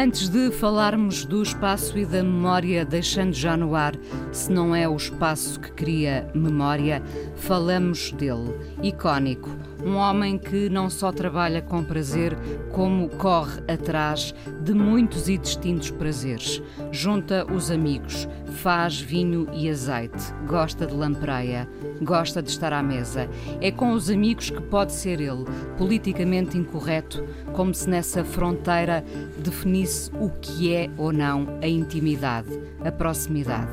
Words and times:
Antes 0.00 0.28
de 0.28 0.52
falarmos 0.52 1.24
do 1.24 1.42
espaço 1.42 1.98
e 1.98 2.06
da 2.06 2.22
memória, 2.22 2.84
deixando 2.84 3.34
já 3.34 3.56
no 3.56 3.74
ar, 3.74 3.96
se 4.30 4.48
não 4.48 4.72
é 4.72 4.88
o 4.88 4.94
espaço 4.94 5.58
que 5.58 5.72
cria 5.72 6.30
memória, 6.32 7.02
falamos 7.34 8.12
dele. 8.12 8.54
Icónico, 8.80 9.50
um 9.84 9.96
homem 9.96 10.38
que 10.38 10.70
não 10.70 10.88
só 10.88 11.10
trabalha 11.10 11.60
com 11.60 11.82
prazer, 11.82 12.38
como 12.78 13.08
corre 13.08 13.60
atrás 13.66 14.32
de 14.62 14.72
muitos 14.72 15.28
e 15.28 15.36
distintos 15.36 15.90
prazeres. 15.90 16.62
Junta 16.92 17.44
os 17.52 17.72
amigos, 17.72 18.28
faz 18.62 19.00
vinho 19.00 19.48
e 19.52 19.68
azeite, 19.68 20.32
gosta 20.46 20.86
de 20.86 20.94
lampreia, 20.94 21.68
gosta 22.00 22.40
de 22.40 22.50
estar 22.50 22.72
à 22.72 22.80
mesa. 22.80 23.28
É 23.60 23.72
com 23.72 23.90
os 23.90 24.08
amigos 24.08 24.50
que 24.50 24.62
pode 24.62 24.92
ser 24.92 25.20
ele, 25.20 25.44
politicamente 25.76 26.56
incorreto, 26.56 27.24
como 27.52 27.74
se 27.74 27.90
nessa 27.90 28.22
fronteira 28.22 29.04
definisse 29.38 30.12
o 30.14 30.30
que 30.30 30.72
é 30.72 30.88
ou 30.96 31.12
não 31.12 31.58
a 31.60 31.66
intimidade, 31.66 32.60
a 32.84 32.92
proximidade. 32.92 33.72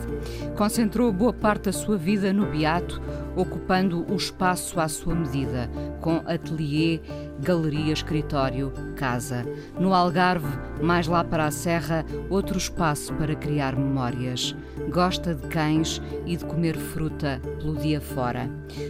Concentrou 0.58 1.14
boa 1.14 1.31
parte 1.31 1.66
da 1.66 1.73
sua 1.73 1.95
vida 1.95 2.33
no 2.33 2.48
beato, 2.48 3.00
ocupando 3.36 4.03
o 4.11 4.16
espaço 4.16 4.80
à 4.80 4.88
sua 4.88 5.14
medida, 5.14 5.70
com 6.02 6.23
atelier, 6.26 7.02
galeria, 7.39 7.94
escritório, 7.94 8.72
casa. 8.95 9.45
No 9.80 9.94
Algarve, 9.94 10.47
mais 10.81 11.08
lá 11.08 11.23
para 11.23 11.45
a 11.45 11.52
Serra, 11.52 12.05
outro 12.30 12.58
espaço 12.58 13.14
para 13.14 13.36
criar 13.36 13.75
memórias. 13.75 14.55
Gosta 14.89 15.33
de 15.33 15.47
cães 15.47 16.02
e 16.25 16.36
de 16.36 16.45
comer 16.45 16.77
fruta 16.77 17.42
pelo 17.59 17.75
dia 17.75 18.02
fora. 18.02 18.50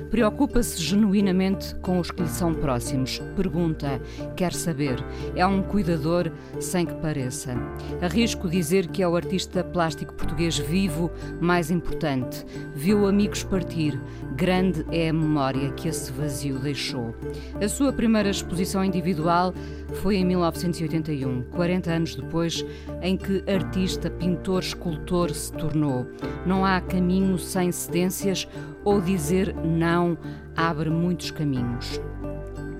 Preocupa-se 0.09 0.81
genuinamente 0.81 1.75
com 1.75 1.99
os 1.99 2.11
que 2.11 2.21
lhe 2.21 2.29
são 2.29 2.53
próximos. 2.53 3.19
Pergunta, 3.35 4.01
quer 4.35 4.53
saber. 4.53 5.03
É 5.35 5.45
um 5.45 5.61
cuidador 5.61 6.31
sem 6.59 6.85
que 6.85 6.95
pareça. 6.95 7.55
Arrisco 8.01 8.49
dizer 8.49 8.87
que 8.87 9.03
é 9.03 9.07
o 9.07 9.15
artista 9.15 9.63
plástico 9.63 10.13
português 10.13 10.57
vivo 10.57 11.11
mais 11.39 11.69
importante. 11.71 12.45
Viu 12.73 13.07
amigos 13.07 13.43
partir, 13.43 13.99
Grande 14.35 14.85
é 14.91 15.07
a 15.07 15.13
memória 15.13 15.71
que 15.71 15.87
esse 15.87 16.11
vazio 16.11 16.59
deixou. 16.59 17.15
A 17.63 17.69
sua 17.69 17.93
primeira 17.93 18.29
exposição 18.35 18.83
individual 18.83 19.53
foi 20.01 20.17
em 20.17 20.25
1981, 20.25 21.43
40 21.51 21.91
anos 21.91 22.15
depois, 22.15 22.65
em 23.01 23.17
que 23.17 23.43
artista, 23.49 24.09
pintor, 24.09 24.61
escultor 24.61 25.31
se 25.33 25.51
tornou. 25.53 26.05
Não 26.45 26.65
há 26.65 26.79
caminho 26.81 27.37
sem 27.37 27.71
cedências 27.71 28.47
ou 28.83 29.01
dizer 29.01 29.55
não 29.55 30.17
abre 30.55 30.89
muitos 30.89 31.31
caminhos. 31.31 31.99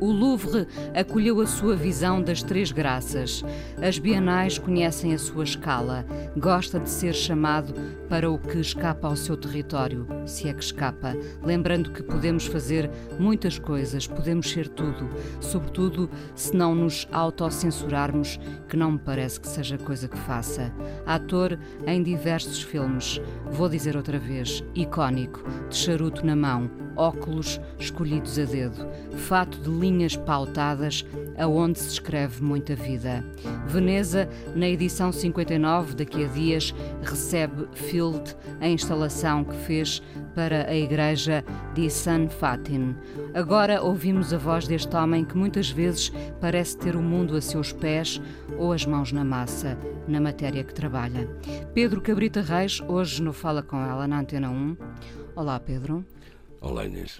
O 0.06 0.12
Louvre 0.12 0.68
acolheu 0.94 1.42
a 1.42 1.48
sua 1.48 1.76
visão 1.76 2.22
das 2.22 2.44
Três 2.44 2.72
Graças. 2.72 3.44
As 3.82 3.98
bienais 3.98 4.60
conhecem 4.60 5.16
a 5.16 5.18
sua 5.18 5.44
escala. 5.44 6.06
Gosta 6.38 6.80
de 6.80 6.92
ser 6.92 7.16
chamado 7.16 7.74
para 8.08 8.30
o 8.30 8.38
que 8.38 8.60
escapa 8.60 9.08
ao 9.08 9.16
seu 9.16 9.36
território, 9.36 10.06
se 10.28 10.48
é 10.48 10.54
que 10.54 10.64
escapa. 10.64 11.16
Lembrando 11.44 11.90
que 11.90 12.04
podemos 12.04 12.46
fazer 12.46 12.88
muitas 13.18 13.58
coisas, 13.58 14.06
podemos 14.06 14.48
ser 14.48 14.68
tudo, 14.68 15.10
sobretudo 15.40 16.08
se 16.36 16.56
não 16.56 16.76
nos 16.76 17.08
autocensurarmos, 17.12 18.40
que 18.70 18.78
não 18.78 18.92
me 18.92 19.00
parece 19.00 19.40
que 19.40 19.48
seja 19.48 19.76
coisa 19.76 20.08
que 20.08 20.20
faça. 20.20 20.72
Ator 21.04 21.58
em 21.88 22.04
diversos 22.04 22.62
filmes. 22.62 23.20
Vou 23.50 23.68
dizer 23.68 23.98
outra 23.98 24.20
vez: 24.20 24.64
icónico, 24.76 25.44
de 25.68 25.76
charuto 25.76 26.24
na 26.24 26.36
mão, 26.36 26.70
óculos 26.96 27.60
escolhidos 27.80 28.38
a 28.40 28.46
dedo, 28.46 28.88
fato 29.18 29.60
de 29.60 29.70
linhas 29.96 30.18
pautadas 30.18 31.06
aonde 31.38 31.80
se 31.80 31.90
escreve 31.90 32.44
muita 32.44 32.76
vida. 32.76 33.24
Veneza, 33.66 34.28
na 34.54 34.68
edição 34.68 35.12
59, 35.12 35.96
daqui 35.96 36.26
a 36.26 36.28
dias, 36.28 36.76
recebe 37.02 37.68
Field 37.74 38.36
a 38.60 38.68
instalação 38.68 39.44
que 39.44 39.56
fez 39.56 40.04
para 40.36 40.70
a 40.70 40.76
igreja 40.76 41.44
de 41.74 41.90
San 41.90 42.28
Fatin. 42.28 42.96
Agora 43.34 43.82
ouvimos 43.82 44.34
a 44.34 44.38
voz 44.38 44.68
deste 44.68 44.94
homem 44.96 45.24
que 45.24 45.38
muitas 45.38 45.70
vezes 45.70 46.12
parece 46.42 46.78
ter 46.78 46.96
o 46.96 47.02
mundo 47.02 47.38
a 47.38 47.42
seus 47.42 47.72
pés 47.72 48.22
ou 48.58 48.74
as 48.74 48.86
mãos 48.86 49.14
na 49.14 49.24
massa, 49.24 49.78
na 50.08 50.20
matéria 50.20 50.64
que 50.64 50.74
trabalha. 50.74 51.28
Pedro 51.74 52.02
Cabrita 52.02 52.42
Reis, 52.42 52.82
hoje 52.88 53.22
no 53.22 53.32
Fala 53.32 53.64
Com 53.64 53.78
Ela, 53.78 54.08
na 54.08 54.20
Antena 54.20 54.50
1. 54.50 54.78
Olá, 55.36 55.60
Pedro. 55.60 56.06
Olá, 56.60 56.86
Inês. 56.86 57.20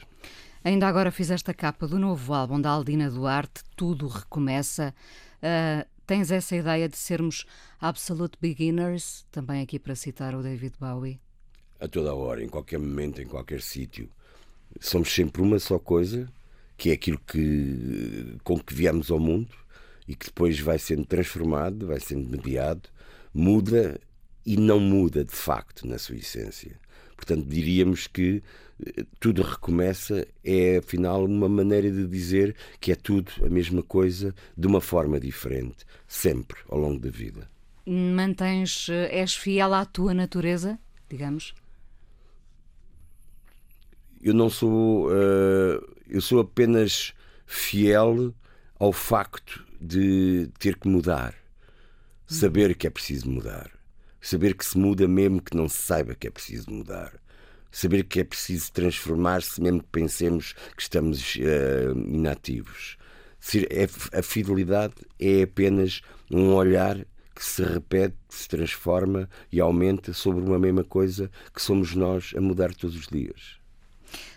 Ainda 0.66 0.88
agora 0.88 1.12
fizeste 1.12 1.52
a 1.52 1.54
capa 1.54 1.88
do 1.88 2.00
novo 2.00 2.34
álbum 2.34 2.60
da 2.60 2.72
Aldina 2.72 3.08
Duarte, 3.08 3.62
Tudo 3.76 4.08
Recomeça. 4.08 4.96
Uh, 5.38 5.88
tens 6.08 6.32
essa 6.32 6.56
ideia 6.56 6.90
de 6.90 6.98
sermos 6.98 7.46
absolute 7.80 8.36
beginners, 8.42 9.28
também 9.32 9.62
aqui 9.62 9.78
para 9.78 9.94
citar 9.94 10.34
o 10.34 10.42
David 10.42 10.74
Bowie? 10.80 11.22
A 11.80 11.88
toda 11.88 12.10
a 12.10 12.16
hora, 12.16 12.44
em 12.44 12.50
qualquer 12.50 12.80
momento, 12.80 13.22
em 13.22 13.28
qualquer 13.28 13.62
sítio. 13.62 14.10
Somos 14.80 15.14
sempre 15.14 15.40
uma 15.40 15.60
só 15.60 15.78
coisa, 15.78 16.28
que 16.76 16.90
é 16.90 16.94
aquilo 16.94 17.20
que, 17.20 18.36
com 18.44 18.60
que 18.60 18.74
viemos 18.74 19.12
ao 19.12 19.20
mundo 19.20 19.56
e 20.08 20.16
que 20.16 20.26
depois 20.26 20.60
vai 20.60 20.80
sendo 20.80 21.06
transformado, 21.06 21.86
vai 21.86 22.00
sendo 22.00 22.28
mediado, 22.28 22.90
muda 23.32 24.02
e 24.44 24.58
não 24.58 24.80
muda 24.80 25.24
de 25.24 25.36
facto 25.36 25.88
na 25.88 26.00
sua 26.00 26.16
essência. 26.16 26.76
Portanto, 27.16 27.46
diríamos 27.48 28.08
que 28.08 28.44
eh, 28.86 29.06
tudo 29.20 29.42
recomeça 29.42 30.28
é 30.44 30.78
afinal 30.78 31.26
uma 31.26 31.48
maneira 31.48 31.90
de 31.90 32.06
dizer 32.08 32.56
que 32.80 32.92
é 32.92 32.96
tudo 32.96 33.32
a 33.44 33.50
mesma 33.50 33.82
coisa 33.82 34.34
de 34.58 34.68
uma 34.68 34.82
forma 34.82 35.20
diferente, 35.20 35.86
sempre 36.08 36.58
ao 36.70 36.80
longo 36.80 37.00
da 37.00 37.10
vida. 37.10 37.50
Mantens, 37.86 38.88
eh, 38.90 39.22
és 39.22 39.36
fiel 39.36 39.74
à 39.74 39.86
tua 39.86 40.14
natureza, 40.14 40.80
digamos? 41.10 41.54
Eu 44.22 44.34
não 44.34 44.50
sou, 44.50 45.08
uh, 45.08 45.96
eu 46.10 46.20
sou 46.20 46.40
apenas 46.40 47.14
fiel 47.46 48.34
ao 48.80 48.92
facto 48.92 49.64
de 49.80 50.50
ter 50.58 50.78
que 50.78 50.88
mudar, 50.88 51.36
saber 52.26 52.76
que 52.76 52.88
é 52.88 52.90
preciso 52.90 53.30
mudar, 53.30 53.70
saber 54.28 54.56
que 54.56 54.66
se 54.66 54.78
muda 54.78 55.08
mesmo 55.08 55.42
que 55.42 55.56
não 55.56 55.70
se 55.70 55.78
saiba 55.78 56.16
que 56.16 56.28
é 56.28 56.32
preciso 56.32 56.70
mudar 56.72 57.14
saber 57.76 58.06
que 58.06 58.22
é 58.22 58.24
preciso 58.24 58.72
transformar-se, 58.72 59.62
mesmo 59.62 59.82
que 59.82 59.90
pensemos 59.90 60.54
que 60.78 60.82
estamos 60.82 61.36
uh, 61.36 61.92
inativos. 62.08 62.96
É, 63.70 64.18
a 64.18 64.24
fidelidade 64.24 64.94
é 65.20 65.44
apenas 65.44 66.02
um 66.32 66.54
olhar 66.54 66.98
que 67.36 67.44
se 67.44 67.62
repete, 67.62 68.16
se 68.30 68.48
transforma 68.48 69.30
e 69.52 69.60
aumenta 69.60 70.14
sobre 70.14 70.42
uma 70.42 70.58
mesma 70.58 70.86
coisa 70.86 71.30
que 71.54 71.62
somos 71.62 71.94
nós 71.94 72.34
a 72.38 72.40
mudar 72.40 72.74
todos 72.74 72.96
os 72.96 73.08
dias. 73.08 73.60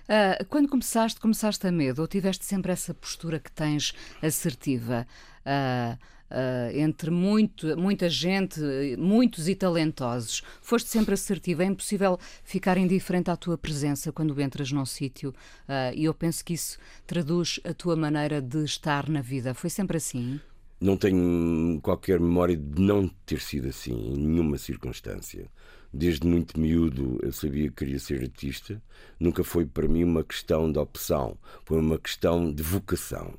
Uh, 0.09 0.45
quando 0.49 0.69
começaste, 0.69 1.21
começaste 1.21 1.65
a 1.65 1.71
medo 1.71 2.03
ou 2.03 2.09
tiveste 2.09 2.45
sempre 2.45 2.73
essa 2.73 2.93
postura 2.93 3.39
que 3.39 3.53
tens 3.53 3.95
assertiva? 4.21 5.07
Uh, 5.47 5.97
uh, 6.31 6.77
entre 6.77 7.11
muito, 7.11 7.77
muita 7.77 8.09
gente, 8.09 8.61
muitos 8.99 9.49
e 9.49 9.55
talentosos. 9.55 10.43
Foste 10.61 10.89
sempre 10.89 11.15
assertiva. 11.15 11.63
É 11.63 11.67
impossível 11.67 12.19
ficar 12.45 12.79
indiferente 12.79 13.31
à 13.31 13.37
tua 13.37 13.59
presença 13.59 14.13
quando 14.13 14.39
entras 14.41 14.73
num 14.73 14.87
sítio. 14.87 15.31
Uh, 15.69 15.95
e 15.95 16.05
eu 16.05 16.15
penso 16.15 16.45
que 16.45 16.55
isso 16.55 16.79
traduz 17.07 17.61
a 17.65 17.73
tua 17.75 17.97
maneira 17.97 18.41
de 18.41 18.65
estar 18.65 19.09
na 19.09 19.21
vida. 19.21 19.55
Foi 19.55 19.71
sempre 19.71 19.97
assim? 19.97 20.41
Não 20.81 20.97
tenho 20.97 21.81
qualquer 21.83 22.21
memória 22.21 22.57
de 22.57 22.81
não 22.81 23.09
ter 23.27 23.41
sido 23.41 23.69
assim, 23.69 23.93
em 23.93 24.17
nenhuma 24.17 24.57
circunstância. 24.59 25.51
Desde 25.93 26.27
muito 26.27 26.61
miúdo 26.61 27.19
eu 27.23 27.33
sabia 27.33 27.69
que 27.69 27.77
queria 27.77 27.99
ser 27.99 28.21
artista. 28.21 28.81
Nunca 29.19 29.43
foi 29.43 29.67
para 29.67 29.89
mim 29.89 30.05
uma 30.05 30.23
questão 30.23 30.71
de 30.71 30.79
opção, 30.79 31.37
foi 31.65 31.81
uma 31.81 31.99
questão 31.99 32.53
de 32.53 32.63
vocação. 32.63 33.35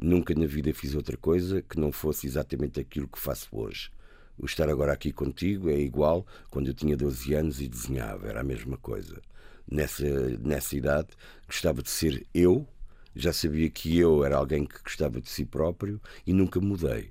Nunca 0.00 0.32
na 0.34 0.46
vida 0.46 0.72
fiz 0.72 0.94
outra 0.94 1.16
coisa 1.16 1.60
que 1.60 1.78
não 1.78 1.90
fosse 1.90 2.26
exatamente 2.26 2.78
aquilo 2.78 3.08
que 3.08 3.18
faço 3.18 3.48
hoje. 3.50 3.90
O 4.38 4.46
estar 4.46 4.68
agora 4.68 4.92
aqui 4.92 5.12
contigo 5.12 5.68
é 5.68 5.76
igual 5.78 6.24
quando 6.50 6.68
eu 6.68 6.74
tinha 6.74 6.96
12 6.96 7.34
anos 7.34 7.60
e 7.60 7.66
desenhava, 7.66 8.28
era 8.28 8.40
a 8.40 8.44
mesma 8.44 8.76
coisa. 8.76 9.20
Nessa, 9.68 10.04
nessa 10.38 10.76
idade, 10.76 11.08
gostava 11.46 11.82
de 11.82 11.90
ser 11.90 12.24
eu, 12.32 12.66
já 13.14 13.32
sabia 13.32 13.68
que 13.68 13.98
eu 13.98 14.24
era 14.24 14.36
alguém 14.36 14.64
que 14.64 14.80
gostava 14.80 15.20
de 15.20 15.28
si 15.28 15.44
próprio 15.44 16.00
e 16.24 16.32
nunca 16.32 16.60
mudei. 16.60 17.10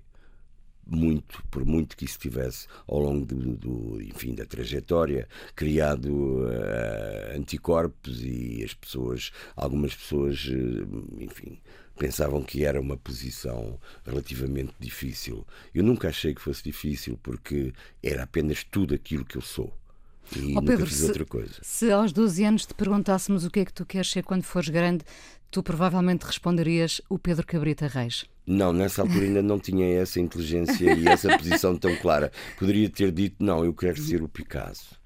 Muito, 0.89 1.43
por 1.49 1.65
muito 1.65 1.95
que 1.95 2.05
isso 2.05 2.19
tivesse 2.19 2.67
ao 2.87 2.99
longo 2.99 3.25
do, 3.25 3.55
do 3.55 4.01
enfim, 4.01 4.33
da 4.33 4.45
trajetória, 4.45 5.27
criado 5.55 6.45
uh, 6.45 7.37
anticorpos 7.37 8.23
e 8.23 8.63
as 8.63 8.73
pessoas, 8.73 9.31
algumas 9.55 9.95
pessoas, 9.95 10.45
uh, 10.45 11.21
enfim, 11.21 11.59
pensavam 11.97 12.43
que 12.43 12.63
era 12.63 12.79
uma 12.79 12.95
posição 12.95 13.79
relativamente 14.05 14.73
difícil. 14.79 15.45
Eu 15.73 15.83
nunca 15.83 16.09
achei 16.09 16.33
que 16.33 16.41
fosse 16.41 16.63
difícil 16.63 17.19
porque 17.21 17.73
era 18.01 18.23
apenas 18.23 18.63
tudo 18.63 18.93
aquilo 18.93 19.25
que 19.25 19.37
eu 19.37 19.41
sou. 19.41 19.73
E 20.35 20.39
oh, 20.39 20.61
nunca 20.61 20.73
Pedro, 20.73 20.85
fiz 20.87 20.97
se, 20.97 21.05
outra 21.05 21.25
coisa. 21.25 21.53
Se 21.61 21.91
aos 21.91 22.11
12 22.11 22.43
anos 22.43 22.65
te 22.65 22.73
perguntássemos 22.73 23.45
o 23.45 23.49
que 23.49 23.61
é 23.61 23.65
que 23.65 23.73
tu 23.73 23.85
queres 23.85 24.09
ser 24.09 24.23
quando 24.23 24.43
fores 24.43 24.69
grande, 24.69 25.05
tu 25.49 25.63
provavelmente 25.63 26.25
responderias 26.25 27.01
o 27.09 27.17
Pedro 27.17 27.45
Cabrita 27.45 27.87
Reis. 27.87 28.25
Não, 28.45 28.71
nessa 28.71 29.01
altura 29.01 29.25
ainda 29.25 29.41
não 29.41 29.59
tinha 29.59 29.85
essa 29.99 30.19
inteligência 30.19 30.93
e 30.93 31.07
essa 31.07 31.37
posição 31.37 31.75
tão 31.75 31.95
clara. 31.97 32.31
Poderia 32.57 32.89
ter 32.89 33.11
dito, 33.11 33.43
não, 33.43 33.65
eu 33.65 33.73
quero 33.73 34.01
ser 34.01 34.21
o 34.21 34.29
Picasso. 34.29 34.97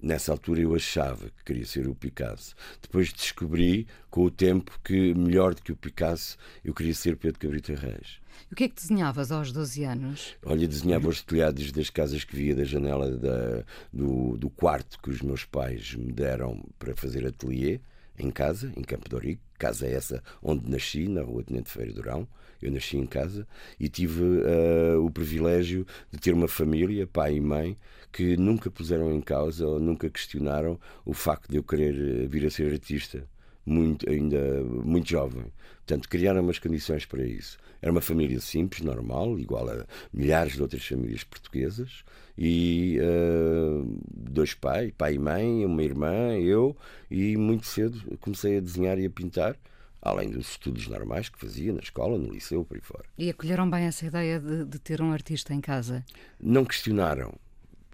Nessa 0.00 0.32
altura 0.32 0.60
eu 0.60 0.74
achava 0.74 1.30
que 1.30 1.44
queria 1.44 1.64
ser 1.64 1.86
o 1.86 1.94
Picasso. 1.94 2.54
Depois 2.82 3.12
descobri, 3.12 3.86
com 4.10 4.24
o 4.24 4.30
tempo, 4.30 4.78
que 4.82 5.14
melhor 5.14 5.54
do 5.54 5.62
que 5.62 5.72
o 5.72 5.76
Picasso, 5.76 6.36
eu 6.64 6.74
queria 6.74 6.92
ser 6.92 7.16
Pedro 7.16 7.38
Cabrita 7.38 7.74
Reis. 7.74 8.20
E 8.50 8.52
o 8.52 8.56
que 8.56 8.64
é 8.64 8.68
que 8.68 8.74
desenhavas 8.74 9.30
aos 9.30 9.52
12 9.52 9.84
anos? 9.84 10.36
Olha, 10.44 10.66
desenhava 10.66 11.08
os 11.08 11.22
telhados 11.22 11.70
das 11.70 11.88
casas 11.88 12.24
que 12.24 12.34
via 12.34 12.54
da 12.54 12.64
janela 12.64 13.10
da, 13.16 13.64
do, 13.92 14.36
do 14.36 14.50
quarto 14.50 14.98
que 15.00 15.10
os 15.10 15.22
meus 15.22 15.44
pais 15.44 15.94
me 15.94 16.12
deram 16.12 16.62
para 16.78 16.96
fazer 16.96 17.26
ateliê 17.26 17.80
em 18.18 18.30
casa, 18.30 18.72
em 18.76 18.82
Campo 18.82 19.08
de 19.08 19.14
Ourique, 19.14 19.42
casa 19.58 19.86
essa 19.86 20.22
onde 20.42 20.68
nasci, 20.68 21.08
na 21.08 21.22
rua 21.22 21.42
Tenente 21.42 21.70
Feira 21.70 21.92
Durão. 21.92 22.26
Eu 22.60 22.70
nasci 22.70 22.96
em 22.96 23.06
casa 23.06 23.46
e 23.78 23.88
tive 23.88 24.22
uh, 24.22 25.04
o 25.04 25.10
privilégio 25.10 25.84
de 26.12 26.18
ter 26.18 26.32
uma 26.32 26.46
família, 26.46 27.06
pai 27.08 27.34
e 27.34 27.40
mãe, 27.40 27.76
que 28.12 28.36
nunca 28.36 28.70
puseram 28.70 29.12
em 29.12 29.20
causa 29.20 29.66
ou 29.66 29.80
nunca 29.80 30.08
questionaram 30.08 30.78
o 31.04 31.12
facto 31.12 31.50
de 31.50 31.56
eu 31.56 31.62
querer 31.64 32.28
vir 32.28 32.46
a 32.46 32.50
ser 32.50 32.70
artista, 32.70 33.26
muito, 33.64 34.08
ainda 34.08 34.62
muito 34.64 35.08
jovem. 35.08 35.44
Portanto, 35.78 36.08
criaram 36.08 36.42
umas 36.42 36.58
condições 36.58 37.04
para 37.04 37.24
isso. 37.24 37.58
Era 37.80 37.90
uma 37.90 38.00
família 38.00 38.40
simples, 38.40 38.82
normal, 38.82 39.38
igual 39.38 39.68
a 39.68 39.84
milhares 40.12 40.54
de 40.54 40.62
outras 40.62 40.86
famílias 40.86 41.24
portuguesas, 41.24 42.04
e 42.38 42.98
uh, 43.00 44.00
dois 44.08 44.54
pais, 44.54 44.92
pai 44.96 45.14
e 45.14 45.18
mãe, 45.18 45.64
uma 45.64 45.82
irmã, 45.82 46.36
eu, 46.38 46.76
e 47.10 47.36
muito 47.36 47.66
cedo 47.66 48.16
comecei 48.18 48.58
a 48.58 48.60
desenhar 48.60 48.98
e 48.98 49.06
a 49.06 49.10
pintar, 49.10 49.56
além 50.00 50.30
dos 50.30 50.50
estudos 50.50 50.86
normais 50.88 51.28
que 51.28 51.38
fazia 51.38 51.72
na 51.72 51.80
escola, 51.80 52.16
no 52.18 52.32
liceu, 52.32 52.64
por 52.64 52.76
aí 52.76 52.80
fora. 52.80 53.04
E 53.18 53.28
acolheram 53.28 53.68
bem 53.68 53.84
essa 53.84 54.06
ideia 54.06 54.40
de, 54.40 54.64
de 54.64 54.78
ter 54.78 55.02
um 55.02 55.12
artista 55.12 55.52
em 55.52 55.60
casa? 55.60 56.04
Não 56.40 56.64
questionaram. 56.64 57.34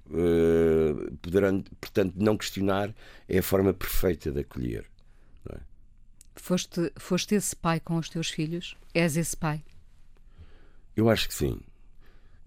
Uh, 0.06 1.14
poderão, 1.20 1.62
portanto, 1.80 2.14
não 2.16 2.36
questionar 2.36 2.94
é 3.28 3.38
a 3.38 3.42
forma 3.42 3.74
perfeita 3.74 4.30
de 4.30 4.40
acolher. 4.40 4.86
Foste, 6.40 6.92
foste 6.96 7.34
esse 7.34 7.54
pai 7.54 7.80
com 7.80 7.96
os 7.96 8.08
teus 8.08 8.30
filhos? 8.30 8.76
És 8.94 9.16
esse 9.16 9.36
pai? 9.36 9.62
Eu 10.96 11.10
acho 11.10 11.28
que 11.28 11.34
sim. 11.34 11.60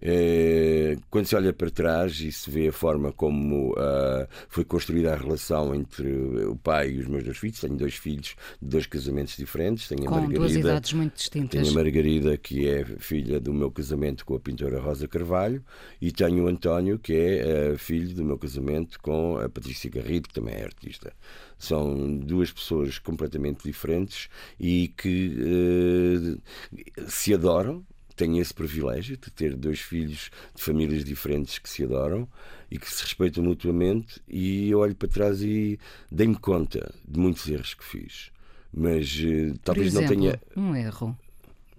É, 0.01 0.98
quando 1.12 1.27
se 1.27 1.36
olha 1.36 1.53
para 1.53 1.69
trás 1.69 2.19
e 2.21 2.31
se 2.31 2.50
vê 2.50 2.69
a 2.69 2.71
forma 2.71 3.12
como 3.12 3.74
uh, 3.74 4.27
foi 4.50 4.65
construída 4.65 5.13
a 5.13 5.15
relação 5.15 5.75
entre 5.75 6.09
o 6.45 6.56
pai 6.56 6.89
e 6.89 7.00
os 7.00 7.07
meus 7.07 7.24
dois 7.24 7.38
filhos, 7.38 7.59
tenho 7.59 7.75
dois 7.75 7.94
filhos 7.94 8.36
de 8.59 8.68
dois 8.68 8.88
casamentos 8.88 9.38
diferentes. 9.38 9.88
Tenho 9.88 10.06
com 10.06 10.15
a 10.15 10.21
Margarida, 10.21 10.39
duas 10.39 10.56
idades 10.56 10.94
muito 10.94 11.15
distintas. 11.15 11.62
Tenho 11.62 11.71
a 11.71 11.75
Margarida, 11.75 12.38
que 12.38 12.68
é 12.68 12.83
filha 12.98 13.39
do 13.39 13.53
meu 13.53 13.69
casamento 13.69 14.25
com 14.25 14.36
a 14.36 14.39
pintora 14.39 14.80
Rosa 14.80 15.07
Carvalho, 15.07 15.63
e 16.01 16.12
tenho 16.12 16.45
o 16.45 16.48
António, 16.48 16.98
que 16.98 17.13
é 17.13 17.71
uh, 17.74 17.77
filho 17.77 18.15
do 18.15 18.24
meu 18.24 18.39
casamento 18.39 19.00
com 19.00 19.38
a 19.38 19.48
Patrícia 19.48 19.89
Garrido, 19.89 20.30
que 20.30 20.33
também 20.33 20.56
é 20.56 20.63
artista. 20.63 21.13
São 21.59 22.18
duas 22.18 22.51
pessoas 22.51 22.98
completamente 22.98 23.63
diferentes 23.63 24.30
e 24.59 24.88
que 24.88 25.36
uh, 25.38 27.07
se 27.07 27.36
adoram 27.36 27.86
tenho 28.21 28.39
esse 28.39 28.53
privilégio 28.53 29.18
de 29.18 29.31
ter 29.31 29.56
dois 29.56 29.79
filhos 29.79 30.29
de 30.53 30.62
famílias 30.62 31.03
diferentes 31.03 31.57
que 31.57 31.68
se 31.68 31.83
adoram 31.83 32.27
e 32.69 32.77
que 32.77 32.88
se 32.88 33.01
respeitam 33.01 33.44
mutuamente 33.44 34.21
e 34.27 34.69
eu 34.69 34.77
olho 34.77 34.95
para 34.95 35.07
trás 35.07 35.41
e 35.41 35.79
dei-me 36.12 36.35
conta 36.35 36.94
de 37.03 37.19
muitos 37.19 37.47
erros 37.47 37.73
que 37.73 37.83
fiz. 37.83 38.31
Mas 38.71 39.12
uh, 39.15 39.57
talvez 39.63 39.88
exemplo, 39.88 40.15
não 40.15 40.21
tenha. 40.21 40.41
Um 40.56 40.75
erro. 40.75 41.18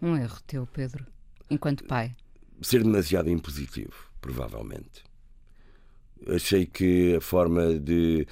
Um 0.00 0.16
erro 0.16 0.40
teu, 0.44 0.66
Pedro, 0.66 1.06
enquanto 1.48 1.84
pai. 1.84 2.12
Ser 2.60 2.82
demasiado 2.82 3.30
impositivo, 3.30 3.94
provavelmente 4.20 5.11
achei 6.28 6.66
que 6.66 7.16
a 7.16 7.20
forma 7.20 7.78
de, 7.78 8.26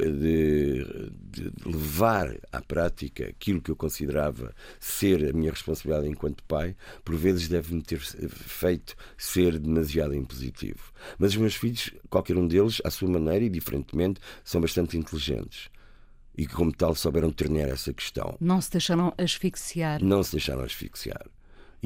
de, 0.00 0.84
de, 1.30 1.52
levar 1.64 2.36
à 2.52 2.60
prática 2.60 3.26
aquilo 3.26 3.60
que 3.60 3.70
eu 3.70 3.76
considerava 3.76 4.54
ser 4.78 5.28
a 5.28 5.32
minha 5.32 5.50
responsabilidade 5.50 6.08
enquanto 6.08 6.42
pai, 6.44 6.76
por 7.04 7.16
vezes 7.16 7.48
deve-me 7.48 7.82
ter 7.82 7.98
feito 8.00 8.94
ser 9.16 9.58
demasiado 9.58 10.14
impositivo. 10.14 10.92
Mas 11.18 11.32
os 11.32 11.36
meus 11.36 11.54
filhos, 11.54 11.90
qualquer 12.08 12.36
um 12.36 12.46
deles, 12.46 12.80
à 12.84 12.90
sua 12.90 13.08
maneira 13.08 13.44
e 13.44 13.50
diferentemente, 13.50 14.20
são 14.44 14.60
bastante 14.60 14.96
inteligentes. 14.96 15.68
E 16.36 16.46
como 16.46 16.72
tal 16.72 16.94
souberam 16.94 17.30
tornar 17.30 17.68
essa 17.68 17.92
questão. 17.92 18.36
Não 18.40 18.60
se 18.60 18.72
deixaram 18.72 19.14
asfixiar. 19.16 20.02
Não 20.02 20.22
se 20.22 20.32
deixaram 20.32 20.64
asfixiar. 20.64 21.24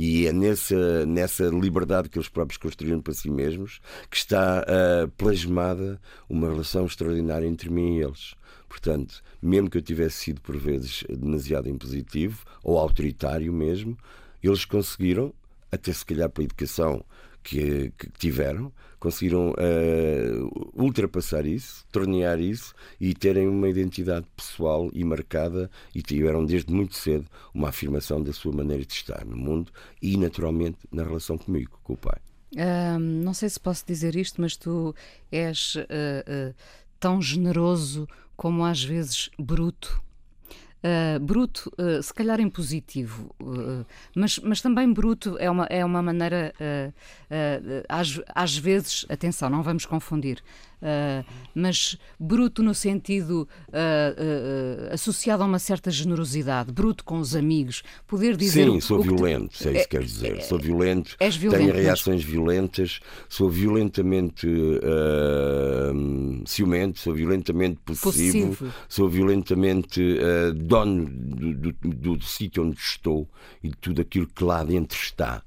E 0.01 0.29
é 0.29 0.33
nessa, 0.33 1.05
nessa 1.07 1.47
liberdade 1.47 2.09
que 2.09 2.17
eles 2.17 2.29
próprios 2.29 2.57
construíram 2.57 3.01
para 3.01 3.13
si 3.13 3.29
mesmos 3.29 3.81
que 4.09 4.17
está 4.17 4.63
uh, 4.65 5.09
plasmada 5.17 6.01
uma 6.29 6.49
relação 6.49 6.87
extraordinária 6.87 7.49
entre 7.49 7.69
mim 7.69 7.97
e 7.97 8.03
eles. 8.05 8.37
Portanto, 8.69 9.25
mesmo 9.43 9.69
que 9.69 9.77
eu 9.77 9.83
tivesse 9.83 10.19
sido 10.19 10.41
por 10.41 10.57
vezes 10.57 11.03
demasiado 11.09 11.69
impositivo 11.69 12.45
ou 12.63 12.79
autoritário 12.79 13.53
mesmo, 13.53 13.99
eles 14.41 14.65
conseguiram, 14.65 15.35
até 15.73 15.93
se 15.93 16.07
calhar 16.07 16.31
pela 16.31 16.45
educação 16.45 17.05
que, 17.49 17.91
que 17.97 18.11
tiveram, 18.19 18.71
conseguiram 19.01 19.53
uh, 19.53 20.73
ultrapassar 20.75 21.47
isso, 21.47 21.87
tornear 21.91 22.39
isso 22.39 22.75
e 23.01 23.15
terem 23.15 23.49
uma 23.49 23.69
identidade 23.69 24.27
pessoal 24.37 24.91
e 24.93 25.03
marcada 25.03 25.71
e 25.95 26.03
tiveram 26.03 26.45
desde 26.45 26.71
muito 26.71 26.95
cedo 26.95 27.27
uma 27.55 27.71
afirmação 27.71 28.23
da 28.23 28.35
sua 28.35 28.53
maneira 28.53 28.85
de 28.85 28.93
estar 28.93 29.25
no 29.25 29.37
mundo 29.37 29.73
e 30.03 30.17
naturalmente 30.19 30.79
na 30.93 31.03
relação 31.03 31.39
comigo, 31.39 31.81
com 31.83 31.95
o 31.95 31.97
pai. 31.97 32.19
não 33.01 33.33
sei 33.33 33.49
se 33.49 33.59
posso 33.59 33.87
dizer 33.87 34.15
isto, 34.15 34.43
mas 34.43 34.55
tu 34.55 34.95
és 35.33 35.77
uh, 35.77 36.55
tão 37.01 37.23
generoso 37.23 38.07
como 38.37 38.63
às 38.63 38.85
vezes 38.85 39.31
bruto 39.39 40.03
Uh, 40.79 41.19
bruto, 41.19 41.73
uh, 41.77 42.01
se 42.01 42.15
calhar 42.15 42.39
em 42.39 42.49
positivo, 42.49 43.35
uh, 43.43 43.85
mas, 44.15 44.39
mas 44.39 44.61
também 44.61 44.93
bruto 44.93 45.37
é 45.41 45.51
uma, 45.51 45.65
é 45.65 45.85
uma 45.85 46.01
maneira, 46.01 46.55
às, 47.89 48.21
às 48.33 48.57
vezes, 48.57 49.05
atenção, 49.09 49.51
não 49.51 49.61
vamos 49.61 49.85
confundir, 49.85 50.41
Uh, 50.81 51.25
mas 51.55 51.99
bruto 52.21 52.63
no 52.63 52.73
sentido 52.73 53.49
uh, 53.69 53.73
uh, 53.73 54.95
associado 54.95 55.43
a 55.43 55.47
uma 55.47 55.59
certa 55.59 55.91
generosidade, 55.91 56.71
bruto 56.71 57.05
com 57.05 57.19
os 57.19 57.35
amigos, 57.35 57.83
poder 58.07 58.37
dizer. 58.37 58.65
Sim, 58.65 58.81
sou 58.81 59.03
violento, 59.03 59.59
tu... 59.59 59.69
é 59.69 59.73
isso 59.73 59.89
que 59.89 59.97
quer 59.97 60.05
dizer. 60.05 60.39
É, 60.39 60.41
sou 60.41 60.59
violento, 60.59 61.17
violento, 61.19 61.51
tenho 61.51 61.75
reações 61.75 62.23
mas... 62.23 62.33
violentas, 62.33 63.01
sou 63.29 63.51
violentamente 63.51 64.47
ciumento, 66.47 67.01
sou 67.01 67.15
violentamente 67.15 67.81
possessivo, 67.85 68.49
possessivo. 68.49 68.75
sou 68.89 69.09
violentamente 69.09 70.01
dono 70.55 71.07
do, 71.07 71.55
do, 71.55 71.73
do, 71.73 72.17
do 72.17 72.25
sítio 72.25 72.65
onde 72.65 72.79
estou 72.79 73.29
e 73.63 73.69
de 73.69 73.77
tudo 73.77 74.01
aquilo 74.01 74.27
que 74.27 74.45
lá 74.45 74.63
dentro 74.63 74.97
está 74.97 75.43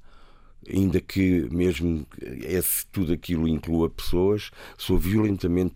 ainda 0.70 1.00
que 1.00 1.48
mesmo 1.51 2.06
esse, 2.22 2.86
tudo 2.88 3.13
aquilo 3.13 3.48
inclua 3.48 3.89
pessoas, 3.89 4.51
sou 4.77 4.98
violentamente, 4.98 5.75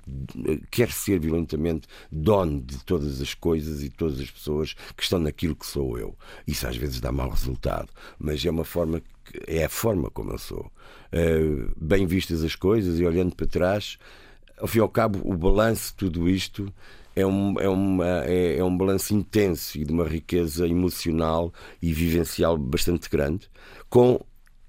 quer 0.69 0.91
ser 0.91 1.19
violentamente 1.19 1.87
dono 2.11 2.61
de 2.61 2.83
todas 2.83 3.21
as 3.21 3.33
coisas 3.33 3.83
e 3.83 3.89
todas 3.89 4.19
as 4.19 4.29
pessoas 4.29 4.73
que 4.95 5.03
estão 5.03 5.19
naquilo 5.19 5.55
que 5.55 5.65
sou 5.65 5.97
eu. 5.97 6.15
Isso 6.47 6.67
às 6.67 6.77
vezes 6.77 6.99
dá 6.99 7.11
mau 7.11 7.29
resultado, 7.29 7.89
mas 8.19 8.45
é 8.45 8.49
uma 8.49 8.65
forma, 8.65 9.01
é 9.47 9.65
a 9.65 9.69
forma 9.69 10.09
como 10.11 10.31
eu 10.31 10.37
sou. 10.37 10.71
Uh, 11.11 11.71
bem 11.77 12.05
vistas 12.05 12.43
as 12.43 12.55
coisas 12.55 12.99
e 12.99 13.05
olhando 13.05 13.35
para 13.35 13.47
trás, 13.47 13.97
ao 14.57 14.67
fim 14.67 14.79
e 14.79 14.81
ao 14.81 14.89
cabo, 14.89 15.19
o 15.23 15.35
balanço 15.35 15.91
de 15.91 15.95
tudo 15.95 16.29
isto 16.29 16.71
é 17.15 17.25
um, 17.25 17.59
é, 17.59 17.69
uma, 17.69 18.25
é, 18.25 18.57
é 18.57 18.63
um 18.63 18.75
balanço 18.75 19.13
intenso 19.13 19.77
e 19.77 19.85
de 19.85 19.91
uma 19.91 20.05
riqueza 20.05 20.67
emocional 20.67 21.53
e 21.81 21.93
vivencial 21.93 22.57
bastante 22.57 23.09
grande, 23.09 23.49
com 23.89 24.19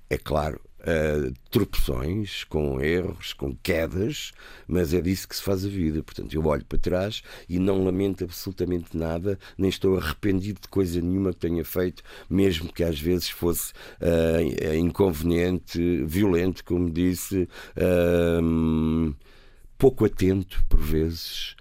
é 0.08 0.16
claro, 0.16 0.60
uh, 0.80 1.32
tropeções, 1.50 2.44
com 2.44 2.80
erros, 2.80 3.32
com 3.32 3.54
quedas, 3.56 4.32
mas 4.66 4.94
é 4.94 5.00
disso 5.00 5.28
que 5.28 5.36
se 5.36 5.42
faz 5.42 5.64
a 5.64 5.68
vida. 5.68 6.02
Portanto, 6.02 6.32
eu 6.32 6.44
olho 6.46 6.64
para 6.64 6.78
trás 6.78 7.22
e 7.48 7.58
não 7.58 7.84
lamento 7.84 8.24
absolutamente 8.24 8.96
nada, 8.96 9.38
nem 9.58 9.68
estou 9.68 9.96
arrependido 9.98 10.60
de 10.60 10.68
coisa 10.68 11.00
nenhuma 11.00 11.32
que 11.32 11.40
tenha 11.40 11.64
feito, 11.64 12.02
mesmo 12.30 12.72
que 12.72 12.84
às 12.84 13.00
vezes 13.00 13.28
fosse 13.28 13.72
uh, 14.00 14.74
inconveniente, 14.74 16.04
violento, 16.04 16.64
como 16.64 16.90
disse, 16.90 17.48
uh, 17.76 19.14
pouco 19.76 20.04
atento 20.04 20.64
por 20.68 20.80
vezes, 20.80 21.54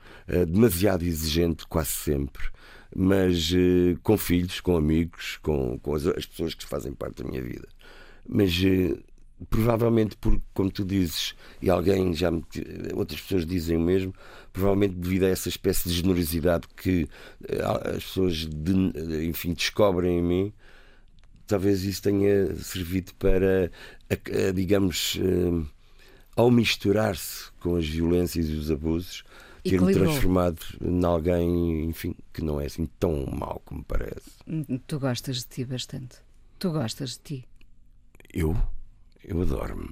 demasiado 0.48 1.04
exigente 1.04 1.68
quase 1.68 1.90
sempre 1.90 2.46
mas 2.96 3.52
uh, 3.52 4.00
com 4.02 4.18
filhos, 4.18 4.62
com 4.62 4.78
amigos, 4.78 5.38
com, 5.44 5.78
com 5.80 5.94
as, 5.94 6.08
as, 6.08 6.26
pessoas 6.26 6.54
que 6.54 6.66
fazem 6.66 6.94
parte 6.94 7.22
da 7.22 7.30
minha 7.30 7.42
vida. 7.42 7.68
Mas 8.28 8.54
uh, 8.60 8.98
provavelmente 9.50 10.18
porque, 10.18 10.42
como 10.54 10.72
tu 10.72 10.84
dizes, 10.84 11.36
e 11.62 11.70
alguém 11.70 12.14
já 12.14 12.32
me, 12.32 12.44
outras 12.94 13.22
pessoas 13.22 13.46
dizem 13.46 13.78
o 13.78 13.82
mesmo, 13.82 14.14
provavelmente 14.52 14.96
devido 14.96 15.24
a 15.24 15.30
essa 15.30 15.50
espécie 15.50 15.90
de 15.90 15.96
generosidade 15.96 16.68
que 16.76 17.04
uh, 17.04 17.88
as 17.96 18.04
pessoas, 18.04 18.46
de, 18.46 19.26
enfim, 19.26 19.54
descobrem 19.54 20.20
em 20.20 20.24
mim, 20.24 20.54
talvez 21.48 21.84
isso 21.84 22.02
tenha 22.02 22.56
servido 22.56 23.14
para, 23.16 23.72
a, 24.10 24.48
a, 24.48 24.52
digamos, 24.52 25.20
ao 26.36 26.52
misturar-se 26.52 27.52
com 27.60 27.76
as 27.76 27.88
violências 27.88 28.50
e 28.50 28.54
os 28.54 28.70
abusos, 28.72 29.24
ter-me 29.64 29.94
transformado 29.94 30.62
em 30.82 31.04
alguém, 31.04 31.86
enfim, 31.86 32.16
que 32.34 32.44
não 32.44 32.60
é 32.62 32.66
assim 32.66 32.88
tão 33.00 33.26
mau 33.26 33.62
como 33.66 33.84
parece. 33.84 34.32
Tu 34.86 35.00
gostas 35.00 35.38
de 35.38 35.46
ti 35.46 35.66
bastante. 35.66 36.18
Tu 36.60 36.72
gostas 36.72 37.12
de 37.12 37.20
ti. 37.20 37.48
Eu? 38.36 38.54
Eu 39.24 39.42
adoro-me. 39.42 39.90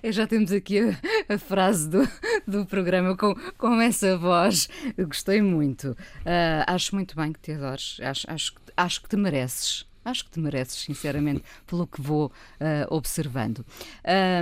já 0.10 0.26
temos 0.26 0.50
aqui 0.50 0.80
a, 0.80 1.34
a, 1.34 1.36
frase 1.36 1.86
do, 1.86 2.08
do 2.48 2.64
programa 2.64 3.14
com, 3.14 3.34
com 3.58 3.78
essa 3.82 4.16
voz. 4.16 4.66
Eu 4.96 5.06
gostei 5.06 5.42
muito. 5.42 5.90
Uh, 5.90 6.64
acho 6.66 6.94
muito 6.94 7.14
bem 7.14 7.34
que 7.34 7.38
te 7.38 7.52
adores. 7.52 7.98
Acho, 8.00 8.30
acho, 8.30 8.54
acho 8.74 9.02
que 9.02 9.10
te 9.10 9.16
mereces. 9.18 9.86
Acho 10.02 10.24
que 10.24 10.30
te 10.30 10.40
mereces, 10.40 10.80
sinceramente, 10.80 11.44
pelo 11.68 11.86
que 11.86 12.00
vou 12.00 12.28
uh, 12.28 12.94
observando. 12.94 13.58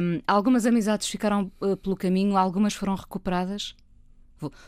Um, 0.01 0.23
algumas 0.25 0.65
amizades 0.65 1.09
ficaram 1.09 1.51
uh, 1.61 1.77
pelo 1.77 1.97
caminho, 1.97 2.37
algumas 2.37 2.73
foram 2.73 2.95
recuperadas. 2.95 3.75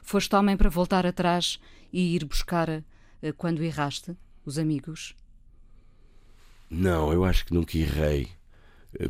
Foste 0.02 0.34
homem 0.34 0.56
para 0.56 0.68
voltar 0.68 1.06
atrás 1.06 1.60
e 1.92 2.16
ir 2.16 2.24
buscar 2.24 2.68
uh, 2.68 2.82
quando 3.36 3.62
erraste 3.62 4.16
os 4.44 4.58
amigos? 4.58 5.14
Não, 6.70 7.12
eu 7.12 7.24
acho 7.24 7.44
que 7.46 7.52
nunca 7.52 7.76
errei. 7.76 8.28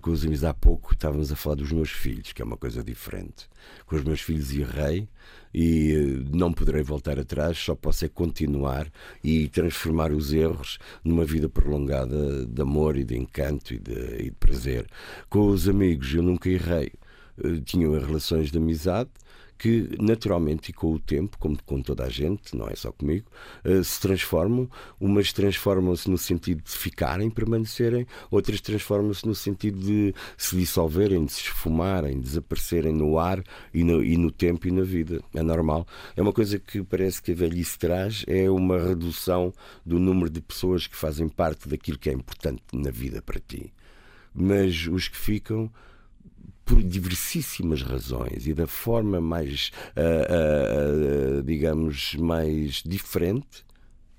Com 0.00 0.10
os 0.10 0.22
amigos 0.24 0.44
há 0.44 0.52
pouco 0.54 0.92
estávamos 0.92 1.30
a 1.30 1.36
falar 1.36 1.56
dos 1.56 1.72
meus 1.72 1.90
filhos, 1.90 2.32
que 2.32 2.40
é 2.40 2.44
uma 2.44 2.56
coisa 2.56 2.82
diferente. 2.82 3.48
Com 3.84 3.96
os 3.96 4.02
meus 4.04 4.20
filhos 4.22 4.50
errei 4.50 5.08
e 5.52 5.92
eh, 5.92 6.36
não 6.36 6.52
poderei 6.52 6.82
voltar 6.82 7.18
atrás, 7.18 7.58
só 7.58 7.74
posso 7.74 8.04
é 8.04 8.08
continuar 8.08 8.90
e 9.22 9.48
transformar 9.48 10.10
os 10.10 10.32
erros 10.32 10.78
numa 11.04 11.24
vida 11.24 11.48
prolongada 11.48 12.46
de 12.46 12.62
amor 12.62 12.96
e 12.96 13.04
de 13.04 13.16
encanto 13.16 13.74
e 13.74 13.78
de, 13.78 14.16
e 14.20 14.24
de 14.24 14.36
prazer. 14.38 14.86
Com 15.28 15.48
os 15.48 15.68
amigos 15.68 16.14
eu 16.14 16.22
nunca 16.22 16.48
errei. 16.48 16.92
Eh, 17.44 17.60
tinham 17.64 17.92
relações 17.92 18.50
de 18.50 18.58
amizade 18.58 19.10
que 19.60 19.90
naturalmente 20.00 20.70
e 20.70 20.72
com 20.72 20.94
o 20.94 20.98
tempo, 20.98 21.36
como 21.38 21.62
com 21.64 21.82
toda 21.82 22.04
a 22.04 22.08
gente, 22.08 22.56
não 22.56 22.66
é 22.66 22.74
só 22.74 22.90
comigo, 22.90 23.26
uh, 23.62 23.84
se 23.84 24.00
transformam. 24.00 24.66
Umas 24.98 25.34
transformam-se 25.34 26.08
no 26.08 26.16
sentido 26.16 26.62
de 26.62 26.70
ficarem, 26.70 27.28
permanecerem, 27.28 28.06
outras 28.30 28.62
transformam-se 28.62 29.26
no 29.26 29.34
sentido 29.34 29.78
de 29.78 30.14
se 30.38 30.56
dissolverem, 30.56 31.26
de 31.26 31.32
se 31.32 31.42
esfumarem, 31.42 32.18
desaparecerem 32.18 32.94
no 32.94 33.18
ar 33.18 33.44
e 33.74 33.84
no, 33.84 34.02
e 34.02 34.16
no 34.16 34.30
tempo 34.30 34.66
e 34.66 34.70
na 34.70 34.82
vida. 34.82 35.22
É 35.34 35.42
normal. 35.42 35.86
É 36.16 36.22
uma 36.22 36.32
coisa 36.32 36.58
que 36.58 36.82
parece 36.82 37.20
que 37.20 37.32
a 37.32 37.34
velhice 37.34 37.78
traz, 37.78 38.24
é 38.26 38.50
uma 38.50 38.78
redução 38.78 39.52
do 39.84 39.98
número 40.00 40.30
de 40.30 40.40
pessoas 40.40 40.86
que 40.86 40.96
fazem 40.96 41.28
parte 41.28 41.68
daquilo 41.68 41.98
que 41.98 42.08
é 42.08 42.14
importante 42.14 42.62
na 42.72 42.90
vida 42.90 43.20
para 43.20 43.38
ti. 43.38 43.70
Mas 44.34 44.86
os 44.86 45.06
que 45.06 45.18
ficam 45.18 45.70
por 46.70 46.80
diversíssimas 46.84 47.82
razões 47.82 48.46
e 48.46 48.54
da 48.54 48.64
forma 48.64 49.20
mais, 49.20 49.72
uh, 49.96 51.40
uh, 51.40 51.42
digamos, 51.42 52.14
mais 52.14 52.80
diferente, 52.86 53.64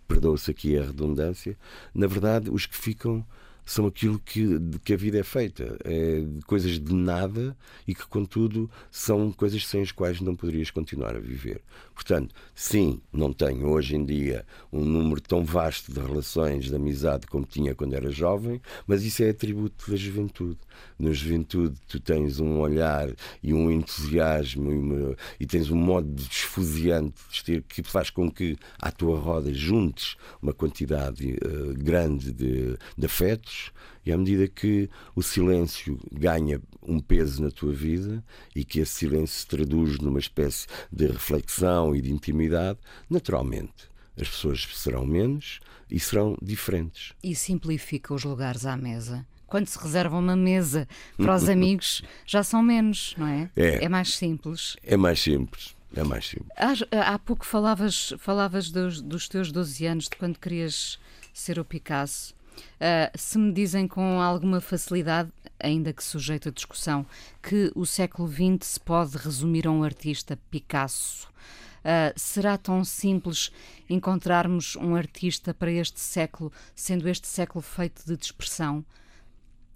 perdoa-se 0.05 0.51
aqui 0.51 0.77
a 0.77 0.83
redundância, 0.83 1.57
na 1.95 2.07
verdade, 2.07 2.51
os 2.51 2.65
que 2.65 2.75
ficam 2.75 3.25
são 3.65 3.85
aquilo 3.85 4.19
que, 4.19 4.59
de 4.59 4.79
que 4.79 4.93
a 4.93 4.97
vida 4.97 5.19
é 5.19 5.23
feita. 5.23 5.77
É 5.83 6.23
coisas 6.45 6.79
de 6.79 6.93
nada 6.93 7.55
e 7.87 7.93
que, 7.93 8.05
contudo, 8.07 8.69
são 8.89 9.31
coisas 9.31 9.65
sem 9.65 9.81
as 9.81 9.91
quais 9.91 10.19
não 10.19 10.35
poderias 10.35 10.71
continuar 10.71 11.15
a 11.15 11.19
viver. 11.19 11.61
Portanto, 11.93 12.33
sim, 12.55 12.99
não 13.13 13.31
tenho 13.31 13.67
hoje 13.67 13.95
em 13.95 14.03
dia 14.03 14.45
um 14.71 14.83
número 14.83 15.21
tão 15.21 15.43
vasto 15.43 15.93
de 15.93 15.99
relações 15.99 16.65
de 16.65 16.75
amizade 16.75 17.27
como 17.27 17.45
tinha 17.45 17.75
quando 17.75 17.93
era 17.93 18.09
jovem, 18.09 18.61
mas 18.87 19.03
isso 19.03 19.23
é 19.23 19.29
atributo 19.29 19.89
da 19.89 19.95
juventude. 19.95 20.59
Na 20.97 21.11
juventude, 21.11 21.79
tu 21.87 21.99
tens 21.99 22.39
um 22.39 22.59
olhar 22.59 23.09
e 23.43 23.53
um 23.53 23.69
entusiasmo 23.71 24.71
e, 24.71 24.77
uma, 24.77 25.15
e 25.39 25.45
tens 25.45 25.69
um 25.69 25.75
modo 25.75 26.07
desfuziante 26.07 27.13
de 27.31 27.43
ter 27.43 27.61
que 27.63 27.83
faz 27.83 28.09
com 28.09 28.31
que 28.31 28.57
à 28.79 28.91
tua 28.91 29.19
roda 29.19 29.53
juntes 29.53 30.15
uma 30.41 30.53
quantidade 30.53 31.33
uh, 31.33 31.73
grande 31.77 32.31
de, 32.31 32.77
de 32.97 33.05
afetos 33.05 33.60
e 34.05 34.11
à 34.11 34.17
medida 34.17 34.47
que 34.47 34.89
o 35.15 35.21
silêncio 35.21 35.99
ganha 36.11 36.61
um 36.81 36.99
peso 36.99 37.43
na 37.43 37.51
tua 37.51 37.73
vida 37.73 38.23
e 38.55 38.65
que 38.65 38.79
esse 38.79 38.93
silêncio 38.93 39.39
se 39.39 39.47
traduz 39.47 39.99
numa 39.99 40.19
espécie 40.19 40.67
de 40.91 41.07
reflexão 41.07 41.95
e 41.95 42.01
de 42.01 42.11
intimidade, 42.11 42.79
naturalmente 43.09 43.91
as 44.19 44.27
pessoas 44.29 44.67
serão 44.73 45.05
menos 45.05 45.59
e 45.89 45.99
serão 45.99 46.37
diferentes. 46.41 47.13
E 47.23 47.35
simplifica 47.35 48.13
os 48.13 48.23
lugares 48.23 48.65
à 48.65 48.75
mesa. 48.75 49.25
Quando 49.47 49.67
se 49.67 49.77
reserva 49.77 50.17
uma 50.17 50.35
mesa 50.35 50.87
para 51.17 51.35
os 51.35 51.47
amigos, 51.49 52.01
já 52.25 52.43
são 52.43 52.63
menos, 52.63 53.15
não 53.17 53.27
é? 53.27 53.49
É, 53.55 53.85
é 53.85 53.89
mais 53.89 54.15
simples. 54.15 54.77
É 54.83 54.95
mais 54.95 55.19
simples. 55.19 55.75
É 55.93 56.03
mais 56.03 56.25
simples. 56.25 56.49
Há, 56.55 57.13
há 57.13 57.19
pouco 57.19 57.45
falavas, 57.45 58.13
falavas 58.17 58.71
dos, 58.71 59.01
dos 59.01 59.27
teus 59.27 59.51
12 59.51 59.85
anos, 59.85 60.03
de 60.05 60.15
quando 60.15 60.39
querias 60.39 60.97
ser 61.33 61.59
o 61.59 61.65
Picasso. 61.65 62.33
Uh, 62.81 63.17
se 63.17 63.37
me 63.37 63.51
dizem 63.51 63.87
com 63.87 64.21
alguma 64.21 64.59
facilidade, 64.59 65.31
ainda 65.59 65.93
que 65.93 66.03
sujeito 66.03 66.49
a 66.49 66.51
discussão, 66.51 67.05
que 67.41 67.71
o 67.75 67.85
século 67.85 68.27
XX 68.27 68.65
se 68.67 68.79
pode 68.79 69.17
resumir 69.17 69.67
a 69.67 69.71
um 69.71 69.83
artista 69.83 70.37
Picasso, 70.49 71.27
uh, 71.27 72.13
será 72.15 72.57
tão 72.57 72.83
simples 72.83 73.51
encontrarmos 73.89 74.75
um 74.75 74.95
artista 74.95 75.53
para 75.53 75.71
este 75.71 75.99
século, 75.99 76.51
sendo 76.75 77.07
este 77.07 77.27
século 77.27 77.61
feito 77.61 78.05
de 78.05 78.17
dispersão? 78.17 78.83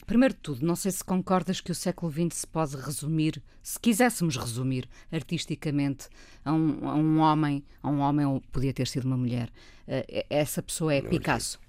Primeiro 0.06 0.36
de 0.36 0.40
tudo, 0.40 0.66
não 0.66 0.76
sei 0.76 0.92
se 0.92 1.04
concordas 1.04 1.60
que 1.60 1.72
o 1.72 1.76
século 1.76 2.12
XX 2.12 2.42
se 2.42 2.48
pode 2.48 2.76
resumir, 2.76 3.42
se 3.64 3.80
quiséssemos 3.80 4.38
resumir 4.38 4.88
artisticamente, 5.12 6.10
a 6.44 6.54
um, 6.54 6.88
a 6.88 6.94
um 6.94 7.20
homem, 7.20 7.64
a 7.82 7.90
um 7.90 8.00
homem 8.00 8.26
ou 8.26 8.40
podia 8.52 8.72
ter 8.72 8.88
sido 8.88 9.06
uma 9.06 9.18
mulher. 9.18 9.50
Uh, 9.88 10.26
essa 10.30 10.62
pessoa 10.62 10.94
é 10.94 11.02
Picasso. 11.02 11.60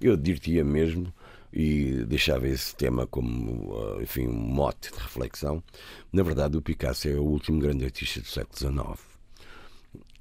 Eu 0.00 0.16
diria 0.16 0.64
mesmo 0.64 1.12
e 1.52 2.04
deixava 2.06 2.48
esse 2.48 2.74
tema 2.74 3.06
como 3.06 3.76
ah, 3.76 4.02
enfim, 4.02 4.26
um 4.26 4.32
mote 4.32 4.90
de 4.92 4.98
reflexão. 4.98 5.62
Na 6.12 6.22
verdade, 6.22 6.56
o 6.56 6.62
Picasso 6.62 7.08
é 7.08 7.14
o 7.14 7.24
último 7.24 7.58
grande 7.58 7.84
artista 7.84 8.20
do 8.20 8.26
século 8.26 8.56
XIX. 8.56 9.10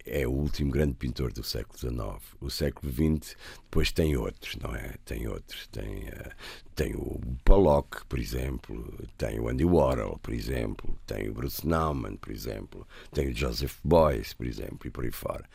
É 0.05 0.27
o 0.27 0.31
último 0.31 0.71
grande 0.71 0.95
pintor 0.95 1.31
do 1.31 1.43
século 1.43 1.77
XIX. 1.77 2.35
O 2.41 2.49
século 2.49 2.91
XX 2.91 3.37
depois 3.61 3.91
tem 3.91 4.17
outros, 4.17 4.55
não 4.55 4.75
é? 4.75 4.95
Tem 5.05 5.27
outros. 5.27 5.67
Tem, 5.67 6.07
uh, 6.07 6.31
tem 6.73 6.95
o 6.95 7.21
Pollock, 7.45 8.05
por 8.07 8.17
exemplo, 8.17 8.91
tem 9.17 9.39
o 9.39 9.47
Andy 9.47 9.65
Warhol, 9.65 10.17
por 10.17 10.33
exemplo, 10.33 10.97
tem 11.05 11.29
o 11.29 11.33
Bruce 11.33 11.67
Nauman, 11.67 12.15
por 12.15 12.31
exemplo, 12.31 12.87
tem 13.11 13.27
o 13.29 13.35
Joseph 13.35 13.75
Beuys, 13.83 14.33
por 14.33 14.47
exemplo, 14.47 14.87
e 14.87 14.89
por 14.89 15.05
aí 15.05 15.11
fora. 15.11 15.45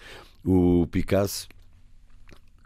O 0.45 0.87
Picasso 0.87 1.49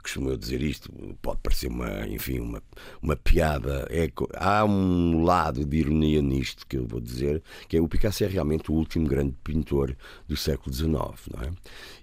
costumo 0.09 0.37
dizer 0.37 0.63
isto, 0.63 0.91
pode 1.21 1.39
parecer 1.43 1.69
uma, 1.69 2.07
enfim, 2.09 2.41
uma, 2.41 2.63
uma 3.03 3.15
piada. 3.15 3.87
É, 3.91 4.11
há 4.35 4.65
um 4.65 5.23
lado 5.23 5.65
de 5.65 5.77
ironia 5.77 6.23
nisto 6.23 6.67
que 6.67 6.79
eu 6.79 6.87
vou 6.87 7.01
dizer, 7.01 7.43
que 7.69 7.77
é 7.77 7.81
o 7.81 7.87
Picasso 7.87 8.25
é 8.25 8.27
realmente 8.27 8.73
o 8.73 8.75
último 8.75 9.07
grande 9.07 9.35
pintor 9.45 9.95
do 10.27 10.37
século 10.37 10.75
XIX, 10.75 10.89
não 10.91 11.43
é? 11.43 11.51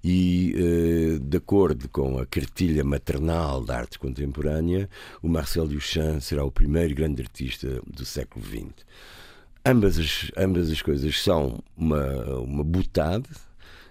E, 0.03 0.53
eh, 0.55 1.19
de 1.19 1.37
acordo 1.37 1.89
com 1.89 2.19
a 2.19 2.25
cartilha 2.25 2.83
maternal 2.83 3.63
da 3.63 3.77
arte 3.77 3.97
contemporânea, 3.97 4.87
o 5.21 5.27
Marcel 5.27 5.67
Duchamp 5.67 6.21
será 6.21 6.43
o 6.45 6.51
primeiro 6.51 6.93
grande 6.93 7.23
artista 7.23 7.81
do 7.87 8.05
século 8.05 8.45
XX. 8.45 8.85
Ambas 9.65 9.97
as, 9.97 10.31
ambas 10.37 10.69
as 10.69 10.81
coisas 10.81 11.19
são 11.19 11.59
uma, 11.75 12.05
uma 12.39 12.63
butade 12.63 13.29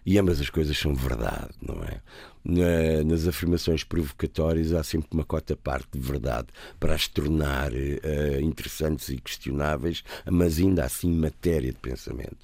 e 0.07 0.19
ambas 0.19 0.41
as 0.41 0.51
coisas 0.51 0.79
são 0.79 0.95
verdade, 0.95 1.51
não 1.61 1.83
é? 1.83 2.01
Na, 2.45 3.03
nas 3.05 3.27
afirmações 3.27 3.83
provocatórias 3.83 4.73
há 4.73 4.83
sempre 4.83 5.09
uma 5.13 5.25
cota 5.25 5.57
parte 5.57 5.89
de 5.93 6.01
verdade 6.01 6.49
para 6.79 6.95
as 6.95 7.09
tornar 7.09 7.73
uh, 7.73 8.41
interessantes 8.41 9.09
e 9.09 9.19
questionáveis, 9.19 10.05
mas 10.31 10.59
ainda 10.59 10.85
assim 10.85 11.11
matéria 11.11 11.73
de 11.73 11.79
pensamento. 11.79 12.39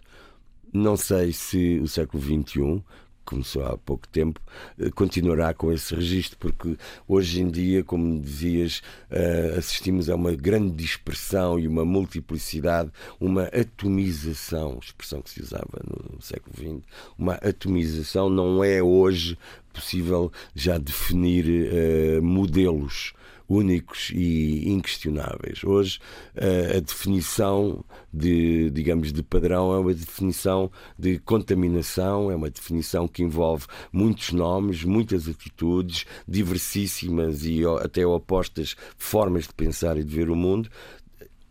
Não 0.73 0.97
sei 0.97 1.33
se 1.33 1.79
o 1.81 1.89
século 1.89 2.23
XXI, 2.23 2.83
começou 3.25 3.65
há 3.65 3.77
pouco 3.79 4.09
tempo, 4.09 4.41
eh, 4.79 4.91
continuará 4.91 5.55
com 5.55 5.73
esse 5.73 5.95
registro, 5.95 6.39
porque 6.39 6.77
hoje 7.07 7.41
em 7.41 7.51
dia, 7.51 7.85
como 7.85 8.21
dizias, 8.21 8.83
eh, 9.11 9.55
assistimos 9.57 10.11
a 10.11 10.17
uma 10.17 10.33
grande 10.33 10.75
dispersão 10.75 11.59
e 11.59 11.69
uma 11.69 11.85
multiplicidade, 11.85 12.91
uma 13.21 13.45
atomização, 13.45 14.79
expressão 14.83 15.23
que 15.23 15.31
se 15.31 15.43
usava 15.43 15.81
no 15.85 16.21
século 16.21 16.55
XX, 16.57 16.87
uma 17.19 17.35
atomização 17.35 18.29
não 18.29 18.65
é 18.65 18.83
hoje 18.83 19.39
possível 19.73 20.33
já 20.55 20.79
definir 20.79 21.47
uh, 21.47 22.23
modelos 22.23 23.13
únicos 23.51 24.13
e 24.15 24.71
inquestionáveis. 24.71 25.65
Hoje, 25.65 25.99
a 26.37 26.79
definição 26.79 27.85
de, 28.15 28.71
digamos, 28.71 29.13
de 29.13 29.25
padrão 29.25 29.75
é 29.75 29.79
uma 29.79 29.93
definição 29.93 30.71
de 30.97 31.19
contaminação, 31.19 32.31
é 32.31 32.37
uma 32.37 32.49
definição 32.49 33.09
que 33.09 33.25
envolve 33.25 33.67
muitos 33.93 34.31
nomes, 34.31 34.85
muitas 34.85 35.27
atitudes, 35.27 36.07
diversíssimas 36.29 37.45
e 37.45 37.63
até 37.83 38.07
opostas 38.07 38.77
formas 38.97 39.49
de 39.49 39.55
pensar 39.55 39.99
e 39.99 40.05
de 40.05 40.15
ver 40.15 40.31
o 40.31 40.37
mundo. 40.37 40.71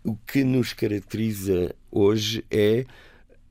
O 0.01 0.15
que 0.15 0.45
nos 0.45 0.71
caracteriza 0.71 1.75
hoje 1.91 2.45
é 2.49 2.85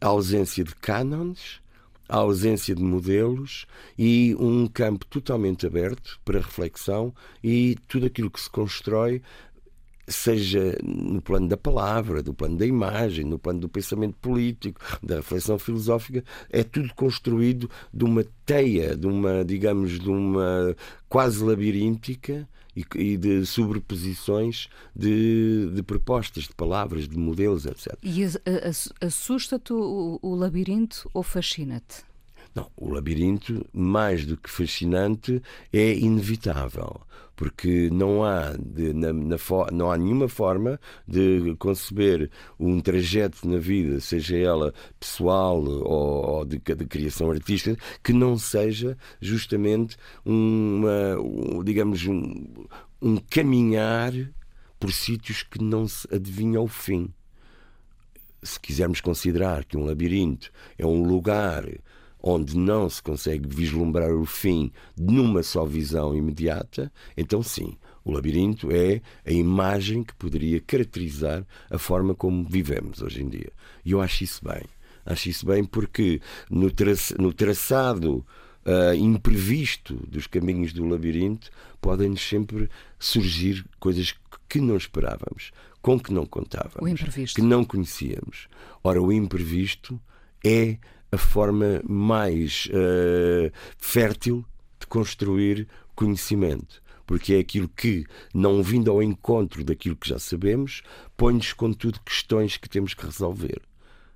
a 0.01 0.07
ausência 0.07 0.65
de 0.65 0.75
cânones, 0.75 1.61
a 2.09 2.17
ausência 2.17 2.75
de 2.75 2.83
modelos 2.83 3.67
e 3.99 4.35
um 4.39 4.67
campo 4.67 5.05
totalmente 5.07 5.67
aberto 5.67 6.19
para 6.25 6.39
reflexão 6.39 7.15
e 7.43 7.77
tudo 7.87 8.07
aquilo 8.07 8.31
que 8.31 8.41
se 8.41 8.49
constrói 8.49 9.23
seja 10.09 10.79
no 10.83 11.21
plano 11.21 11.49
da 11.49 11.57
palavra, 11.57 12.23
do 12.23 12.33
plano 12.33 12.57
da 12.57 12.67
imagem, 12.67 13.25
no 13.25 13.39
plano 13.39 13.61
do 13.61 13.69
pensamento 13.69 14.17
político, 14.17 14.81
da 15.03 15.17
reflexão 15.17 15.59
filosófica, 15.59 16.25
é 16.51 16.65
tudo 16.65 16.93
construído 16.95 17.71
de 17.93 18.05
uma 18.05 18.25
teia, 18.47 18.97
de 18.97 19.07
uma, 19.07 19.45
digamos, 19.45 19.99
de 19.99 20.09
uma 20.09 20.75
quase 21.09 21.45
labiríntica 21.45 22.49
e, 22.95 23.17
de 23.17 23.47
sobreposições 23.47 24.69
de, 24.95 25.71
de, 25.75 25.83
propostas, 25.83 26.45
de 26.45 26.55
palavras, 26.55 27.09
de 27.09 27.17
modelos, 27.17 27.67
etc. 27.67 27.95
E 28.03 28.25
assusta-te 29.01 29.73
o, 29.73 30.19
o 30.23 30.35
labirinto 30.35 31.09
ou 31.13 31.23
fascina-te? 31.23 32.08
Não, 32.59 32.69
o 32.77 32.91
labirinto, 32.91 33.65
mais 33.73 34.27
do 34.27 34.37
que 34.37 34.51
fascinante, 34.51 35.41
é 35.73 35.93
inevitável, 35.95 37.01
porque 37.37 37.89
não 37.93 38.25
há, 38.25 38.57
de, 38.59 38.93
na, 38.93 39.13
na, 39.13 39.37
não 39.73 39.93
há 39.93 39.97
nenhuma 39.97 40.29
forma 40.29 40.81
de 41.07 41.55
conceber 41.57 42.29
um 42.59 42.81
trajeto 42.81 43.47
na 43.47 43.59
vida, 43.59 44.01
seja 44.01 44.37
ela 44.37 44.75
pessoal 44.99 45.63
ou, 45.63 46.39
ou 46.39 46.45
de, 46.45 46.59
de, 46.59 46.87
criação 46.87 47.31
artística, 47.31 47.81
que 48.03 48.13
não 48.13 48.37
seja 48.37 48.99
justamente 49.21 49.97
uma, 50.25 51.17
um, 51.21 51.63
digamos, 51.63 52.05
um, 52.07 52.45
um 53.01 53.19
caminhar 53.31 54.13
por 54.81 54.93
sítios 54.93 55.45
que 55.45 55.63
não 55.63 55.87
se 55.87 56.13
adivinha 56.13 56.61
o 56.61 56.67
fim. 56.67 57.09
Se 58.43 58.59
quisermos 58.59 59.01
considerar 59.01 59.65
que 59.65 59.77
um 59.77 59.85
labirinto 59.85 60.51
é 60.77 60.85
um 60.85 61.05
lugar 61.05 61.65
onde 62.23 62.57
não 62.57 62.89
se 62.89 63.03
consegue 63.03 63.49
vislumbrar 63.49 64.13
o 64.13 64.25
fim 64.25 64.73
numa 64.97 65.43
só 65.43 65.65
visão 65.65 66.15
imediata, 66.15 66.93
então 67.17 67.43
sim, 67.43 67.77
o 68.05 68.11
labirinto 68.11 68.71
é 68.73 69.01
a 69.27 69.31
imagem 69.31 70.03
que 70.03 70.15
poderia 70.15 70.61
caracterizar 70.61 71.47
a 71.71 71.79
forma 71.79 72.15
como 72.15 72.49
vivemos 72.49 73.03
hoje 73.03 73.23
em 73.23 73.29
dia. 73.29 73.53
E 73.85 73.93
eu 73.93 74.01
acho 74.01 74.25
isso 74.25 74.41
bem. 74.43 74.63
Acho 75.05 75.29
isso 75.29 75.47
bem 75.47 75.65
porque 75.65 76.21
no, 76.51 76.71
no 77.19 77.33
traçado 77.33 78.25
uh, 78.65 78.95
imprevisto 78.95 79.95
dos 80.07 80.27
caminhos 80.27 80.73
do 80.73 80.87
labirinto 80.87 81.51
podem-nos 81.81 82.21
sempre 82.21 82.69
surgir 82.99 83.65
coisas 83.79 84.15
que 84.49 84.61
não 84.61 84.77
esperávamos, 84.77 85.51
com 85.81 85.99
que 85.99 86.13
não 86.13 86.27
contávamos, 86.27 87.01
que 87.35 87.43
não 87.43 87.65
conhecíamos. 87.65 88.49
Ora, 88.83 89.01
o 89.01 89.13
imprevisto 89.13 90.01
é 90.45 90.79
a 91.11 91.19
forma 91.19 91.83
mais 91.89 92.69
uh, 92.71 93.53
fértil 93.79 94.45
de 94.81 94.87
construir 94.87 95.67
conhecimento. 95.95 96.83
Porque 97.07 97.35
é 97.35 97.39
aquilo 97.39 97.69
que, 97.69 98.05
não 98.35 98.63
vindo 98.63 98.91
ao 98.91 99.03
encontro 99.03 99.65
daquilo 99.65 99.97
que 99.97 100.09
já 100.09 100.19
sabemos, 100.19 100.83
põe-nos, 101.17 101.53
contudo, 101.55 102.01
questões 102.05 102.57
que 102.59 102.69
temos 102.69 102.93
que 102.93 103.05
resolver. 103.05 103.63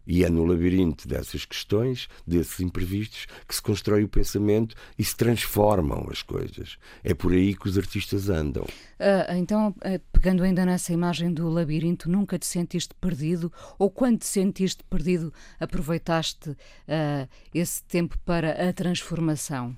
E 0.06 0.24
é 0.24 0.28
no 0.28 0.44
labirinto 0.44 1.06
dessas 1.06 1.44
questões, 1.44 2.08
desses 2.26 2.60
imprevistos, 2.60 3.26
que 3.46 3.54
se 3.54 3.62
constrói 3.62 4.04
o 4.04 4.08
pensamento 4.08 4.74
e 4.98 5.04
se 5.04 5.16
transformam 5.16 6.06
as 6.10 6.22
coisas. 6.22 6.76
É 7.04 7.14
por 7.14 7.32
aí 7.32 7.54
que 7.54 7.68
os 7.68 7.78
artistas 7.78 8.28
andam. 8.28 8.64
Uh, 8.64 9.36
então, 9.36 9.68
uh, 9.68 10.00
pegando 10.12 10.42
ainda 10.42 10.66
nessa 10.66 10.92
imagem 10.92 11.32
do 11.32 11.48
labirinto, 11.48 12.10
nunca 12.10 12.38
te 12.38 12.46
sentiste 12.46 12.94
perdido? 13.00 13.52
Ou 13.78 13.90
quando 13.90 14.18
te 14.18 14.26
sentiste 14.26 14.82
perdido, 14.84 15.32
aproveitaste 15.60 16.50
uh, 16.50 17.28
esse 17.54 17.82
tempo 17.84 18.18
para 18.24 18.68
a 18.68 18.72
transformação? 18.72 19.76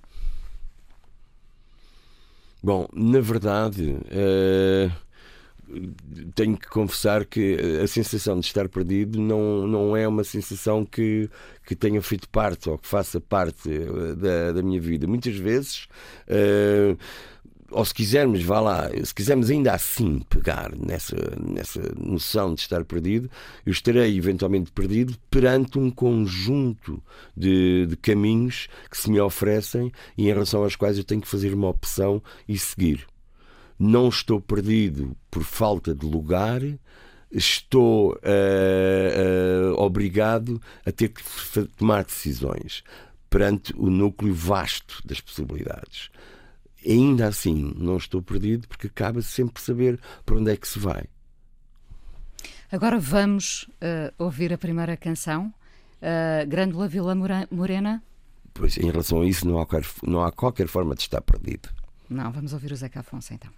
Bom, 2.63 2.89
na 2.95 3.21
verdade 3.21 3.95
tenho 6.35 6.57
que 6.57 6.69
confessar 6.69 7.25
que 7.25 7.57
a 7.83 7.87
sensação 7.87 8.39
de 8.39 8.47
estar 8.47 8.69
perdido 8.69 9.21
não, 9.21 9.67
não 9.67 9.97
é 9.97 10.07
uma 10.07 10.25
sensação 10.25 10.85
que, 10.85 11.29
que 11.67 11.75
tenha 11.75 12.01
feito 12.03 12.29
parte 12.29 12.69
ou 12.69 12.79
que 12.79 12.87
faça 12.87 13.21
parte 13.21 13.71
eh, 13.71 14.15
da, 14.15 14.53
da 14.53 14.63
minha 14.63 14.81
vida. 14.81 15.07
Muitas 15.07 15.37
vezes. 15.37 15.89
Uh, 16.29 16.97
ou 17.71 17.85
se 17.85 17.93
quisermos, 17.93 18.43
vá 18.43 18.61
lá, 18.61 18.89
se 19.03 19.13
quisermos 19.13 19.51
ainda 19.51 19.73
assim 19.73 20.21
pegar 20.29 20.71
nessa, 20.77 21.17
nessa 21.41 21.81
noção 21.99 22.55
de 22.55 22.61
estar 22.61 22.85
perdido, 22.85 23.29
eu 23.67 23.73
estarei 23.73 24.17
eventualmente 24.17 24.71
perdido 24.71 25.17
perante 25.29 25.79
um 25.79 25.91
conjunto 25.91 27.03
de, 27.37 27.87
de 27.87 27.97
caminhos 27.97 28.69
que 28.89 28.97
se 28.97 29.11
me 29.11 29.19
oferecem 29.19 29.91
e 30.17 30.25
em 30.25 30.27
relação 30.27 30.63
aos 30.63 30.77
quais 30.77 30.99
eu 30.99 31.05
tenho 31.05 31.21
que 31.21 31.29
fazer 31.29 31.53
uma 31.53 31.69
opção 31.69 32.23
e 32.47 32.57
seguir 32.57 33.07
não 33.79 34.09
estou 34.09 34.41
perdido 34.41 35.17
por 35.31 35.43
falta 35.43 35.95
de 35.95 36.07
lugar, 36.07 36.61
estou 37.31 38.13
uh, 38.13 39.75
uh, 39.75 39.81
obrigado 39.81 40.61
a 40.87 40.93
ter 40.93 41.09
que 41.09 41.23
tomar 41.77 42.05
decisões 42.05 42.85
perante 43.29 43.75
o 43.77 43.91
núcleo 43.91 44.33
vasto 44.33 45.03
das 45.05 45.21
possibilidades. 45.21 46.11
Ainda 46.87 47.27
assim, 47.27 47.75
não 47.77 47.97
estou 47.97 48.23
perdido 48.23 48.69
porque 48.69 48.87
acaba 48.87 49.21
-se 49.21 49.29
sempre 49.29 49.61
saber 49.61 49.99
para 50.25 50.37
onde 50.37 50.53
é 50.53 50.57
que 50.57 50.69
se 50.69 50.79
vai. 50.79 51.05
Agora 52.71 52.99
vamos 52.99 53.65
uh, 53.65 54.13
ouvir 54.19 54.53
a 54.53 54.59
primeira 54.59 54.97
canção, 54.97 55.53
Grândola 56.47 56.87
Vila 56.87 57.15
Morena. 57.51 58.03
Pois, 58.53 58.77
em 58.77 58.91
relação 58.91 59.23
a 59.23 59.27
isso, 59.27 59.49
não 59.49 59.59
há, 59.59 59.65
qualquer, 59.65 59.91
não 60.07 60.23
há 60.23 60.31
qualquer 60.31 60.69
forma 60.69 60.95
de 60.95 61.01
estar 61.01 61.23
perdido. 61.23 61.71
Não, 62.11 62.31
vamos 62.31 62.53
ouvir 62.53 62.73
o 62.73 62.77
Zeca 62.77 63.01
Afonso 63.01 63.33
então. 63.33 63.51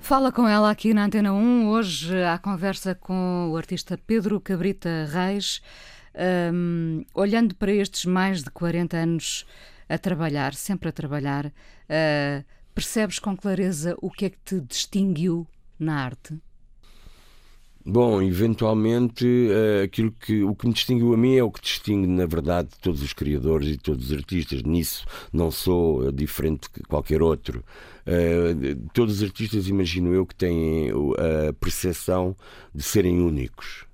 Fala 0.00 0.30
com 0.30 0.46
ela 0.46 0.70
aqui 0.70 0.92
na 0.92 1.04
Antena 1.04 1.32
1. 1.32 1.68
Hoje 1.68 2.22
a 2.22 2.36
conversa 2.38 2.94
com 2.94 3.48
o 3.50 3.56
artista 3.56 3.96
Pedro 3.96 4.38
Cabrita 4.38 5.08
Reis, 5.10 5.62
um, 6.52 7.02
olhando 7.14 7.54
para 7.54 7.72
estes 7.72 8.04
mais 8.04 8.42
de 8.42 8.50
40 8.50 8.96
anos 8.98 9.46
a 9.88 9.96
trabalhar, 9.96 10.52
sempre 10.52 10.90
a 10.90 10.92
trabalhar, 10.92 11.46
uh, 11.46 12.44
percebes 12.74 13.18
com 13.18 13.34
clareza 13.34 13.96
o 14.02 14.10
que 14.10 14.26
é 14.26 14.30
que 14.30 14.38
te 14.44 14.60
distinguiu 14.60 15.46
na 15.78 16.04
arte? 16.04 16.38
Bom, 17.86 18.22
eventualmente 18.22 19.26
uh, 19.26 19.84
aquilo 19.84 20.10
que 20.10 20.42
o 20.42 20.54
que 20.54 20.66
me 20.66 20.72
distinguiu 20.72 21.12
a 21.12 21.18
mim 21.18 21.36
é 21.36 21.42
o 21.44 21.50
que 21.50 21.60
distingue, 21.60 22.06
na 22.06 22.24
verdade, 22.24 22.70
todos 22.80 23.02
os 23.02 23.12
criadores 23.12 23.74
e 23.74 23.76
todos 23.76 24.06
os 24.10 24.16
artistas. 24.16 24.62
Nisso 24.62 25.04
não 25.30 25.50
sou 25.50 26.00
uh, 26.00 26.10
diferente 26.10 26.66
de 26.74 26.82
qualquer 26.84 27.20
outro. 27.20 27.62
Uh, 28.06 28.88
todos 28.94 29.16
os 29.16 29.22
artistas, 29.22 29.68
imagino 29.68 30.14
eu, 30.14 30.24
que 30.24 30.34
têm 30.34 30.90
a 30.90 31.52
percepção 31.52 32.34
de 32.74 32.82
serem 32.82 33.20
únicos. 33.20 33.84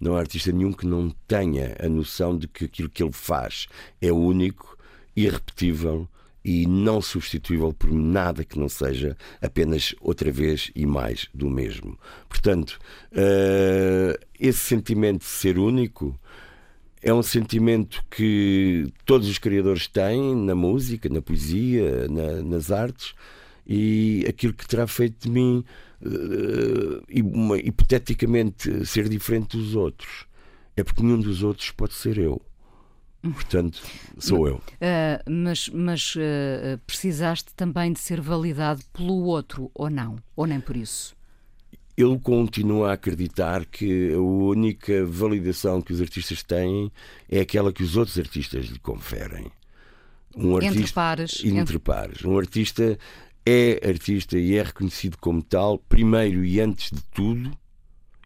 Não 0.00 0.16
há 0.16 0.20
artista 0.20 0.50
nenhum 0.50 0.72
que 0.72 0.86
não 0.86 1.08
tenha 1.28 1.76
a 1.78 1.88
noção 1.88 2.36
de 2.36 2.48
que 2.48 2.64
aquilo 2.64 2.90
que 2.90 3.00
ele 3.00 3.12
faz 3.12 3.68
é 4.00 4.12
único, 4.12 4.76
irrepetível 5.14 6.08
e 6.46 6.64
não 6.64 7.02
substituível 7.02 7.72
por 7.72 7.92
nada 7.92 8.44
que 8.44 8.56
não 8.56 8.68
seja 8.68 9.16
apenas 9.42 9.96
outra 10.00 10.30
vez 10.30 10.70
e 10.76 10.86
mais 10.86 11.28
do 11.34 11.50
mesmo. 11.50 11.98
Portanto, 12.28 12.78
uh, 13.10 14.16
esse 14.38 14.60
sentimento 14.60 15.22
de 15.22 15.26
ser 15.26 15.58
único 15.58 16.16
é 17.02 17.12
um 17.12 17.22
sentimento 17.22 18.00
que 18.08 18.86
todos 19.04 19.28
os 19.28 19.38
criadores 19.38 19.88
têm 19.88 20.36
na 20.36 20.54
música, 20.54 21.08
na 21.08 21.20
poesia, 21.20 22.06
na, 22.06 22.40
nas 22.42 22.70
artes, 22.70 23.12
e 23.66 24.24
aquilo 24.28 24.52
que 24.52 24.68
terá 24.68 24.86
feito 24.86 25.26
de 25.26 25.30
mim, 25.30 25.64
uh, 26.00 27.02
uma, 27.24 27.58
hipoteticamente, 27.58 28.86
ser 28.86 29.08
diferente 29.08 29.56
dos 29.56 29.74
outros, 29.74 30.26
é 30.76 30.84
porque 30.84 31.02
nenhum 31.02 31.18
dos 31.18 31.42
outros 31.42 31.72
pode 31.72 31.94
ser 31.94 32.18
eu. 32.18 32.40
Portanto, 33.32 33.82
sou 34.18 34.46
eu. 34.46 34.56
Uh, 34.56 35.30
mas 35.30 35.68
mas 35.68 36.14
uh, 36.16 36.78
precisaste 36.86 37.54
também 37.54 37.92
de 37.92 38.00
ser 38.00 38.20
validado 38.20 38.82
pelo 38.92 39.24
outro, 39.24 39.70
ou 39.74 39.90
não? 39.90 40.16
Ou 40.34 40.46
nem 40.46 40.60
por 40.60 40.76
isso? 40.76 41.16
ele 41.96 42.18
continua 42.18 42.90
a 42.90 42.92
acreditar 42.92 43.64
que 43.64 44.12
a 44.12 44.18
única 44.18 45.06
validação 45.06 45.80
que 45.80 45.94
os 45.94 46.00
artistas 46.00 46.42
têm 46.42 46.92
é 47.28 47.40
aquela 47.40 47.72
que 47.72 47.82
os 47.82 47.96
outros 47.96 48.18
artistas 48.18 48.66
lhe 48.66 48.78
conferem. 48.78 49.50
Um 50.36 50.56
artista, 50.56 50.78
entre 50.78 50.92
pares. 50.92 51.38
Entre, 51.42 51.58
entre 51.58 51.78
pares. 51.78 52.24
Um 52.24 52.38
artista 52.38 52.98
é 53.46 53.88
artista 53.88 54.38
e 54.38 54.56
é 54.56 54.62
reconhecido 54.62 55.16
como 55.16 55.42
tal, 55.42 55.78
primeiro 55.78 56.44
e 56.44 56.60
antes 56.60 56.90
de 56.90 57.02
tudo, 57.14 57.56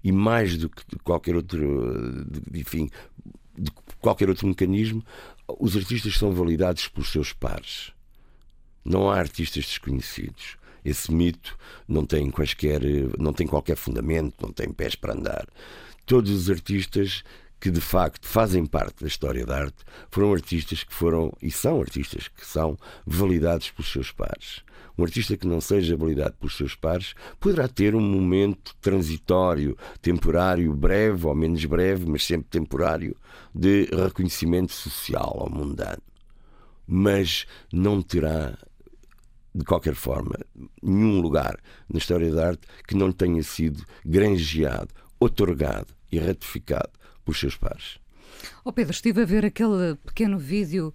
e 0.03 0.11
mais 0.11 0.57
do 0.57 0.69
que 0.69 0.83
qualquer 1.05 1.37
outro, 1.37 2.27
enfim, 2.53 2.91
de 3.57 3.71
qualquer 4.01 4.29
outro 4.29 4.47
mecanismo, 4.47 5.05
os 5.59 5.77
artistas 5.77 6.17
são 6.17 6.33
validados 6.33 6.89
pelos 6.89 7.11
seus 7.11 7.33
pares. 7.33 7.93
Não 8.85 9.11
há 9.11 9.19
artistas 9.19 9.65
desconhecidos 9.67 10.61
esse 10.85 11.13
mito 11.13 11.59
não 11.87 12.05
tem 12.05 12.31
quaisquer, 12.31 12.81
não 13.19 13.33
tem 13.33 13.47
qualquer 13.47 13.77
fundamento, 13.77 14.35
não 14.41 14.53
tem 14.53 14.73
pés 14.73 14.95
para 14.95 15.15
andar. 15.15 15.47
Todos 16.07 16.31
os 16.31 16.51
artistas 16.51 17.23
que 17.61 17.71
de 17.71 17.81
facto 17.81 18.27
fazem 18.27 18.65
parte 18.65 19.03
da 19.03 19.07
história 19.07 19.45
da 19.45 19.59
arte 19.59 19.85
foram 20.11 20.33
artistas 20.33 20.83
que 20.83 20.95
foram 20.95 21.33
e 21.43 21.51
são 21.51 21.81
artistas 21.81 22.27
que 22.29 22.47
são 22.47 22.77
validados 23.07 23.71
pelos 23.71 23.93
seus 23.93 24.11
pares. 24.11 24.63
Um 24.97 25.05
artista 25.05 25.37
que 25.37 25.47
não 25.47 25.61
seja 25.61 25.97
validado 25.97 26.35
pelos 26.35 26.57
seus 26.57 26.75
pares 26.75 27.15
poderá 27.39 27.69
ter 27.69 27.95
um 27.95 28.01
momento 28.01 28.75
transitório, 28.81 29.77
temporário, 30.01 30.73
breve 30.75 31.27
ou 31.27 31.35
menos 31.35 31.65
breve, 31.65 32.07
mas 32.07 32.25
sempre 32.25 32.49
temporário, 32.49 33.17
de 33.55 33.85
reconhecimento 33.85 34.73
social 34.73 35.33
ou 35.37 35.51
mundano. 35.51 36.03
Mas 36.87 37.47
não 37.73 38.03
terá 38.03 38.59
de 39.55 39.65
qualquer 39.65 39.95
forma, 39.95 40.37
nenhum 40.83 41.21
lugar 41.21 41.59
na 41.89 41.99
história 41.99 42.33
da 42.33 42.49
arte 42.49 42.67
que 42.87 42.95
não 42.95 43.11
tenha 43.11 43.43
sido 43.43 43.85
granjeado, 44.05 44.89
otorgado 45.19 45.93
e 46.11 46.19
ratificado 46.19 46.91
por 47.31 47.37
seus 47.37 47.57
pares. 47.57 48.01
Oh 48.65 48.73
Pedro, 48.73 48.93
estive 48.93 49.23
a 49.23 49.25
ver 49.25 49.45
aquele 49.45 49.95
pequeno 50.05 50.37
vídeo 50.37 50.93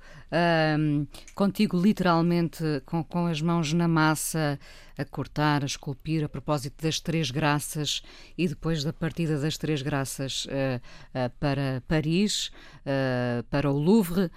um, 0.78 1.08
contigo 1.34 1.80
literalmente 1.82 2.62
com, 2.86 3.02
com 3.04 3.28
as 3.28 3.41
mãos 3.41 3.71
na 3.71 3.88
massa 3.88 4.60
a 4.98 5.06
cortar, 5.06 5.63
a 5.63 5.65
esculpir 5.65 6.26
a 6.26 6.30
propósito 6.30 6.84
das 6.84 7.00
Três 7.00 7.32
Graças 7.32 8.02
e 8.38 8.50
depois 8.50 8.84
da 8.84 8.91
partida 8.91 9.39
das 9.39 9.58
Três 9.58 9.82
Graças 9.82 10.45
uh, 10.45 10.50
uh, 10.50 11.30
para 11.39 11.82
Paris, 11.88 12.52
uh, 12.82 13.43
para 13.50 13.71
o 13.71 13.78
Louvre. 13.78 14.30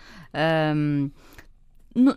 Um, 0.76 1.10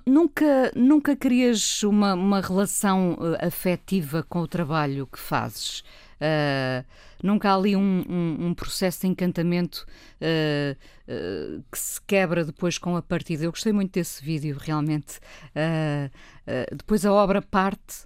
nunca, 0.06 0.72
nunca 0.76 1.16
crias 1.16 1.82
uma, 1.82 2.14
uma 2.14 2.40
relação 2.40 3.18
afetiva 3.40 4.24
com 4.30 4.42
o 4.42 4.48
trabalho 4.48 5.08
que 5.08 5.18
fazes? 5.18 5.84
Uh, 6.22 6.86
nunca 7.24 7.50
há 7.50 7.56
ali 7.56 7.76
um, 7.76 8.06
um, 8.08 8.48
um 8.48 8.54
processo 8.54 9.02
de 9.02 9.08
encantamento 9.08 9.88
uh, 10.22 10.78
uh, 11.08 11.64
que 11.72 11.80
se 11.80 12.00
quebra 12.02 12.46
depois 12.46 12.78
com 12.78 12.96
a 12.96 13.02
partida. 13.02 13.44
Eu 13.44 13.52
gostei 13.52 13.74
muito 13.74 13.94
desse 13.94 14.24
vídeo, 14.24 14.56
realmente. 14.60 15.20
depois 16.72 17.06
a 17.06 17.12
obra 17.12 17.42
parte, 17.42 18.06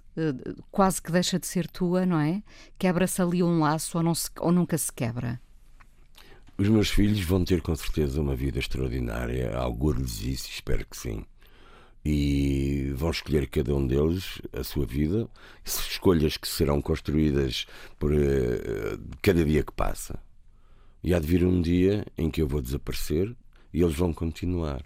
quase 0.70 1.02
que 1.02 1.12
deixa 1.12 1.38
de 1.38 1.46
ser 1.46 1.68
tua, 1.68 2.06
não 2.06 2.18
é? 2.18 2.42
Quebra-se 2.78 3.20
ali 3.20 3.42
um 3.42 3.60
laço 3.60 3.98
ou, 3.98 4.02
não 4.02 4.14
se, 4.14 4.30
ou 4.40 4.50
nunca 4.50 4.78
se 4.78 4.90
quebra? 4.90 5.38
Os 6.56 6.68
meus 6.68 6.88
filhos 6.88 7.20
vão 7.20 7.44
ter 7.44 7.60
com 7.60 7.76
certeza 7.76 8.20
uma 8.20 8.34
vida 8.34 8.58
extraordinária. 8.58 9.54
Auguro-lhes 9.58 10.22
isso, 10.22 10.48
espero 10.48 10.86
que 10.86 10.96
sim 10.96 11.26
e 12.08 12.92
vão 12.94 13.10
escolher 13.10 13.48
cada 13.48 13.74
um 13.74 13.84
deles 13.84 14.40
a 14.52 14.62
sua 14.62 14.86
vida, 14.86 15.28
escolhas 15.64 16.36
que 16.36 16.46
serão 16.46 16.80
construídas 16.80 17.66
por 17.98 18.12
uh, 18.12 18.16
cada 19.20 19.44
dia 19.44 19.64
que 19.64 19.72
passa. 19.72 20.16
E 21.02 21.12
há 21.12 21.18
de 21.18 21.26
vir 21.26 21.44
um 21.44 21.60
dia 21.60 22.06
em 22.16 22.30
que 22.30 22.40
eu 22.40 22.46
vou 22.46 22.62
desaparecer 22.62 23.34
e 23.74 23.82
eles 23.82 23.96
vão 23.96 24.14
continuar. 24.14 24.84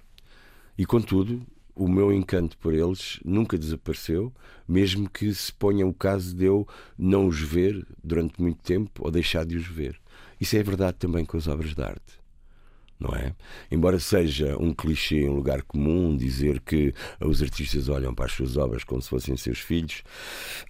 E 0.79 0.87
contudo, 0.87 1.43
o 1.75 1.87
meu 1.87 2.11
encanto 2.11 2.57
por 2.57 2.73
eles 2.73 3.21
nunca 3.23 3.59
desapareceu, 3.59 4.33
mesmo 4.67 5.07
que 5.07 5.35
se 5.35 5.53
ponha 5.53 5.87
o 5.87 5.93
caso 5.93 6.35
de 6.35 6.47
eu 6.47 6.67
não 6.97 7.27
os 7.27 7.39
ver 7.39 7.87
durante 8.03 8.41
muito 8.41 8.63
tempo 8.63 9.05
ou 9.05 9.11
deixar 9.11 9.45
de 9.45 9.59
os 9.59 9.67
ver. 9.67 10.01
Isso 10.41 10.57
é 10.57 10.63
verdade 10.63 10.97
também 10.97 11.27
com 11.27 11.37
as 11.37 11.47
obras 11.47 11.75
de 11.75 11.83
arte 11.83 12.20
não 13.01 13.15
é? 13.15 13.35
Embora 13.71 13.99
seja 13.99 14.57
um 14.59 14.75
clichê, 14.75 15.27
um 15.27 15.33
lugar 15.33 15.63
comum 15.63 16.15
dizer 16.15 16.61
que 16.61 16.95
os 17.19 17.43
artistas 17.43 17.89
olham 17.89 18.15
para 18.15 18.27
as 18.27 18.33
suas 18.33 18.59
obras 18.59 18.85
como 18.85 19.01
se 19.01 19.09
fossem 19.09 19.37
seus 19.37 19.59
filhos, 19.59 20.03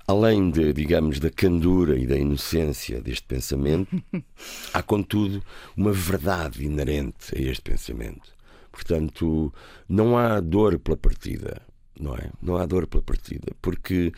além 0.07 0.51
de, 0.51 0.73
digamos, 0.73 1.19
da 1.19 1.31
candura 1.31 1.99
e 1.99 2.07
da 2.07 2.17
inocência 2.17 3.01
deste 3.01 3.27
pensamento, 3.27 4.01
há 4.73 4.83
contudo 4.83 5.43
uma 5.77 5.93
verdade 5.93 6.65
inerente 6.65 7.37
a 7.37 7.41
este 7.41 7.63
pensamento. 7.63 8.31
Portanto, 8.71 9.53
não 9.89 10.17
há 10.17 10.39
dor 10.39 10.79
pela 10.79 10.97
partida 10.97 11.61
não 12.01 12.15
é? 12.15 12.31
Não 12.43 12.57
há 12.57 12.67
dor 12.67 12.87
pela 12.87 13.03
partida, 13.03 13.53
porque, 13.61 14.13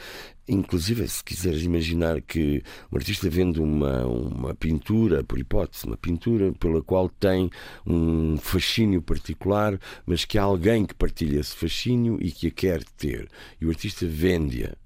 inclusive, 0.48 1.06
se 1.08 1.22
quiseres 1.22 1.62
imaginar 1.62 2.20
que 2.22 2.62
um 2.90 2.96
artista 2.96 3.28
vende 3.28 3.60
uma, 3.60 4.06
uma 4.06 4.54
pintura, 4.54 5.24
por 5.24 5.38
hipótese, 5.38 5.86
uma 5.86 5.96
pintura 5.96 6.52
pela 6.52 6.82
qual 6.82 7.08
tem 7.08 7.50
um 7.86 8.36
fascínio 8.38 9.02
particular, 9.02 9.78
mas 10.06 10.24
que 10.24 10.38
há 10.38 10.42
alguém 10.42 10.86
que 10.86 10.94
partilha 10.94 11.40
esse 11.40 11.54
fascínio 11.54 12.18
e 12.20 12.30
que 12.30 12.46
a 12.46 12.50
quer 12.50 12.84
ter, 12.96 13.28
e 13.60 13.66
o 13.66 13.70
artista 13.70 14.06
vende-a, 14.06 14.76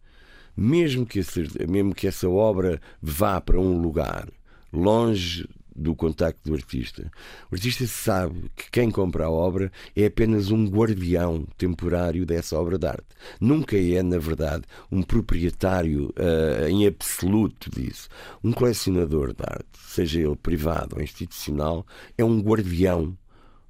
mesmo 0.56 1.04
que, 1.04 1.18
esse, 1.18 1.46
mesmo 1.68 1.94
que 1.94 2.06
essa 2.06 2.28
obra 2.28 2.80
vá 3.02 3.40
para 3.40 3.60
um 3.60 3.78
lugar 3.78 4.26
longe 4.72 5.46
do 5.76 5.94
contacto 5.94 6.48
do 6.48 6.54
artista. 6.54 7.10
O 7.50 7.54
artista 7.54 7.86
sabe 7.86 8.50
que 8.56 8.70
quem 8.70 8.90
compra 8.90 9.26
a 9.26 9.30
obra 9.30 9.70
é 9.94 10.06
apenas 10.06 10.50
um 10.50 10.66
guardião 10.66 11.46
temporário 11.58 12.24
dessa 12.24 12.58
obra 12.58 12.78
de 12.78 12.86
arte. 12.86 13.06
Nunca 13.40 13.76
é, 13.76 14.02
na 14.02 14.18
verdade, 14.18 14.64
um 14.90 15.02
proprietário 15.02 16.12
uh, 16.16 16.66
em 16.68 16.86
absoluto 16.86 17.70
disso. 17.70 18.08
Um 18.42 18.52
colecionador 18.52 19.34
de 19.34 19.42
arte, 19.42 19.66
seja 19.86 20.20
ele 20.20 20.36
privado 20.36 20.96
ou 20.96 21.02
institucional, 21.02 21.86
é 22.16 22.24
um 22.24 22.40
guardião 22.40 23.16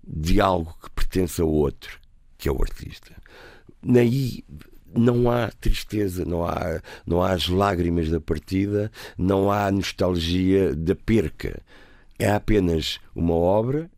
de 0.06 0.40
algo 0.40 0.76
que 0.82 0.90
pertence 0.90 1.40
a 1.42 1.44
outro, 1.44 1.98
que 2.38 2.48
é 2.48 2.52
o 2.52 2.62
artista. 2.62 3.12
Naí 3.82 4.44
não 4.94 5.30
há 5.30 5.50
tristeza, 5.60 6.24
não 6.24 6.44
há, 6.44 6.80
não 7.06 7.22
há 7.22 7.32
as 7.32 7.48
lágrimas 7.48 8.08
da 8.08 8.20
partida, 8.20 8.90
não 9.18 9.50
há 9.50 9.70
nostalgia 9.70 10.74
da 10.74 10.94
perca 10.94 11.60
é 12.18 12.30
apenas 12.30 12.98
uma 13.14 13.34
obra, 13.34 13.90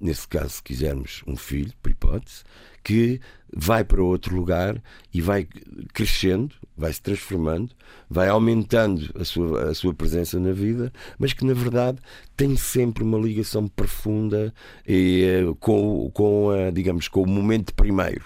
nesse 0.00 0.26
caso, 0.26 0.50
se 0.50 0.62
quisermos, 0.62 1.22
um 1.26 1.36
filho, 1.36 1.72
por 1.82 1.90
hipótese, 1.90 2.42
que 2.82 3.20
vai 3.54 3.84
para 3.84 4.02
outro 4.02 4.34
lugar 4.34 4.82
e 5.12 5.20
vai 5.20 5.46
crescendo, 5.92 6.54
vai 6.76 6.92
se 6.92 7.02
transformando, 7.02 7.74
vai 8.08 8.28
aumentando 8.28 9.10
a 9.20 9.24
sua, 9.24 9.70
a 9.70 9.74
sua 9.74 9.92
presença 9.92 10.38
na 10.38 10.52
vida, 10.52 10.92
mas 11.18 11.32
que 11.32 11.44
na 11.44 11.52
verdade 11.52 11.98
tem 12.36 12.56
sempre 12.56 13.02
uma 13.02 13.18
ligação 13.18 13.68
profunda 13.68 14.54
e, 14.86 15.24
eh, 15.24 15.54
com, 15.60 16.10
com, 16.12 16.50
a, 16.50 16.70
digamos, 16.70 17.08
com 17.08 17.22
o 17.22 17.26
momento 17.26 17.74
primeiro. 17.74 18.24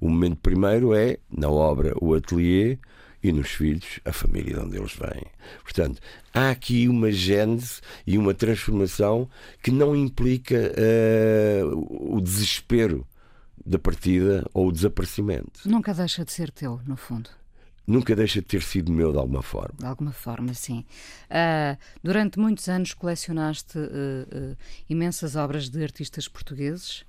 O 0.00 0.08
momento 0.08 0.36
primeiro 0.36 0.94
é, 0.94 1.16
na 1.34 1.48
obra, 1.48 1.94
o 1.98 2.14
atelier, 2.14 2.78
e 3.24 3.32
nos 3.32 3.48
filhos 3.48 4.00
a 4.04 4.12
família 4.12 4.54
de 4.54 4.60
onde 4.60 4.76
eles 4.76 4.94
vêm. 4.94 5.24
Portanto, 5.62 6.00
há 6.32 6.50
aqui 6.50 6.86
uma 6.86 7.10
gênese 7.10 7.80
e 8.06 8.18
uma 8.18 8.34
transformação 8.34 9.28
que 9.62 9.70
não 9.70 9.96
implica 9.96 10.54
uh, 10.54 12.14
o 12.14 12.20
desespero 12.20 13.06
da 13.64 13.78
partida 13.78 14.44
ou 14.52 14.68
o 14.68 14.72
desaparecimento. 14.72 15.60
Nunca 15.64 15.94
deixa 15.94 16.22
de 16.22 16.32
ser 16.32 16.50
teu, 16.50 16.78
no 16.86 16.98
fundo. 16.98 17.30
Nunca 17.86 18.14
deixa 18.14 18.40
de 18.40 18.46
ter 18.46 18.62
sido 18.62 18.92
meu 18.92 19.10
de 19.10 19.18
alguma 19.18 19.42
forma. 19.42 19.74
De 19.78 19.86
alguma 19.86 20.12
forma, 20.12 20.52
sim. 20.52 20.84
Uh, 21.30 21.78
durante 22.02 22.38
muitos 22.38 22.68
anos 22.68 22.92
colecionaste 22.92 23.78
uh, 23.78 24.52
uh, 24.52 24.56
imensas 24.88 25.34
obras 25.34 25.70
de 25.70 25.82
artistas 25.82 26.28
portugueses 26.28 27.04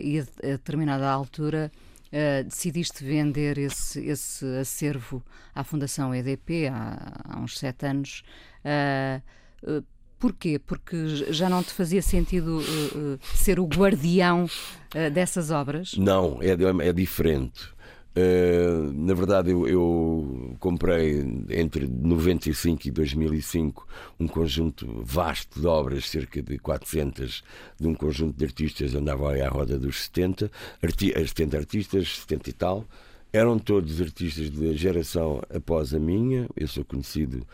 e 0.00 0.20
a, 0.20 0.22
a 0.22 0.50
determinada 0.52 1.10
altura 1.10 1.72
Uh, 2.08 2.44
decidiste 2.44 3.04
vender 3.04 3.58
esse, 3.58 4.04
esse 4.06 4.44
acervo 4.58 5.22
à 5.54 5.62
Fundação 5.62 6.14
EDP 6.14 6.68
há, 6.68 7.12
há 7.24 7.38
uns 7.38 7.58
sete 7.58 7.86
anos. 7.86 8.22
Uh, 8.64 9.82
Porquê? 10.18 10.58
Porque 10.58 11.32
já 11.32 11.48
não 11.48 11.62
te 11.62 11.72
fazia 11.72 12.02
sentido 12.02 12.60
ser 13.36 13.60
o 13.60 13.64
guardião 13.64 14.50
dessas 15.12 15.52
obras? 15.52 15.94
Não, 15.96 16.40
é, 16.42 16.88
é 16.88 16.92
diferente. 16.92 17.68
Uh, 18.18 18.92
na 18.94 19.14
verdade, 19.14 19.52
eu, 19.52 19.68
eu, 19.68 20.56
comprei 20.58 21.20
entre 21.50 21.86
95 21.86 22.88
e 22.88 22.90
2005 22.90 23.86
um 24.18 24.26
conjunto 24.26 25.02
vasto 25.04 25.60
de 25.60 25.66
obras, 25.68 26.08
cerca 26.08 26.42
de 26.42 26.58
400, 26.58 27.44
de 27.78 27.86
um 27.86 27.94
conjunto 27.94 28.36
de 28.36 28.44
artistas, 28.44 28.94
andava 28.96 29.32
aí 29.32 29.40
à 29.40 29.48
roda 29.48 29.78
dos 29.78 30.04
70, 30.04 30.50
arti 30.82 31.12
70 31.12 31.56
artistas, 31.58 32.18
70 32.20 32.50
e 32.50 32.52
tal. 32.54 32.84
Eram 33.30 33.58
todos 33.58 34.00
artistas 34.00 34.48
da 34.48 34.72
geração 34.72 35.42
após 35.54 35.92
a 35.92 35.98
minha, 35.98 36.48
eu 36.56 36.66
sou 36.66 36.82
conhecido 36.82 37.46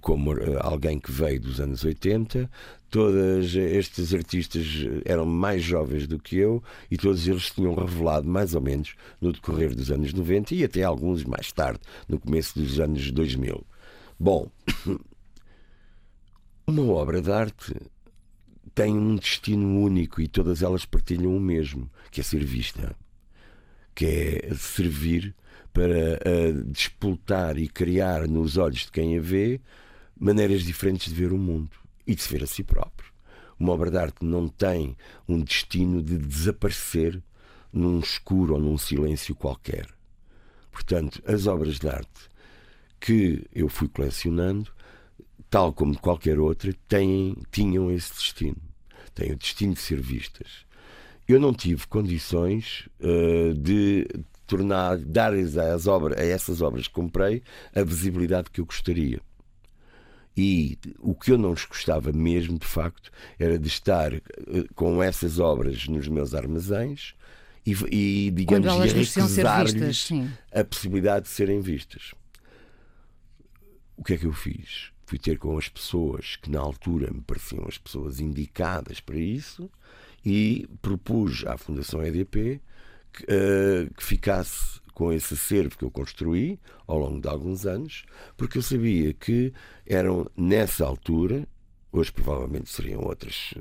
como 0.00 0.36
eh, 0.36 0.58
alguém 0.60 0.98
que 0.98 1.12
veio 1.12 1.40
dos 1.40 1.60
anos 1.60 1.84
80. 1.84 2.50
Todos 2.90 3.54
estes 3.54 4.12
artistas 4.12 4.66
eram 5.04 5.24
mais 5.24 5.62
jovens 5.62 6.08
do 6.08 6.18
que 6.18 6.36
eu 6.36 6.60
e 6.90 6.96
todos 6.96 7.28
eles 7.28 7.50
tinham 7.50 7.74
revelado, 7.74 8.28
mais 8.28 8.54
ou 8.56 8.60
menos, 8.60 8.96
no 9.20 9.32
decorrer 9.32 9.72
dos 9.74 9.92
anos 9.92 10.12
90 10.12 10.54
e 10.56 10.64
até 10.64 10.82
alguns 10.82 11.22
mais 11.24 11.52
tarde, 11.52 11.80
no 12.08 12.18
começo 12.18 12.58
dos 12.58 12.80
anos 12.80 13.12
2000. 13.12 13.64
Bom, 14.18 14.50
uma 16.66 16.82
obra 16.92 17.22
de 17.22 17.30
arte 17.30 17.74
tem 18.74 18.96
um 18.96 19.14
destino 19.14 19.78
único 19.78 20.20
e 20.20 20.26
todas 20.26 20.62
elas 20.62 20.84
partilham 20.84 21.36
o 21.36 21.40
mesmo, 21.40 21.88
que 22.10 22.20
é 22.20 22.24
ser 22.24 22.44
vista, 22.44 22.96
que 23.94 24.06
é 24.06 24.54
servir 24.54 25.34
para 25.72 26.18
uh, 26.26 27.58
e 27.58 27.68
criar 27.68 28.26
nos 28.26 28.56
olhos 28.56 28.80
de 28.80 28.92
quem 28.92 29.16
a 29.16 29.20
vê 29.20 29.60
maneiras 30.18 30.62
diferentes 30.62 31.12
de 31.12 31.14
ver 31.14 31.32
o 31.32 31.38
mundo 31.38 31.70
e 32.06 32.14
de 32.14 32.22
se 32.22 32.28
ver 32.32 32.42
a 32.42 32.46
si 32.46 32.62
próprio. 32.62 33.10
Uma 33.58 33.72
obra 33.72 33.90
de 33.90 33.98
arte 33.98 34.24
não 34.24 34.48
tem 34.48 34.96
um 35.28 35.40
destino 35.40 36.02
de 36.02 36.16
desaparecer 36.18 37.22
num 37.72 38.00
escuro 38.00 38.54
ou 38.54 38.60
num 38.60 38.76
silêncio 38.76 39.34
qualquer. 39.34 39.86
Portanto, 40.72 41.22
as 41.26 41.46
obras 41.46 41.78
de 41.78 41.88
arte 41.88 42.30
que 42.98 43.46
eu 43.54 43.68
fui 43.68 43.88
colecionando, 43.88 44.70
tal 45.48 45.72
como 45.72 45.98
qualquer 45.98 46.38
outra, 46.38 46.72
têm, 46.88 47.36
tinham 47.50 47.90
esse 47.90 48.12
destino. 48.12 48.56
Têm 49.14 49.32
o 49.32 49.36
destino 49.36 49.74
de 49.74 49.80
ser 49.80 50.00
vistas. 50.00 50.66
Eu 51.30 51.38
não 51.38 51.52
tive 51.52 51.86
condições 51.86 52.88
uh, 52.98 53.54
de 53.54 54.04
tornar, 54.48 54.98
dar 54.98 55.32
às 55.32 55.86
obras, 55.86 56.18
a 56.18 56.24
essas 56.24 56.60
obras 56.60 56.88
que 56.88 56.94
comprei 56.94 57.40
a 57.72 57.84
visibilidade 57.84 58.50
que 58.50 58.60
eu 58.60 58.66
gostaria. 58.66 59.20
E 60.36 60.76
o 60.98 61.14
que 61.14 61.30
eu 61.30 61.38
não 61.38 61.50
gostava 61.50 62.12
mesmo, 62.12 62.58
de 62.58 62.66
facto, 62.66 63.12
era 63.38 63.56
de 63.58 63.68
estar 63.68 64.12
eh, 64.12 64.20
com 64.74 65.00
essas 65.02 65.38
obras 65.38 65.86
nos 65.86 66.08
meus 66.08 66.34
armazéns 66.34 67.14
e, 67.64 67.72
e 67.90 68.30
digamos, 68.30 68.92
recusar-lhes 68.92 70.08
a 70.52 70.64
possibilidade 70.64 71.26
de 71.26 71.30
serem 71.30 71.60
vistas. 71.60 72.12
O 73.96 74.02
que 74.02 74.14
é 74.14 74.16
que 74.16 74.26
eu 74.26 74.32
fiz? 74.32 74.90
Fui 75.04 75.18
ter 75.18 75.38
com 75.38 75.58
as 75.58 75.68
pessoas 75.68 76.36
que 76.36 76.50
na 76.50 76.60
altura 76.60 77.12
me 77.12 77.20
pareciam 77.20 77.66
as 77.68 77.76
pessoas 77.78 78.18
indicadas 78.18 78.98
para 78.98 79.18
isso 79.18 79.70
e 80.24 80.68
propus 80.82 81.44
à 81.46 81.56
Fundação 81.56 82.02
EDP 82.02 82.60
que, 83.12 83.24
uh, 83.24 83.94
que 83.94 84.02
ficasse 84.02 84.80
com 84.94 85.12
esse 85.12 85.34
acervo 85.34 85.78
que 85.78 85.84
eu 85.84 85.90
construí 85.90 86.58
ao 86.86 86.98
longo 86.98 87.20
de 87.20 87.28
alguns 87.28 87.64
anos, 87.64 88.04
porque 88.36 88.58
eu 88.58 88.62
sabia 88.62 89.14
que 89.14 89.52
eram 89.86 90.30
nessa 90.36 90.84
altura, 90.84 91.48
hoje 91.92 92.12
provavelmente 92.12 92.70
seriam 92.70 93.02
outras 93.02 93.52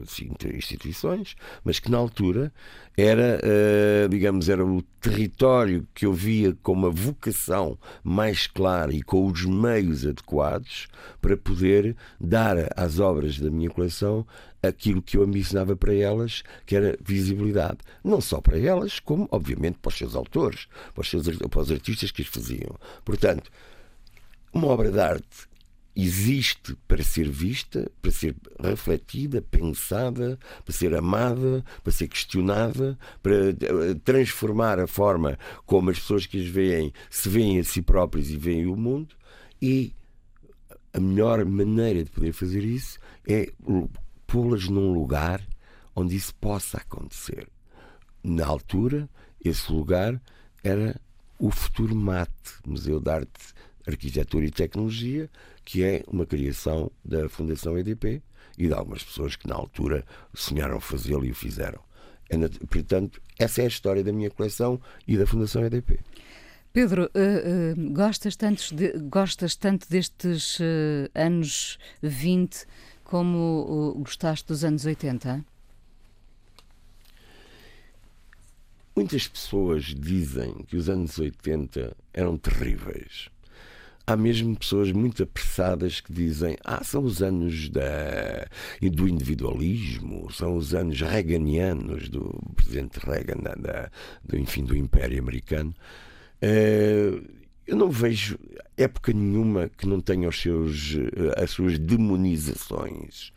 instituições, 0.54 1.36
mas 1.64 1.80
que 1.80 1.90
na 1.90 1.98
altura 1.98 2.54
era, 2.96 3.40
uh, 3.40 4.10
digamos, 4.10 4.50
era 4.50 4.66
o 4.66 4.82
território 5.02 5.88
que 5.94 6.06
eu 6.06 6.14
via 6.14 6.56
com 6.62 6.74
uma 6.74 6.90
vocação 6.90 7.78
mais 8.04 8.46
clara 8.46 8.94
e 8.94 9.02
com 9.02 9.26
os 9.26 9.46
meios 9.46 10.06
adequados 10.06 10.88
para 11.22 11.38
poder 11.38 11.96
dar 12.20 12.58
às 12.76 13.00
obras 13.00 13.40
da 13.40 13.50
minha 13.50 13.70
coleção 13.70 14.26
aquilo 14.62 15.02
que 15.02 15.18
eu 15.18 15.24
ambicionava 15.24 15.76
para 15.76 15.94
elas, 15.94 16.44
que 16.66 16.76
era 16.76 16.98
visibilidade. 17.02 17.78
Não 18.04 18.20
só 18.20 18.42
para 18.42 18.60
elas, 18.60 19.00
como, 19.00 19.28
obviamente, 19.32 19.78
para 19.82 19.90
os 19.90 19.98
seus 19.98 20.16
autores, 20.16 20.68
para 20.94 21.02
os, 21.02 21.10
seus, 21.10 21.28
para 21.28 21.62
os 21.62 21.72
artistas 21.72 22.12
que 22.12 22.22
as 22.22 22.28
faziam. 22.28 22.78
Portanto, 23.06 23.50
uma 24.54 24.68
obra 24.68 24.92
de 24.92 25.00
arte 25.00 25.49
existe 26.04 26.76
para 26.88 27.04
ser 27.04 27.30
vista, 27.30 27.90
para 28.02 28.12
ser 28.12 28.36
refletida, 28.62 29.42
pensada, 29.42 30.38
para 30.64 30.74
ser 30.74 30.94
amada, 30.96 31.64
para 31.84 31.92
ser 31.92 32.08
questionada, 32.08 32.98
para 33.22 33.50
eh, 33.50 33.94
transformar 34.04 34.80
a 34.80 34.88
forma 34.88 35.38
como 35.66 35.90
as 35.90 36.00
pessoas 36.00 36.26
que 36.26 36.42
as 36.42 36.48
veem 36.48 36.94
se 37.10 37.28
veem 37.30 37.60
a 37.60 37.64
si 37.64 37.82
próprias 37.82 38.30
e 38.30 38.38
veem 38.38 38.68
o 38.68 38.76
mundo. 38.76 39.16
E 39.62 39.94
a 40.94 41.00
melhor 41.00 41.44
maneira 41.46 42.04
de 42.04 42.10
poder 42.12 42.34
fazer 42.34 42.64
isso 42.64 43.00
é 43.28 43.52
pô-las 44.28 44.68
num 44.68 44.94
lugar 44.94 45.46
onde 45.96 46.16
isso 46.16 46.34
possa 46.36 46.78
acontecer. 46.78 47.48
Na 48.24 48.46
altura, 48.46 49.10
esse 49.44 49.72
lugar 49.72 50.22
era 50.64 51.00
o 51.38 51.52
Futuro 51.52 51.96
Mate, 51.96 52.54
Museu 52.66 53.00
de 53.00 53.10
Arte, 53.10 53.54
Arquitetura 53.90 54.46
e 54.46 54.52
Tecnologia, 54.52 55.30
que 55.66 55.84
é 55.84 56.04
uma 56.08 56.26
criação 56.26 56.92
da 57.04 57.28
Fundação 57.30 57.78
EDP 57.78 58.22
e 58.58 58.68
de 58.68 58.74
algumas 58.74 59.04
pessoas 59.04 59.36
que 59.36 59.48
na 59.48 59.56
altura 59.56 60.06
sonharam 60.34 60.80
fazê-lo 60.80 61.26
e 61.26 61.32
o 61.32 61.36
fizeram. 61.36 61.82
É, 62.30 62.38
portanto, 62.68 63.22
essa 63.38 63.62
é 63.62 63.66
a 63.66 63.68
história 63.68 64.04
da 64.04 64.14
minha 64.14 64.30
coleção 64.30 64.80
e 65.08 65.18
da 65.18 65.26
Fundação 65.26 65.66
EDP. 65.66 66.00
Pedro, 66.72 67.10
uh, 67.16 67.80
uh, 67.80 67.94
gostas, 67.94 68.36
tanto 68.36 68.76
de, 68.76 68.92
gostas 69.10 69.56
tanto 69.56 69.90
destes 69.90 70.60
uh, 70.60 71.10
anos 71.16 71.80
20 72.04 72.66
como 73.04 73.96
gostaste 73.98 74.48
dos 74.48 74.64
anos 74.64 74.86
80? 74.86 75.44
Muitas 78.96 79.28
pessoas 79.28 79.86
dizem 79.86 80.54
que 80.68 80.78
os 80.78 80.90
anos 80.90 81.18
80 81.18 81.96
eram 82.14 82.38
terríveis. 82.38 83.30
Há 84.10 84.18
mesmo 84.18 84.56
pessoas 84.56 84.92
muito 84.92 85.22
apressadas 85.22 86.02
que 86.02 86.12
dizem: 86.12 86.58
Ah, 86.66 86.84
são 86.84 87.04
os 87.04 87.22
anos 87.22 87.70
da, 87.70 88.48
do 88.92 89.08
individualismo, 89.08 90.32
são 90.32 90.58
os 90.58 90.74
anos 90.74 91.00
reaganianos 91.00 92.10
do 92.10 92.36
presidente 92.56 92.98
Reagan, 92.98 93.38
da, 93.38 93.92
do, 94.24 94.36
enfim, 94.36 94.64
do 94.64 94.76
Império 94.76 95.20
Americano. 95.20 95.76
Uh, 96.42 97.24
eu 97.68 97.76
não 97.76 97.92
vejo 97.92 98.40
época 98.76 99.14
nenhuma 99.14 99.70
que 99.70 99.86
não 99.86 100.02
tenha 100.02 100.28
os 100.28 100.42
seus, 100.42 100.96
eh, 100.96 101.44
as 101.44 101.52
suas 101.52 101.78
demonizações, 101.78 103.32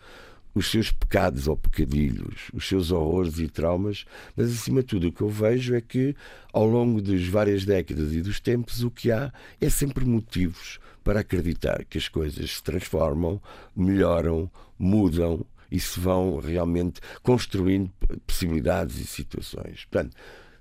os 0.54 0.70
seus 0.70 0.90
pecados 0.90 1.48
ou 1.48 1.56
pecadilhos, 1.56 2.50
os 2.52 2.68
seus 2.68 2.90
horrores 2.90 3.38
e 3.38 3.48
traumas, 3.48 4.04
mas 4.36 4.52
acima 4.52 4.82
de 4.82 4.88
tudo 4.88 5.08
o 5.08 5.12
que 5.12 5.22
eu 5.22 5.28
vejo 5.28 5.74
é 5.74 5.80
que 5.80 6.14
ao 6.52 6.66
longo 6.66 7.00
das 7.00 7.26
várias 7.26 7.64
décadas 7.64 8.12
e 8.12 8.20
dos 8.20 8.40
tempos 8.40 8.82
o 8.82 8.90
que 8.90 9.10
há 9.10 9.32
é 9.60 9.70
sempre 9.70 10.04
motivos 10.04 10.78
para 11.02 11.20
acreditar 11.20 11.84
que 11.84 11.98
as 11.98 12.08
coisas 12.08 12.56
se 12.56 12.62
transformam, 12.62 13.40
melhoram, 13.74 14.50
mudam 14.78 15.44
e 15.70 15.80
se 15.80 15.98
vão 15.98 16.38
realmente 16.38 17.00
construindo 17.22 17.90
possibilidades 18.26 18.98
e 18.98 19.06
situações. 19.06 19.86
Portanto, 19.90 20.14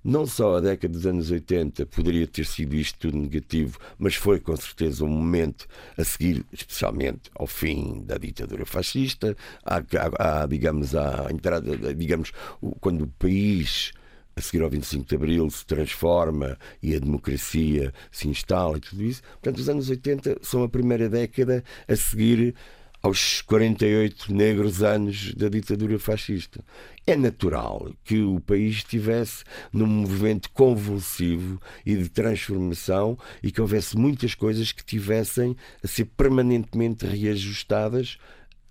não 0.04 0.26
só 0.26 0.58
a 0.58 0.60
década 0.60 0.94
dos 0.94 1.06
anos 1.06 1.30
80 1.30 1.86
poderia 1.86 2.26
ter 2.28 2.46
sido 2.46 2.76
isto 2.76 2.98
tudo 3.00 3.18
negativo, 3.18 3.78
mas 3.98 4.16
foi 4.16 4.40
com 4.40 4.56
certeza 4.56 5.06
um 5.06 5.10
momento 5.10 5.68
a 5.98 6.04
seguir, 6.04 6.46
especialmente 6.52 7.30
ao 7.36 7.46
fim 7.46 8.04
da 8.06 8.18
ditadura 8.18 8.66
fascista, 8.66 9.36
à, 9.64 10.46
digamos, 10.48 10.96
à 10.96 11.28
entrada, 11.32 11.94
digamos, 11.94 12.32
quando 12.80 13.04
o 13.04 13.08
país 13.08 13.92
a 14.36 14.42
seguir 14.42 14.64
ao 14.64 14.70
25 14.70 15.06
de 15.06 15.16
Abril 15.16 15.50
se 15.50 15.66
transforma 15.66 16.58
e 16.82 16.96
a 16.96 17.00
democracia 17.00 17.94
se 18.10 18.28
instala 18.28 18.78
e 18.78 18.80
tudo 18.80 19.04
isso. 19.04 19.22
Portanto, 19.22 19.58
os 19.58 19.70
anos 19.70 19.90
80 19.90 20.38
são 20.42 20.64
a 20.64 20.70
primeira 20.70 21.10
década 21.10 21.64
a 21.88 21.96
seguir 21.96 22.56
aos 23.02 23.42
48 23.42 24.34
negros 24.34 24.84
anos 24.84 25.34
da 25.34 25.50
ditadura 25.50 25.98
fascista. 25.98 26.64
É 27.06 27.16
natural 27.16 27.92
que 28.04 28.22
o 28.22 28.40
país 28.40 28.78
estivesse 28.78 29.44
num 29.74 29.88
movimento 29.88 30.50
convulsivo 30.52 31.60
e 31.86 31.96
de 31.96 32.10
transformação 32.10 33.18
e 33.42 33.52
que 33.52 33.60
houvesse 33.60 33.98
muitas 33.98 34.36
coisas 34.36 34.72
que 34.72 34.86
tivessem 34.86 35.56
a 35.84 35.88
ser 35.88 36.06
permanentemente 36.06 37.06
reajustadas, 37.06 38.18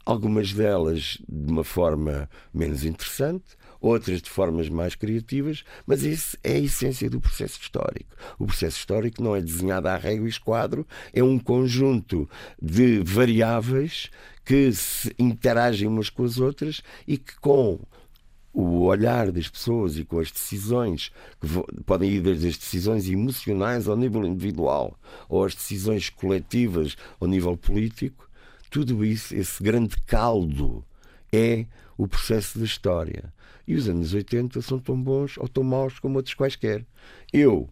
algumas 0.07 0.53
delas 0.53 1.19
de 1.29 1.51
uma 1.51 1.65
forma 1.65 2.31
menos 2.55 2.85
interessante, 2.85 3.57
outras 3.81 4.21
de 4.21 4.29
formas 4.29 4.69
mais 4.69 4.95
criativas, 4.95 5.65
mas 5.87 6.03
isso 6.03 6.37
é 6.45 6.53
a 6.53 6.59
essência 6.59 7.09
do 7.09 7.21
processo 7.21 7.59
histórico. 7.61 8.15
O 8.39 8.47
processo 8.47 8.79
histórico 8.79 9.23
não 9.23 9.35
é 9.35 9.41
desenhado 9.41 9.89
à 9.89 9.97
régua 9.97 10.27
e 10.27 10.31
esquadro, 10.31 10.87
é 11.13 11.23
um 11.23 11.39
conjunto 11.39 12.29
de 12.61 13.01
variáveis 13.03 14.11
que 14.45 14.73
se 14.73 15.15
interagem 15.19 15.89
umas 15.89 16.11
com 16.11 16.25
as 16.25 16.39
outras 16.39 16.83
e 17.07 17.17
que 17.17 17.39
com 17.41 17.79
o 18.53 18.83
olhar 18.83 19.31
das 19.31 19.49
pessoas 19.49 19.97
e 19.97 20.05
com 20.05 20.19
as 20.19 20.31
decisões 20.31 21.13
que 21.41 21.83
podem 21.85 22.11
ir 22.11 22.21
desde 22.21 22.49
as 22.49 22.59
decisões 22.59 23.09
emocionais 23.09 23.87
ao 23.87 23.97
nível 23.97 24.27
individual 24.27 24.99
ou 25.29 25.45
as 25.45 25.55
decisões 25.55 26.11
coletivas 26.11 26.97
ao 27.21 27.29
nível 27.29 27.57
político, 27.57 28.29
tudo 28.69 29.05
isso, 29.05 29.35
esse 29.35 29.63
grande 29.63 29.97
caldo, 30.07 30.85
é 31.33 31.67
o 32.01 32.09
processo 32.09 32.59
da 32.59 32.65
história. 32.65 33.33
E 33.67 33.75
os 33.75 33.87
anos 33.89 34.15
80 34.15 34.63
são 34.63 34.79
tão 34.79 35.01
bons 35.01 35.37
ou 35.37 35.47
tão 35.47 35.63
maus 35.63 35.99
como 35.99 36.17
outros 36.17 36.35
quaisquer. 36.35 36.85
Eu 37.31 37.69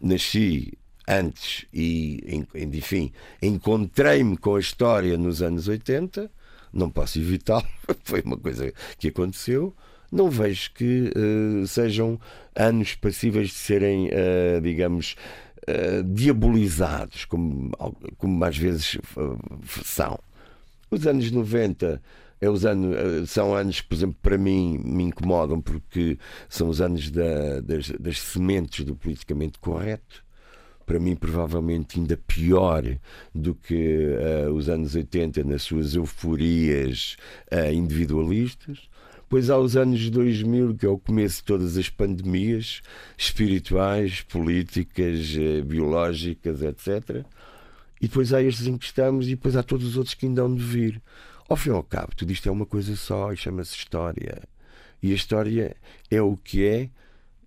nasci 0.00 0.72
antes 1.06 1.66
e, 1.72 2.46
enfim, 2.54 3.12
encontrei-me 3.42 4.36
com 4.38 4.56
a 4.56 4.60
história 4.60 5.18
nos 5.18 5.42
anos 5.42 5.68
80, 5.68 6.30
não 6.72 6.88
posso 6.90 7.18
evitá-lo, 7.18 7.66
foi 8.02 8.22
uma 8.22 8.38
coisa 8.38 8.72
que 8.98 9.08
aconteceu. 9.08 9.74
Não 10.10 10.30
vejo 10.30 10.72
que 10.72 11.12
uh, 11.14 11.66
sejam 11.66 12.18
anos 12.56 12.94
passíveis 12.94 13.48
de 13.48 13.54
serem, 13.54 14.06
uh, 14.06 14.60
digamos, 14.60 15.14
uh, 15.68 16.02
diabolizados, 16.02 17.26
como, 17.26 17.70
como 18.16 18.44
às 18.44 18.56
vezes 18.56 18.98
são. 19.84 20.18
Os 20.90 21.06
anos 21.06 21.30
90 21.30 22.02
é 22.40 22.48
os 22.48 22.64
anos, 22.64 23.30
são 23.30 23.54
anos 23.54 23.80
por 23.80 23.94
exemplo, 23.94 24.16
para 24.22 24.38
mim 24.38 24.78
me 24.78 25.04
incomodam 25.04 25.60
porque 25.60 26.18
são 26.48 26.68
os 26.68 26.80
anos 26.80 27.10
da, 27.10 27.60
das, 27.60 27.90
das 27.90 28.20
sementes 28.20 28.84
do 28.84 28.96
politicamente 28.96 29.58
correto 29.58 30.24
para 30.90 30.98
mim 30.98 31.14
provavelmente 31.14 32.00
ainda 32.00 32.16
pior 32.16 32.82
do 33.32 33.54
que 33.54 34.08
uh, 34.46 34.52
os 34.52 34.68
anos 34.68 34.96
80 34.96 35.44
nas 35.44 35.62
suas 35.62 35.94
euforias 35.94 37.16
uh, 37.52 37.72
individualistas. 37.72 38.88
Pois 39.28 39.50
há 39.50 39.56
os 39.56 39.76
anos 39.76 40.10
2000, 40.10 40.74
que 40.74 40.84
é 40.84 40.88
o 40.88 40.98
começo 40.98 41.36
de 41.36 41.44
todas 41.44 41.76
as 41.76 41.88
pandemias 41.88 42.82
espirituais, 43.16 44.22
políticas, 44.22 45.32
uh, 45.36 45.64
biológicas, 45.64 46.60
etc. 46.60 47.24
E 48.00 48.08
depois 48.08 48.32
há 48.32 48.42
estes 48.42 48.66
em 48.66 48.76
que 48.76 48.86
estamos 48.86 49.28
e 49.28 49.36
depois 49.36 49.54
há 49.54 49.62
todos 49.62 49.86
os 49.86 49.96
outros 49.96 50.14
que 50.14 50.26
ainda 50.26 50.42
hão 50.42 50.52
de 50.52 50.64
vir. 50.64 51.00
Ao 51.50 51.56
fim 51.56 51.70
e 51.70 51.72
ao 51.72 51.82
cabo, 51.82 52.14
tudo 52.14 52.30
isto 52.30 52.48
é 52.48 52.52
uma 52.52 52.64
coisa 52.64 52.94
só 52.94 53.32
e 53.32 53.36
chama-se 53.36 53.74
história. 53.74 54.40
E 55.02 55.10
a 55.10 55.14
história 55.16 55.76
é 56.08 56.22
o 56.22 56.36
que 56.36 56.64
é 56.64 56.90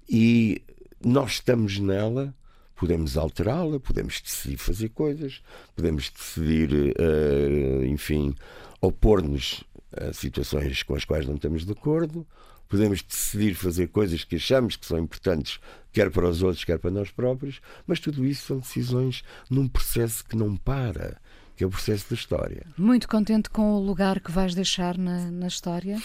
e 0.10 0.62
nós 1.02 1.36
estamos 1.36 1.80
nela 1.80 2.36
podemos 2.76 3.16
alterá-la, 3.16 3.80
podemos 3.80 4.20
decidir 4.20 4.58
fazer 4.58 4.90
coisas, 4.90 5.42
podemos 5.74 6.10
decidir, 6.10 6.70
uh, 6.74 7.86
enfim, 7.86 8.36
opor-nos 8.82 9.64
a 9.96 10.12
situações 10.12 10.84
com 10.84 10.96
as 10.96 11.06
quais 11.06 11.26
não 11.26 11.36
estamos 11.36 11.66
de 11.66 11.72
acordo, 11.72 12.28
podemos 12.68 13.02
decidir 13.02 13.56
fazer 13.56 13.88
coisas 13.88 14.26
que 14.26 14.36
achamos 14.36 14.76
que 14.76 14.86
são 14.86 15.00
importantes, 15.00 15.62
quer 15.94 16.12
para 16.12 16.28
os 16.28 16.44
outros, 16.44 16.66
quer 16.66 16.78
para 16.78 16.92
nós 16.92 17.10
próprios, 17.10 17.62
mas 17.88 18.02
tudo 18.02 18.26
isso 18.26 18.48
são 18.48 18.60
decisões 18.60 19.24
num 19.50 19.66
processo 19.66 20.26
que 20.26 20.36
não 20.36 20.58
para, 20.58 21.22
que 21.56 21.64
é 21.64 21.68
o 21.68 21.70
processo 21.70 22.10
da 22.10 22.16
história. 22.16 22.66
Muito 22.78 23.08
contente 23.08 23.50
com 23.50 23.74
o 23.74 23.80
lugar 23.80 24.20
que 24.20 24.32
vais 24.32 24.56
deixar 24.56 24.98
na, 24.98 25.30
na 25.32 25.48
história? 25.48 26.00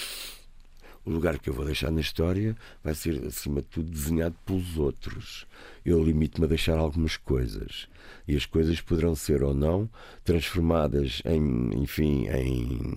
o 1.08 1.10
lugar 1.10 1.38
que 1.38 1.48
eu 1.48 1.54
vou 1.54 1.64
deixar 1.64 1.90
na 1.90 2.02
história 2.02 2.54
vai 2.84 2.94
ser, 2.94 3.24
acima 3.26 3.62
de 3.62 3.68
tudo, 3.68 3.90
desenhado 3.90 4.36
pelos 4.44 4.76
outros. 4.76 5.46
Eu 5.82 6.04
limito-me 6.04 6.44
a 6.44 6.48
deixar 6.48 6.76
algumas 6.76 7.16
coisas. 7.16 7.88
E 8.26 8.36
as 8.36 8.44
coisas 8.44 8.78
poderão 8.82 9.14
ser 9.14 9.42
ou 9.42 9.54
não 9.54 9.88
transformadas 10.22 11.22
em, 11.24 11.82
enfim, 11.82 12.28
em, 12.28 12.94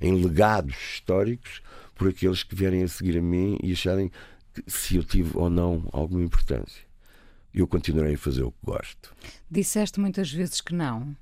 em 0.00 0.22
legados 0.22 0.76
históricos 0.76 1.62
por 1.96 2.08
aqueles 2.08 2.44
que 2.44 2.54
vierem 2.54 2.84
a 2.84 2.88
seguir 2.88 3.18
a 3.18 3.22
mim 3.22 3.58
e 3.60 3.72
acharem 3.72 4.10
que, 4.54 4.62
se 4.68 4.94
eu 4.94 5.02
tive 5.02 5.36
ou 5.36 5.50
não 5.50 5.88
alguma 5.92 6.22
importância. 6.22 6.82
Eu 7.52 7.66
continuarei 7.66 8.14
a 8.14 8.18
fazer 8.18 8.44
o 8.44 8.52
que 8.52 8.58
gosto. 8.64 9.12
Disseste 9.50 9.98
muitas 9.98 10.32
vezes 10.32 10.60
que 10.60 10.74
não. 10.74 11.14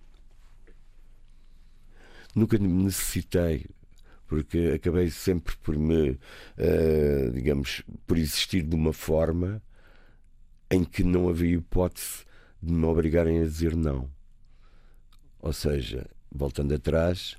Nunca 2.35 2.59
necessitei 2.59 3.67
porque 4.31 4.73
acabei 4.77 5.11
sempre 5.11 5.57
por 5.57 5.77
me, 5.77 6.11
uh, 6.11 7.31
digamos, 7.35 7.83
por 8.07 8.17
existir 8.17 8.63
de 8.63 8.77
uma 8.77 8.93
forma 8.93 9.61
em 10.71 10.85
que 10.85 11.03
não 11.03 11.29
havia 11.29 11.57
hipótese 11.57 12.25
de 12.63 12.73
me 12.73 12.85
obrigarem 12.85 13.41
a 13.41 13.43
dizer 13.43 13.75
não. 13.75 14.09
Ou 15.41 15.53
seja, 15.53 16.09
voltando 16.31 16.73
atrás, 16.73 17.37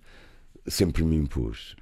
sempre 0.68 1.04
me 1.04 1.16
impus 1.16 1.78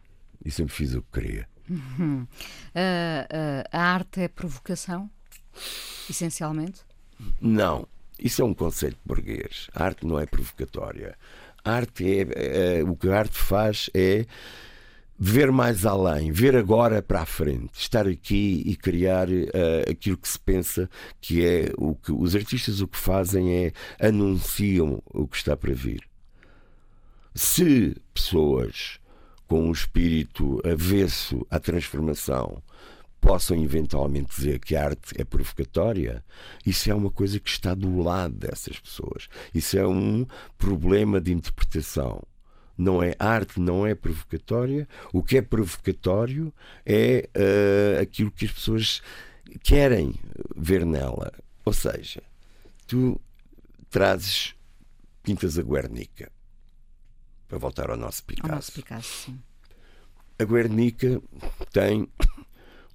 e 0.45 0.51
sempre 0.51 0.75
fiz 0.75 0.93
o 0.93 1.01
que 1.01 1.19
queria. 1.19 1.49
Uhum. 1.67 2.21
Uh, 2.21 2.25
uh, 2.25 3.63
a 3.71 3.81
arte 3.81 4.21
é 4.21 4.27
provocação, 4.27 5.09
essencialmente? 6.07 6.81
Não, 7.41 7.87
isso 8.19 8.41
é 8.41 8.45
um 8.45 8.53
conceito 8.53 8.97
burguês. 9.03 9.69
A 9.73 9.85
arte 9.85 10.05
não 10.05 10.19
é 10.19 10.25
provocatória. 10.25 11.17
A 11.69 11.75
arte 11.75 12.03
é, 12.03 12.79
é 12.79 12.83
o 12.83 12.95
que 12.95 13.07
a 13.09 13.19
arte 13.19 13.37
faz 13.37 13.91
é 13.93 14.25
ver 15.19 15.51
mais 15.51 15.85
além, 15.85 16.31
ver 16.31 16.55
agora 16.55 17.01
para 17.01 17.21
a 17.21 17.25
frente, 17.25 17.77
estar 17.77 18.07
aqui 18.07 18.63
e 18.65 18.75
criar 18.75 19.27
uh, 19.29 19.91
aquilo 19.91 20.17
que 20.17 20.27
se 20.27 20.39
pensa 20.39 20.89
que 21.19 21.45
é 21.45 21.71
o 21.77 21.93
que 21.93 22.11
os 22.11 22.35
artistas 22.35 22.81
o 22.81 22.87
que 22.87 22.97
fazem 22.97 23.65
é 23.65 23.73
anunciam 23.99 25.03
o 25.13 25.27
que 25.27 25.35
está 25.35 25.55
para 25.55 25.73
vir. 25.73 26.01
Se 27.35 27.95
pessoas 28.13 28.99
com 29.45 29.67
um 29.67 29.71
espírito 29.71 30.61
avesso 30.65 31.45
à 31.51 31.59
transformação 31.59 32.63
possam 33.21 33.61
eventualmente 33.61 34.35
dizer 34.35 34.59
que 34.59 34.75
a 34.75 34.85
arte 34.85 35.13
é 35.19 35.23
provocatória, 35.23 36.23
isso 36.65 36.89
é 36.89 36.95
uma 36.95 37.11
coisa 37.11 37.39
que 37.39 37.49
está 37.49 37.73
do 37.73 38.01
lado 38.01 38.35
dessas 38.35 38.79
pessoas. 38.79 39.27
Isso 39.53 39.77
é 39.77 39.85
um 39.87 40.25
problema 40.57 41.19
de 41.19 41.31
interpretação 41.31 42.21
não 42.79 43.03
é 43.03 43.13
arte, 43.19 43.59
não 43.59 43.85
é 43.85 43.93
provocatória. 43.93 44.87
O 45.11 45.21
que 45.21 45.37
é 45.37 45.41
provocatório 45.41 46.53
é 46.85 47.29
uh, 47.35 48.01
aquilo 48.01 48.31
que 48.31 48.45
as 48.45 48.51
pessoas 48.53 49.01
querem 49.61 50.15
ver 50.55 50.85
nela. 50.85 51.33
Ou 51.65 51.73
seja, 51.73 52.23
tu 52.87 53.19
trazes 53.89 54.55
pintas 55.21 55.59
a 55.59 55.61
Guernica 55.61 56.31
para 57.49 57.57
voltar 57.57 57.89
ao 57.89 57.97
nosso 57.97 58.23
Picasso. 58.23 58.49
Ao 58.49 58.55
nosso 58.55 58.71
Picasso. 58.71 59.33
A 60.39 60.45
Guernica 60.45 61.21
tem 61.73 62.07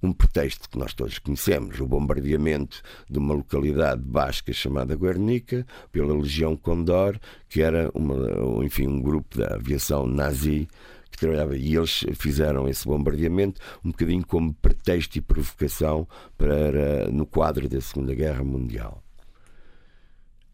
um 0.01 0.11
pretexto 0.11 0.69
que 0.69 0.77
nós 0.77 0.93
todos 0.93 1.19
conhecemos, 1.19 1.79
o 1.79 1.87
bombardeamento 1.87 2.81
de 3.09 3.17
uma 3.17 3.33
localidade 3.33 4.01
basca 4.01 4.53
chamada 4.53 4.95
Guernica 4.95 5.65
pela 5.91 6.13
Legião 6.13 6.55
Condor, 6.55 7.17
que 7.49 7.61
era 7.61 7.89
uma, 7.93 8.63
enfim, 8.63 8.87
um 8.87 9.01
grupo 9.01 9.37
da 9.37 9.55
aviação 9.55 10.05
nazi 10.05 10.67
que 11.09 11.17
trabalhava 11.17 11.57
e 11.57 11.75
eles 11.75 12.05
fizeram 12.15 12.67
esse 12.67 12.85
bombardeamento 12.85 13.61
um 13.83 13.91
bocadinho 13.91 14.25
como 14.25 14.53
pretexto 14.53 15.17
e 15.17 15.21
provocação 15.21 16.07
para 16.37 17.09
no 17.09 17.25
quadro 17.25 17.69
da 17.69 17.79
Segunda 17.79 18.13
Guerra 18.13 18.43
Mundial. 18.43 19.04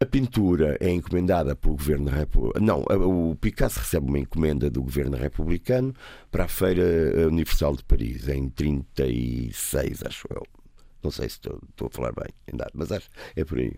A 0.01 0.05
pintura 0.07 0.77
é 0.79 0.89
encomendada 0.89 1.55
pelo 1.55 1.75
governo. 1.75 2.09
Não, 2.59 2.81
o 2.81 3.35
Picasso 3.35 3.77
recebe 3.77 4.07
uma 4.07 4.17
encomenda 4.17 4.67
do 4.67 4.81
governo 4.81 5.15
republicano 5.15 5.93
para 6.31 6.45
a 6.45 6.47
Feira 6.47 7.27
Universal 7.27 7.75
de 7.75 7.83
Paris, 7.83 8.27
em 8.27 8.49
36, 8.49 10.01
acho 10.03 10.27
eu. 10.31 10.41
Não 11.03 11.11
sei 11.11 11.29
se 11.29 11.35
estou, 11.35 11.61
estou 11.69 11.87
a 11.87 11.91
falar 11.91 12.13
bem, 12.13 12.33
mas 12.73 12.91
acho 12.91 13.09
é 13.35 13.45
por 13.45 13.59
aí. 13.59 13.75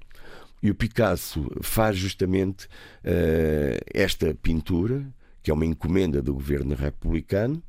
E 0.61 0.71
o 0.71 0.75
Picasso 0.75 1.45
faz 1.61 1.97
justamente 1.97 2.67
uh, 2.67 3.83
esta 3.93 4.33
pintura, 4.33 5.05
que 5.41 5.51
é 5.51 5.53
uma 5.53 5.65
encomenda 5.65 6.21
do 6.21 6.33
governo 6.33 6.73
republicano, 6.73 7.61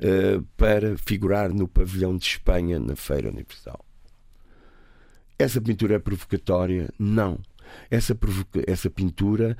uh, 0.00 0.42
para 0.56 0.96
figurar 0.96 1.52
no 1.52 1.68
pavilhão 1.68 2.16
de 2.16 2.24
Espanha 2.24 2.80
na 2.80 2.96
Feira 2.96 3.28
Universal. 3.28 3.84
Essa 5.38 5.60
pintura 5.60 5.96
é 5.96 5.98
provocatória? 5.98 6.88
Não 6.98 7.38
essa, 7.90 8.16
essa 8.66 8.90
pintura 8.90 9.56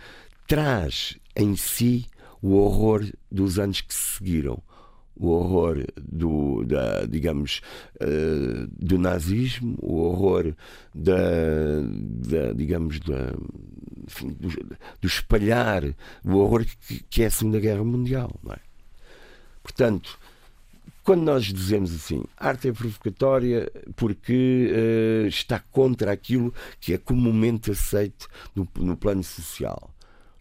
traz 0.46 1.18
em 1.37 1.57
si 1.57 2.07
o 2.42 2.55
horror 2.55 3.05
dos 3.31 3.59
anos 3.59 3.81
que 3.81 3.94
se 3.94 4.18
seguiram 4.18 4.62
o 5.20 5.29
horror 5.29 5.85
do, 6.01 6.64
da, 6.64 7.05
digamos, 7.05 7.61
uh, 7.97 8.66
do 8.72 8.99
nazismo, 8.99 9.76
o 9.82 9.97
horror 10.01 10.55
da, 10.95 11.18
da 12.26 12.53
digamos, 12.55 12.99
da, 13.01 13.35
enfim, 14.07 14.28
do, 14.41 14.49
do, 14.49 15.07
espalhar, 15.07 15.85
o 16.24 16.37
horror 16.37 16.64
que, 16.64 17.05
que, 17.11 17.22
é 17.22 17.26
a 17.26 17.30
Segunda 17.30 17.61
Guerra 17.61 17.85
Mundial. 17.85 18.35
É? 18.51 18.59
Portanto, 19.62 20.18
quando 21.03 21.22
nós 21.22 21.44
dizemos 21.44 21.94
assim, 21.94 22.22
arte 22.36 22.68
é 22.68 22.72
provocatória 22.72 23.70
porque 23.96 24.70
uh, 24.72 25.26
está 25.26 25.59
contra 25.59 26.12
aquilo 26.12 26.53
que 26.78 26.92
é 26.92 26.98
comumente 26.98 27.70
aceito 27.70 28.28
no, 28.55 28.68
no 28.76 28.96
plano 28.96 29.24
social. 29.24 29.90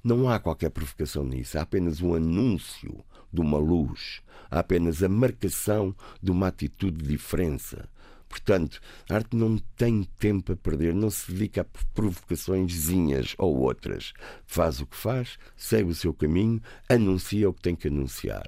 Não 0.04 0.30
há 0.30 0.40
qualquer 0.40 0.70
provocação 0.70 1.24
nisso, 1.24 1.58
há 1.58 1.62
apenas 1.62 2.02
um 2.02 2.14
anúncio 2.14 3.04
de 3.32 3.42
uma 3.42 3.58
luz, 3.58 4.22
há 4.50 4.60
apenas 4.60 5.04
a 5.04 5.10
marcação 5.10 5.96
de 6.22 6.32
uma 6.32 6.48
atitude 6.48 6.98
de 6.98 7.10
diferença. 7.10 7.88
Portanto, 8.28 8.80
a 9.10 9.16
arte 9.16 9.36
não 9.36 9.58
tem 9.76 10.04
tempo 10.20 10.54
a 10.54 10.56
perder, 10.56 10.94
não 10.94 11.10
se 11.10 11.32
dedica 11.32 11.62
a 11.62 11.84
provocaçõeszinhas 11.96 13.34
ou 13.40 13.58
outras. 13.58 14.14
Faz 14.46 14.80
o 14.80 14.86
que 14.86 14.96
faz, 14.96 15.40
segue 15.58 15.90
o 15.90 15.96
seu 15.96 16.14
caminho, 16.14 16.62
anuncia 16.88 17.50
o 17.50 17.54
que 17.54 17.62
tem 17.62 17.76
que 17.76 17.88
anunciar. 17.88 18.48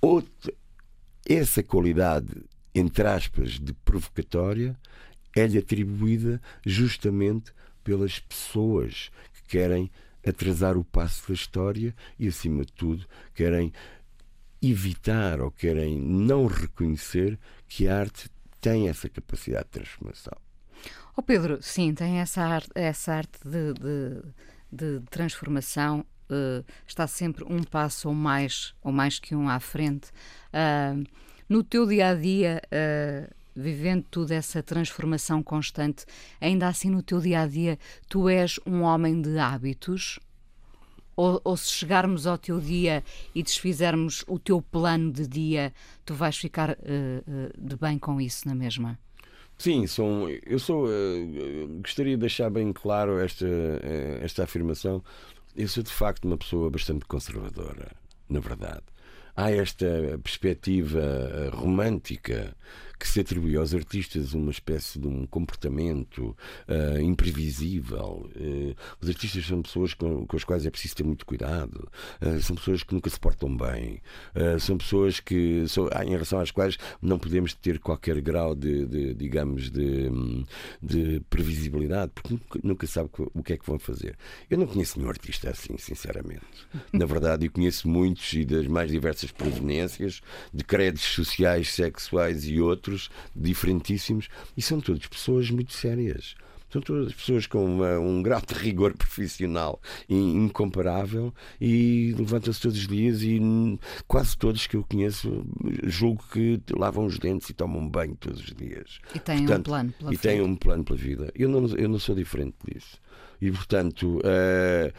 Outra, 0.00 0.52
essa 1.28 1.62
qualidade, 1.62 2.28
entre 2.74 3.06
aspas, 3.06 3.58
de 3.60 3.72
provocatória, 3.72 4.76
é-lhe 5.36 5.58
atribuída 5.58 6.40
justamente 6.64 7.52
pelas 7.84 8.18
pessoas 8.18 9.10
que 9.34 9.56
querem 9.56 9.90
atrasar 10.26 10.76
o 10.76 10.84
passo 10.84 11.28
da 11.28 11.34
história 11.34 11.94
e, 12.18 12.28
acima 12.28 12.64
de 12.64 12.72
tudo, 12.72 13.06
querem 13.34 13.72
evitar 14.60 15.40
ou 15.40 15.50
querem 15.50 15.98
não 15.98 16.46
reconhecer 16.46 17.38
que 17.68 17.86
a 17.86 18.00
arte 18.00 18.28
tem 18.60 18.88
essa 18.88 19.08
capacidade 19.08 19.66
de 19.66 19.70
transformação. 19.70 20.36
Oh 21.16 21.22
Pedro, 21.22 21.58
sim, 21.62 21.94
tem 21.94 22.18
essa 22.18 22.42
arte, 22.42 22.70
essa 22.74 23.14
arte 23.14 23.38
de, 23.44 23.74
de, 23.74 24.98
de 25.00 25.06
transformação. 25.10 26.04
Uh, 26.30 26.64
está 26.86 27.06
sempre 27.06 27.44
um 27.44 27.62
passo 27.62 28.08
ou 28.08 28.14
mais, 28.14 28.74
ou 28.82 28.92
mais 28.92 29.18
que 29.18 29.34
um 29.34 29.48
à 29.48 29.58
frente. 29.58 30.10
Uh, 30.52 31.04
no 31.48 31.62
teu 31.62 31.86
dia 31.86 32.10
a 32.10 32.14
dia, 32.14 32.60
uh, 32.66 33.34
vivendo 33.58 34.04
tudo 34.10 34.30
essa 34.30 34.62
transformação 34.62 35.42
constante, 35.42 36.04
ainda 36.40 36.68
assim 36.68 36.90
no 36.90 37.02
teu 37.02 37.20
dia 37.20 37.40
a 37.40 37.46
dia, 37.46 37.78
tu 38.08 38.28
és 38.28 38.60
um 38.64 38.82
homem 38.82 39.20
de 39.20 39.36
hábitos? 39.38 40.20
Ou, 41.16 41.40
ou, 41.42 41.56
se 41.56 41.72
chegarmos 41.72 42.28
ao 42.28 42.38
teu 42.38 42.60
dia 42.60 43.02
e 43.34 43.42
desfizermos 43.42 44.24
o 44.28 44.38
teu 44.38 44.62
plano 44.62 45.10
de 45.10 45.26
dia, 45.26 45.72
tu 46.04 46.14
vais 46.14 46.36
ficar 46.36 46.70
uh, 46.70 46.74
uh, 46.74 47.52
de 47.58 47.76
bem 47.76 47.98
com 47.98 48.20
isso 48.20 48.46
na 48.46 48.54
mesma? 48.54 48.96
Sim, 49.58 49.88
sou, 49.88 50.30
eu 50.46 50.60
sou. 50.60 50.86
Uh, 50.86 51.80
gostaria 51.82 52.14
de 52.14 52.20
deixar 52.20 52.48
bem 52.50 52.72
claro 52.72 53.18
esta, 53.18 53.48
esta 54.22 54.44
afirmação. 54.44 55.02
Eu 55.56 55.68
sou 55.68 55.82
de 55.82 55.90
facto 55.90 56.24
uma 56.24 56.36
pessoa 56.36 56.70
bastante 56.70 57.04
conservadora, 57.04 57.92
na 58.28 58.40
verdade. 58.40 58.82
Há 59.34 59.50
esta 59.52 59.86
perspectiva 60.22 61.50
romântica 61.52 62.56
que 62.98 63.06
se 63.06 63.20
atribui 63.20 63.56
aos 63.56 63.74
artistas 63.74 64.34
uma 64.34 64.50
espécie 64.50 64.98
de 64.98 65.06
um 65.06 65.26
comportamento 65.26 66.36
uh, 66.68 67.00
imprevisível. 67.00 68.28
Uh, 68.34 68.74
os 69.00 69.08
artistas 69.08 69.46
são 69.46 69.62
pessoas 69.62 69.94
com, 69.94 70.26
com, 70.26 70.36
as 70.36 70.44
quais 70.44 70.66
é 70.66 70.70
preciso 70.70 70.96
ter 70.96 71.04
muito 71.04 71.24
cuidado, 71.24 71.88
uh, 72.20 72.40
são 72.40 72.56
pessoas 72.56 72.82
que 72.82 72.94
nunca 72.94 73.08
se 73.08 73.18
portam 73.18 73.56
bem, 73.56 74.00
são 74.60 74.76
pessoas 74.76 75.20
que, 75.20 75.66
são, 75.68 75.88
em 76.04 76.10
relação 76.10 76.40
às 76.40 76.50
quais 76.50 76.76
não 77.00 77.18
podemos 77.18 77.54
ter 77.54 77.78
qualquer 77.78 78.20
grau 78.20 78.54
de, 78.54 78.86
de 78.86 79.14
digamos, 79.14 79.70
de, 79.70 80.10
de, 80.82 81.20
previsibilidade, 81.28 82.12
porque 82.14 82.32
nunca, 82.32 82.60
nunca 82.62 82.86
sabe 82.86 83.10
o 83.34 83.42
que 83.42 83.52
é 83.52 83.56
que 83.56 83.66
vão 83.66 83.78
fazer. 83.78 84.16
Eu 84.48 84.58
não 84.58 84.66
conheço 84.66 84.98
nenhum 84.98 85.10
artista 85.10 85.50
assim, 85.50 85.76
sinceramente. 85.76 86.44
Na 86.92 87.06
verdade, 87.06 87.46
eu 87.46 87.50
conheço 87.50 87.88
muitos 87.88 88.32
e 88.32 88.44
das 88.44 88.66
mais 88.66 88.90
diversas 88.90 89.30
proveniências, 89.30 90.20
de 90.52 90.64
créditos 90.64 91.08
sociais, 91.08 91.72
sexuais 91.72 92.46
e 92.46 92.60
outros 92.60 92.87
outros 92.88 93.10
diferentíssimos, 93.34 94.28
e 94.56 94.62
são 94.62 94.80
todas 94.80 95.06
pessoas 95.06 95.50
muito 95.50 95.72
sérias. 95.72 96.34
São 96.70 96.82
todas 96.82 97.14
pessoas 97.14 97.46
com 97.46 97.64
uma, 97.64 97.98
um 97.98 98.22
grau 98.22 98.42
de 98.46 98.52
rigor 98.52 98.92
profissional 98.94 99.80
incomparável 100.06 101.32
e 101.58 102.14
levantam-se 102.18 102.60
todos 102.60 102.76
os 102.76 102.86
dias 102.86 103.22
e 103.22 103.40
quase 104.06 104.36
todos 104.36 104.66
que 104.66 104.76
eu 104.76 104.84
conheço 104.84 105.46
julgo 105.84 106.22
que 106.30 106.60
lavam 106.76 107.06
os 107.06 107.18
dentes 107.18 107.48
e 107.48 107.54
tomam 107.54 107.88
banho 107.88 108.14
todos 108.16 108.40
os 108.40 108.52
dias. 108.52 109.00
E 109.14 109.18
têm 109.18 109.38
portanto, 109.38 109.60
um 109.60 109.62
plano 109.62 109.92
pela 109.98 110.12
E 110.12 110.18
têm 110.18 110.42
um 110.42 110.54
plano 110.54 110.84
pela 110.84 110.98
vida. 110.98 111.32
Eu 111.34 111.48
não, 111.48 111.66
eu 111.74 111.88
não 111.88 111.98
sou 111.98 112.14
diferente 112.14 112.56
disso. 112.70 112.98
E 113.40 113.50
portanto, 113.50 114.18
uh, 114.18 114.92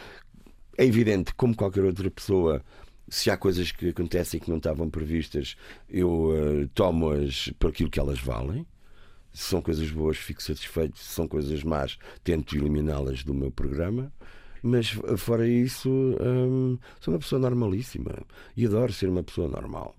é 0.75 0.85
evidente, 0.85 1.35
como 1.35 1.55
qualquer 1.55 1.83
outra 1.83 2.09
pessoa, 2.09 2.63
se 3.10 3.30
há 3.30 3.38
coisas 3.38 3.72
que 3.72 3.89
acontecem 3.89 4.39
que 4.39 4.49
não 4.49 4.57
estavam 4.57 4.89
previstas, 4.89 5.55
eu 5.89 6.30
uh, 6.30 6.68
tomo-as 6.74 7.51
por 7.60 7.70
aquilo 7.70 7.89
que 7.89 7.99
elas 7.99 8.20
valem. 8.20 8.66
Se 9.32 9.43
são 9.43 9.62
coisas 9.62 9.89
boas, 9.91 10.18
fico 10.18 10.41
satisfeito. 10.41 10.97
Se 10.97 11.14
são 11.14 11.28
coisas 11.28 11.64
más, 11.64 11.97
tento 12.24 12.55
eliminá-las 12.55 13.24
do 13.24 13.34
meu 13.34 13.51
programa. 13.51 14.12
Mas 14.62 14.89
fora 15.18 15.47
isso, 15.47 15.89
hum, 15.89 16.78
sou 16.99 17.14
uma 17.14 17.20
pessoa 17.20 17.39
normalíssima 17.39 18.14
e 18.57 18.66
adoro 18.66 18.91
ser 18.91 19.07
uma 19.07 19.24
pessoa 19.24 19.47
normal. 19.47 19.95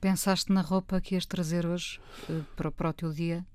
Pensaste 0.00 0.52
na 0.52 0.60
roupa 0.60 1.00
que 1.00 1.14
ias 1.14 1.24
trazer 1.24 1.64
hoje 1.64 1.98
uh, 2.28 2.44
para, 2.56 2.70
para 2.70 2.90
o 2.90 2.92
teu 2.92 3.12
dia? 3.12 3.46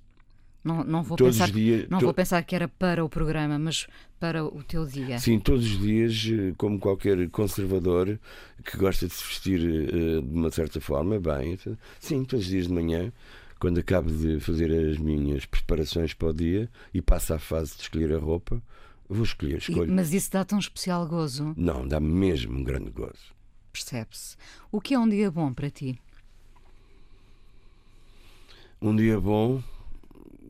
Não, 0.63 0.83
não, 0.83 1.01
vou, 1.01 1.17
todos 1.17 1.37
pensar, 1.37 1.51
dias, 1.51 1.87
não 1.89 1.99
to... 1.99 2.05
vou 2.05 2.13
pensar 2.13 2.43
que 2.43 2.53
era 2.53 2.67
para 2.67 3.03
o 3.03 3.07
programa, 3.07 3.57
mas 3.57 3.87
para 4.19 4.43
o 4.43 4.61
teu 4.63 4.85
dia. 4.85 5.17
Sim, 5.17 5.39
todos 5.39 5.65
os 5.65 5.79
dias, 5.79 6.27
eh, 6.29 6.53
como 6.57 6.77
qualquer 6.77 7.29
conservador 7.29 8.19
que 8.65 8.77
gosta 8.77 9.07
de 9.07 9.13
se 9.13 9.23
vestir 9.23 9.59
uh, 9.61 10.21
de 10.21 10.35
uma 10.35 10.51
certa 10.51 10.81
forma, 10.81 11.17
bem, 11.17 11.57
sim, 11.99 12.25
todos 12.25 12.45
os 12.45 12.51
dias 12.51 12.67
de 12.67 12.73
manhã, 12.73 13.11
quando 13.57 13.79
acabo 13.79 14.11
de 14.11 14.41
fazer 14.41 14.69
as 14.71 14.97
minhas 14.97 15.45
preparações 15.45 16.13
para 16.13 16.27
o 16.27 16.33
dia 16.33 16.69
e 16.93 17.01
passo 17.01 17.33
à 17.33 17.39
fase 17.39 17.75
de 17.77 17.83
escolher 17.83 18.13
a 18.13 18.19
roupa, 18.19 18.61
vou 19.07 19.23
escolher, 19.23 19.59
escolho. 19.59 19.89
E, 19.89 19.95
mas 19.95 20.13
isso 20.13 20.29
dá-te 20.29 20.55
um 20.55 20.59
especial 20.59 21.07
gozo? 21.07 21.53
Não, 21.55 21.87
dá-me 21.87 22.11
mesmo 22.11 22.57
um 22.57 22.63
grande 22.63 22.89
gozo. 22.89 23.33
Percebe-se. 23.71 24.35
O 24.69 24.81
que 24.81 24.93
é 24.93 24.99
um 24.99 25.07
dia 25.07 25.31
bom 25.31 25.53
para 25.53 25.69
ti? 25.69 25.97
Um 28.81 28.95
dia 28.95 29.19
bom 29.19 29.61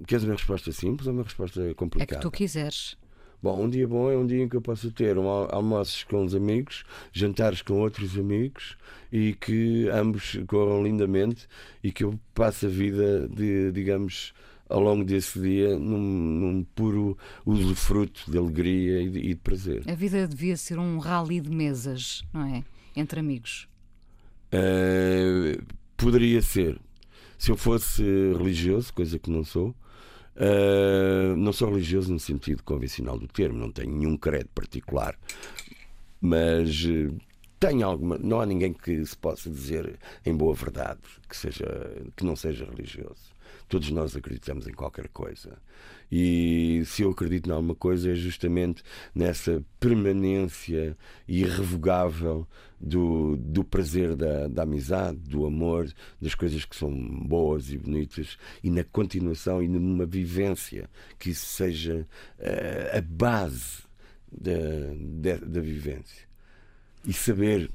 Queres 0.07 0.23
uma 0.23 0.33
resposta 0.33 0.71
simples 0.71 1.07
ou 1.07 1.13
uma 1.13 1.23
resposta 1.23 1.73
complicada? 1.75 2.13
É 2.13 2.17
que 2.17 2.21
tu 2.21 2.31
quiseres. 2.31 2.97
Bom, 3.41 3.63
um 3.63 3.69
dia 3.69 3.87
bom 3.87 4.11
é 4.11 4.17
um 4.17 4.25
dia 4.25 4.43
em 4.43 4.49
que 4.49 4.55
eu 4.57 4.61
posso 4.61 4.91
ter 4.91 5.17
um 5.17 5.27
almoços 5.29 6.03
com 6.03 6.25
os 6.25 6.35
amigos, 6.35 6.83
jantares 7.13 7.61
com 7.61 7.79
outros 7.79 8.17
amigos 8.17 8.77
e 9.11 9.33
que 9.33 9.87
ambos 9.89 10.37
corram 10.45 10.83
lindamente 10.83 11.47
e 11.81 11.89
que 11.89 12.03
eu 12.03 12.19
passe 12.33 12.65
a 12.65 12.69
vida, 12.69 13.29
de, 13.29 13.71
digamos, 13.71 14.33
ao 14.67 14.81
longo 14.81 15.05
desse 15.05 15.39
dia 15.39 15.79
num, 15.79 15.97
num 15.97 16.63
puro 16.75 17.17
usufruto 17.45 18.29
de 18.29 18.37
alegria 18.37 19.01
e 19.01 19.09
de, 19.09 19.19
e 19.19 19.27
de 19.29 19.35
prazer. 19.35 19.83
A 19.87 19.95
vida 19.95 20.27
devia 20.27 20.57
ser 20.57 20.77
um 20.77 20.99
rally 20.99 21.39
de 21.39 21.49
mesas, 21.49 22.23
não 22.33 22.45
é? 22.45 22.63
Entre 22.93 23.21
amigos. 23.21 23.69
Uh, 24.53 25.63
poderia 25.95 26.41
ser. 26.41 26.77
Se 27.37 27.51
eu 27.51 27.55
fosse 27.55 28.03
religioso, 28.37 28.93
coisa 28.93 29.17
que 29.17 29.31
não 29.31 29.45
sou, 29.45 29.73
Uh, 30.39 31.35
não 31.35 31.51
sou 31.51 31.69
religioso 31.69 32.13
no 32.13 32.19
sentido 32.19 32.63
convencional 32.63 33.19
do 33.19 33.27
termo, 33.27 33.57
não 33.57 33.69
tenho 33.69 33.91
nenhum 33.91 34.15
credo 34.15 34.47
particular, 34.55 35.19
mas 36.21 36.85
uh, 36.85 37.13
tenho 37.59 37.85
alguma. 37.85 38.17
Não 38.17 38.39
há 38.39 38.45
ninguém 38.45 38.71
que 38.71 39.05
se 39.05 39.17
possa 39.17 39.49
dizer 39.49 39.99
em 40.25 40.33
boa 40.33 40.55
verdade 40.55 41.01
que, 41.27 41.35
seja, 41.35 41.65
que 42.15 42.23
não 42.23 42.37
seja 42.37 42.65
religioso. 42.65 43.37
Todos 43.69 43.91
nós 43.91 44.15
acreditamos 44.15 44.67
em 44.67 44.73
qualquer 44.73 45.07
coisa. 45.09 45.57
E 46.11 46.81
se 46.85 47.03
eu 47.03 47.11
acredito 47.11 47.47
em 47.47 47.53
alguma 47.53 47.75
coisa 47.75 48.11
é 48.11 48.15
justamente 48.15 48.81
nessa 49.13 49.63
permanência 49.79 50.97
irrevogável 51.27 52.47
do, 52.81 53.37
do 53.37 53.63
prazer 53.63 54.15
da, 54.15 54.47
da 54.47 54.63
amizade, 54.63 55.19
do 55.19 55.45
amor, 55.45 55.87
das 56.19 56.33
coisas 56.33 56.65
que 56.65 56.75
são 56.75 56.91
boas 56.91 57.71
e 57.71 57.77
bonitas 57.77 58.39
e 58.63 58.71
na 58.71 58.83
continuação 58.83 59.61
e 59.61 59.67
numa 59.67 60.05
vivência 60.05 60.89
que 61.19 61.29
isso 61.29 61.45
seja 61.45 62.07
uh, 62.39 62.97
a 62.97 63.01
base 63.01 63.83
da, 64.31 64.51
da, 64.97 65.45
da 65.45 65.61
vivência. 65.61 66.27
E 67.05 67.13
saber 67.13 67.69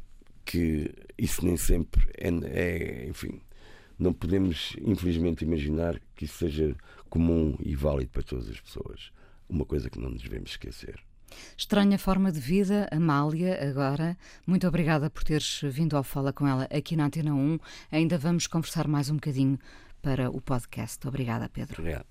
que 0.45 0.93
isso 1.17 1.45
nem 1.45 1.57
sempre 1.57 2.05
é, 2.19 2.29
é 2.29 3.07
enfim, 3.07 3.41
não 3.99 4.13
podemos, 4.13 4.77
infelizmente, 4.81 5.45
imaginar 5.45 6.01
que 6.15 6.25
isso 6.25 6.39
seja 6.39 6.75
comum 7.09 7.57
e 7.61 7.75
válido 7.75 8.11
para 8.11 8.23
todas 8.23 8.49
as 8.49 8.61
pessoas. 8.61 9.13
Uma 9.49 9.65
coisa 9.65 9.91
que 9.91 9.99
não 9.99 10.11
nos 10.11 10.23
devemos 10.23 10.51
esquecer. 10.51 11.01
Estranha 11.57 11.99
forma 11.99 12.31
de 12.31 12.41
vida, 12.41 12.89
Amália, 12.91 13.59
agora. 13.69 14.17
Muito 14.47 14.67
obrigada 14.67 15.11
por 15.11 15.25
teres 15.25 15.61
vindo 15.65 15.97
ao 15.97 16.03
Fala 16.03 16.33
com 16.33 16.47
ela 16.47 16.65
aqui 16.65 16.97
na 16.97 17.07
Antena 17.07 17.35
1. 17.35 17.59
Ainda 17.91 18.19
vamos 18.19 18.47
conversar 18.47 18.87
mais 18.87 19.11
um 19.11 19.15
bocadinho 19.15 19.59
para 20.03 20.31
o 20.31 20.41
podcast. 20.41 21.07
Obrigada, 21.07 21.49
Pedro. 21.49 21.81
Obrigado. 21.81 22.07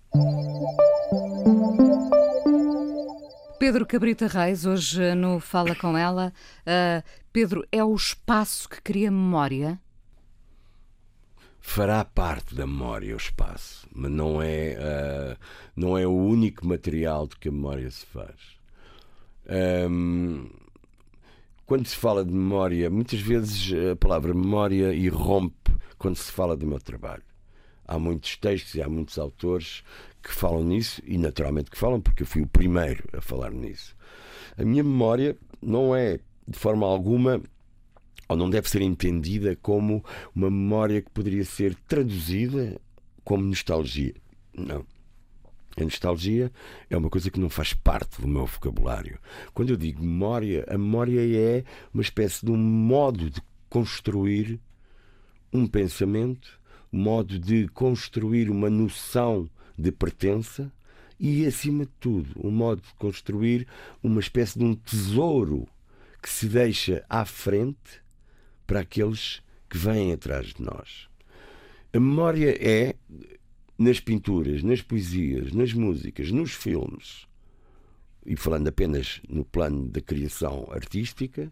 Pedro 3.59 3.86
Cabrita 3.86 4.27
Reis, 4.27 4.65
hoje 4.65 5.15
no 5.15 5.39
Fala 5.39 5.75
com 5.75 5.97
ela. 5.97 6.34
Uh, 6.61 7.03
Pedro, 7.31 7.65
é 7.71 7.84
o 7.84 7.95
espaço 7.95 8.67
que 8.67 8.81
cria 8.81 9.09
memória? 9.09 9.79
Fará 11.66 12.03
parte 12.03 12.53
da 12.53 12.68
memória 12.68 13.16
o 13.16 13.18
espaço, 13.18 13.88
mas 13.95 14.11
não 14.11 14.41
é, 14.41 14.78
uh, 14.78 15.38
não 15.76 15.97
é 15.97 16.05
o 16.05 16.11
único 16.11 16.68
material 16.68 17.26
de 17.26 17.38
que 17.38 17.47
a 17.47 17.51
memória 17.51 17.89
se 17.89 18.05
faz. 18.05 18.36
Um, 19.89 20.49
quando 21.66 21.88
se 21.88 21.95
fala 21.95 22.24
de 22.24 22.32
memória, 22.32 22.89
muitas 22.89 23.22
vezes 23.22 23.72
a 23.91 23.95
palavra 23.95 24.34
memória 24.34 24.93
irrompe 24.93 25.72
quando 25.97 26.18
se 26.18 26.32
fala 26.32 26.55
do 26.55 26.68
meu 26.68 26.80
trabalho. 26.80 27.24
Há 27.88 27.97
muitos 27.97 28.36
textos 28.36 28.76
e 28.76 28.82
há 28.82 28.89
muitos 28.89 29.18
autores 29.18 29.84
que 30.22 30.34
falam 30.34 30.66
nisso 30.66 31.01
e 31.05 31.18
naturalmente 31.18 31.72
que 31.72 31.78
falam 31.78 32.01
porque 32.01 32.24
eu 32.24 32.28
fui 32.28 32.41
o 32.41 32.47
primeiro 32.47 33.07
a 33.14 33.22
falar 33.22 33.51
nisso. 33.51 33.95
A 34.57 34.64
minha 34.64 34.84
memória 34.84 35.38
não 35.61 35.95
é 35.95 36.20
de 36.45 36.59
forma 36.59 36.86
alguma 36.86 37.41
ou 38.34 38.38
não 38.38 38.49
deve 38.49 38.69
ser 38.69 38.81
entendida 38.81 39.55
como 39.55 40.03
uma 40.36 40.49
memória 40.49 41.01
que 41.01 41.09
poderia 41.11 41.45
ser 41.45 41.75
traduzida 41.88 42.79
como 43.23 43.43
nostalgia. 43.43 44.13
Não. 44.57 44.86
A 45.77 45.84
nostalgia 45.84 46.51
é 46.89 46.97
uma 46.97 47.09
coisa 47.09 47.31
que 47.31 47.39
não 47.39 47.49
faz 47.49 47.73
parte 47.73 48.21
do 48.21 48.27
meu 48.27 48.45
vocabulário. 48.45 49.17
Quando 49.53 49.71
eu 49.71 49.77
digo 49.77 50.03
memória, 50.03 50.65
a 50.67 50.77
memória 50.77 51.19
é 51.19 51.63
uma 51.93 52.03
espécie 52.03 52.45
de 52.45 52.51
um 52.51 52.57
modo 52.57 53.29
de 53.29 53.41
construir 53.69 54.59
um 55.51 55.65
pensamento, 55.65 56.59
um 56.91 57.01
modo 57.01 57.39
de 57.39 57.67
construir 57.69 58.49
uma 58.51 58.69
noção 58.69 59.49
de 59.77 59.91
pertença 59.91 60.71
e, 61.19 61.45
acima 61.45 61.86
de 61.86 61.91
tudo, 61.99 62.29
um 62.43 62.51
modo 62.51 62.81
de 62.81 62.93
construir 62.95 63.67
uma 64.03 64.19
espécie 64.19 64.59
de 64.59 64.65
um 64.65 64.75
tesouro 64.75 65.67
que 66.21 66.29
se 66.29 66.47
deixa 66.47 67.03
à 67.09 67.25
frente 67.25 68.02
para 68.74 68.80
aqueles 68.80 69.39
que 69.69 69.78
vêm 69.78 70.13
atrás 70.13 70.47
de 70.47 70.63
nós. 70.63 71.07
A 71.93 71.99
memória 71.99 72.57
é 72.59 72.95
nas 73.78 73.99
pinturas, 73.99 74.63
nas 74.63 74.82
poesias, 74.82 75.53
nas 75.53 75.74
músicas, 75.74 76.32
nos 76.32 76.53
filmes, 76.53 77.28
e 78.26 78.36
falando 78.36 78.69
apenas 78.69 79.21
no 79.30 79.45
plano 79.45 79.88
da 79.88 80.01
criação 80.01 80.67
artística, 80.71 81.51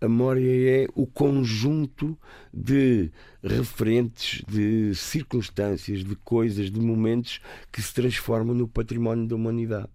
a 0.00 0.08
memória 0.08 0.84
é 0.84 0.88
o 0.94 1.06
conjunto 1.06 2.18
de 2.50 3.10
referentes, 3.42 4.42
de 4.48 4.94
circunstâncias, 4.94 6.02
de 6.02 6.16
coisas, 6.16 6.70
de 6.70 6.80
momentos 6.80 7.42
que 7.70 7.82
se 7.82 7.92
transformam 7.92 8.54
no 8.54 8.66
património 8.66 9.26
da 9.26 9.36
humanidade. 9.36 9.90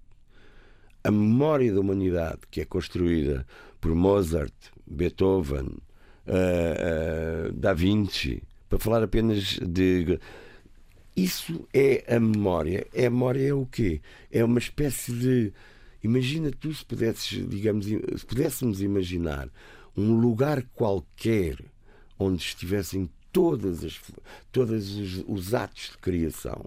A 1.03 1.09
memória 1.09 1.73
da 1.73 1.79
humanidade, 1.79 2.41
que 2.51 2.61
é 2.61 2.65
construída 2.65 3.43
por 3.81 3.95
Mozart, 3.95 4.53
Beethoven, 4.85 5.79
uh, 6.29 7.49
uh, 7.49 7.53
Da 7.53 7.73
Vinci, 7.73 8.41
para 8.69 8.79
falar 8.79 9.03
apenas 9.03 9.59
de. 9.59 10.19
Isso 11.15 11.67
é 11.73 12.15
a 12.15 12.19
memória. 12.19 12.87
É 12.93 13.07
a 13.07 13.09
memória 13.09 13.45
é 13.45 13.53
o 13.53 13.65
quê? 13.65 14.01
É 14.31 14.43
uma 14.43 14.59
espécie 14.59 15.11
de. 15.11 15.53
Imagina 16.01 16.51
tu 16.51 16.73
se 16.73 16.85
pudesses, 16.85 17.49
digamos, 17.49 17.85
se 17.85 18.25
pudéssemos 18.25 18.81
imaginar 18.81 19.49
um 19.97 20.13
lugar 20.13 20.63
qualquer 20.73 21.57
onde 22.17 22.41
estivessem 22.41 23.09
todas 23.33 23.83
as, 23.83 23.99
todos 24.51 24.95
os, 24.95 25.23
os 25.27 25.53
atos 25.53 25.89
de 25.91 25.97
criação 25.97 26.65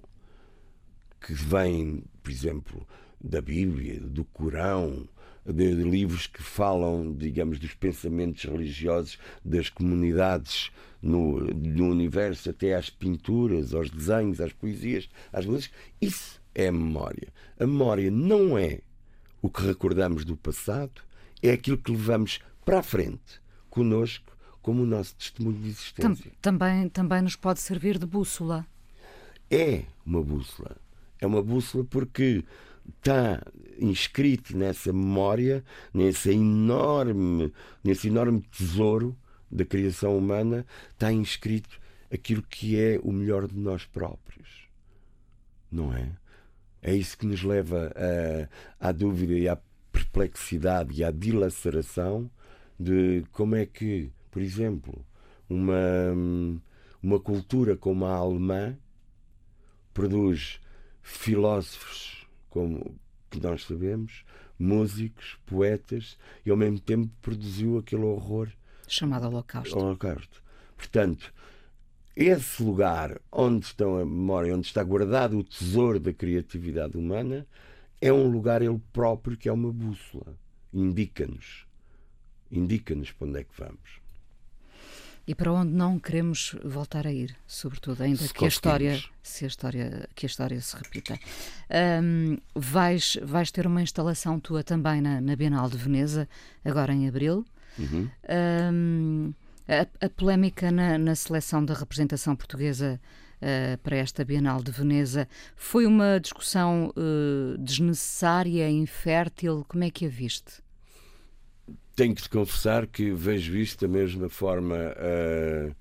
que 1.20 1.32
vêm, 1.32 2.02
por 2.22 2.30
exemplo, 2.30 2.86
da 3.22 3.40
Bíblia, 3.40 4.00
do 4.00 4.24
Corão, 4.24 5.08
de, 5.44 5.74
de, 5.74 5.82
livros 5.82 6.26
que 6.26 6.42
falam, 6.42 7.12
digamos, 7.14 7.58
dos 7.58 7.74
pensamentos 7.74 8.44
religiosos 8.44 9.18
das 9.44 9.68
comunidades 9.68 10.70
no, 11.00 11.40
no 11.40 11.88
universo, 11.88 12.50
até 12.50 12.74
às 12.74 12.88
pinturas, 12.88 13.74
aos 13.74 13.90
desenhos, 13.90 14.40
às 14.40 14.52
poesias, 14.52 15.08
às 15.32 15.44
músicas. 15.46 15.76
Isso 16.00 16.40
é 16.54 16.68
a 16.68 16.72
memória. 16.72 17.28
A 17.58 17.66
memória 17.66 18.10
não 18.10 18.56
é 18.56 18.80
o 19.40 19.50
que 19.50 19.62
recordamos 19.62 20.24
do 20.24 20.36
passado, 20.36 21.02
é 21.42 21.50
aquilo 21.50 21.78
que 21.78 21.90
levamos 21.90 22.40
para 22.64 22.78
a 22.78 22.82
frente, 22.82 23.40
conosco, 23.68 24.36
como 24.62 24.84
o 24.84 24.86
nosso 24.86 25.16
testemunho 25.16 25.58
de 25.58 25.70
existência. 25.70 26.30
Também, 26.40 26.88
também 26.88 27.22
nos 27.22 27.34
pode 27.34 27.60
servir 27.60 27.98
de 27.98 28.06
bússola. 28.06 28.64
É 29.50 29.82
uma 30.06 30.22
bússola. 30.22 30.76
É 31.20 31.26
uma 31.26 31.42
bússola 31.42 31.84
porque 31.84 32.44
está 32.88 33.42
inscrito 33.78 34.56
nessa 34.56 34.92
memória, 34.92 35.64
nesse 35.92 36.30
enorme, 36.30 37.52
nesse 37.82 38.08
enorme 38.08 38.42
tesouro 38.42 39.16
da 39.50 39.64
criação 39.64 40.16
humana, 40.16 40.66
está 40.90 41.12
inscrito 41.12 41.80
aquilo 42.12 42.42
que 42.42 42.78
é 42.78 42.98
o 43.02 43.12
melhor 43.12 43.48
de 43.48 43.58
nós 43.58 43.84
próprios. 43.84 44.68
Não 45.70 45.94
é? 45.94 46.12
É 46.80 46.94
isso 46.94 47.16
que 47.16 47.26
nos 47.26 47.42
leva 47.42 47.92
à, 48.80 48.88
à 48.88 48.92
dúvida 48.92 49.34
e 49.34 49.48
à 49.48 49.56
perplexidade 49.90 50.94
e 50.94 51.04
à 51.04 51.10
dilaceração 51.10 52.30
de 52.78 53.24
como 53.32 53.54
é 53.54 53.64
que, 53.64 54.10
por 54.30 54.42
exemplo, 54.42 55.04
uma, 55.48 55.76
uma 57.02 57.20
cultura 57.20 57.76
como 57.76 58.04
a 58.04 58.14
alemã 58.14 58.76
produz 59.94 60.60
filósofos 61.02 62.21
como 62.52 62.94
que 63.30 63.40
nós 63.40 63.64
sabemos, 63.64 64.24
músicos, 64.58 65.38
poetas, 65.46 66.18
e 66.44 66.50
ao 66.50 66.56
mesmo 66.56 66.78
tempo 66.78 67.10
produziu 67.22 67.78
aquele 67.78 68.04
horror 68.04 68.48
chamado 68.86 69.26
Holocausto. 69.26 69.78
Holocausto. 69.78 70.42
Portanto, 70.76 71.32
esse 72.14 72.62
lugar 72.62 73.18
onde 73.32 73.64
estão 73.64 73.96
a 73.96 74.04
memória, 74.04 74.54
onde 74.54 74.66
está 74.66 74.84
guardado 74.84 75.38
o 75.38 75.44
tesouro 75.44 75.98
da 75.98 76.12
criatividade 76.12 76.98
humana, 76.98 77.46
é 78.00 78.12
um 78.12 78.28
lugar 78.28 78.60
ele 78.60 78.80
próprio 78.92 79.36
que 79.36 79.48
é 79.48 79.52
uma 79.52 79.72
bússola. 79.72 80.38
Indica-nos. 80.72 81.66
Indica-nos 82.50 83.12
para 83.12 83.28
onde 83.28 83.40
é 83.40 83.44
que 83.44 83.58
vamos. 83.58 84.01
E 85.32 85.34
para 85.34 85.50
onde 85.50 85.72
não 85.72 85.98
queremos 85.98 86.54
voltar 86.62 87.06
a 87.06 87.10
ir, 87.10 87.34
sobretudo, 87.46 88.02
ainda 88.02 88.18
se 88.18 88.34
que 88.34 88.44
a 88.44 88.48
história, 88.48 89.02
se 89.22 89.46
a 89.46 89.48
história, 89.48 90.06
que 90.14 90.26
a 90.26 90.28
história 90.28 90.60
se 90.60 90.76
repita. 90.76 91.18
Um, 92.02 92.36
vais, 92.54 93.16
vais 93.22 93.50
ter 93.50 93.66
uma 93.66 93.80
instalação 93.80 94.38
tua 94.38 94.62
também 94.62 95.00
na, 95.00 95.22
na 95.22 95.34
Bienal 95.34 95.70
de 95.70 95.78
Veneza, 95.78 96.28
agora 96.62 96.92
em 96.92 97.08
abril. 97.08 97.46
Uhum. 97.78 98.10
Um, 98.70 99.32
a, 99.66 100.04
a, 100.04 100.10
polémica 100.10 100.70
na, 100.70 100.98
na, 100.98 101.14
seleção 101.14 101.64
da 101.64 101.72
representação 101.72 102.36
portuguesa 102.36 103.00
uh, 103.40 103.78
para 103.78 103.96
esta 103.96 104.26
Bienal 104.26 104.62
de 104.62 104.70
Veneza 104.70 105.26
foi 105.56 105.86
uma 105.86 106.20
discussão 106.20 106.92
uh, 106.94 107.56
desnecessária, 107.56 108.70
infértil. 108.70 109.64
Como 109.66 109.82
é 109.82 109.88
que 109.88 110.04
a 110.04 110.10
viste? 110.10 110.62
Tenho 111.94 112.14
que 112.14 112.22
te 112.22 112.28
confessar 112.28 112.86
que 112.86 113.10
vejo 113.10 113.56
isto 113.56 113.86
da 113.86 113.92
mesma 113.92 114.28
forma 114.28 114.76
uh, 114.76 115.74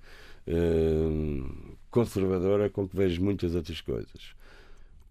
uh, 0.46 1.76
conservadora 1.90 2.68
com 2.70 2.88
que 2.88 2.96
vejo 2.96 3.22
muitas 3.22 3.54
outras 3.54 3.80
coisas. 3.80 4.34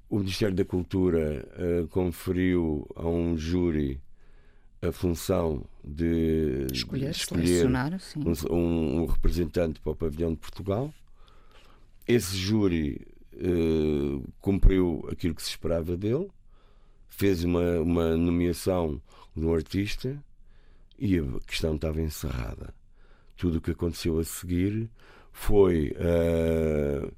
O 0.10 0.20
Ministério 0.20 0.56
da 0.56 0.66
Cultura 0.66 1.47
uh, 1.56 1.88
conferiu 1.88 2.88
a 2.95 3.08
um 3.08 3.38
júri 3.38 3.99
a 4.82 4.91
função 4.91 5.64
de 5.84 6.68
escolher, 6.72 7.12
de 7.12 7.18
escolher 7.18 7.68
um, 8.49 9.02
um, 9.02 9.06
representante 9.06 9.80
para 9.80 9.91
o 9.91 9.95
pavilhão 9.95 10.32
de 10.32 10.38
Portugal. 10.38 10.91
Esse 12.08 12.36
júri 12.36 13.08
cumpriu 14.39 15.08
aquilo 15.12 15.34
que 15.34 15.41
se 15.41 15.49
esperava 15.49 15.95
dele, 15.95 16.30
fez 17.10 17.43
uma, 17.43 17.80
uma 17.80 18.18
nomeação 18.18 19.02
de 19.36 19.45
um 19.45 19.54
artista 19.54 20.20
e 21.02 21.18
a 21.18 21.39
questão 21.47 21.74
estava 21.76 21.99
encerrada. 21.99 22.76
Tudo 23.36 23.58
o 23.58 23.62
que 23.62 23.72
aconteceu 23.72 24.20
a 24.20 24.24
seguir 24.24 24.88
foi, 25.34 25.95
uh, 25.97 27.12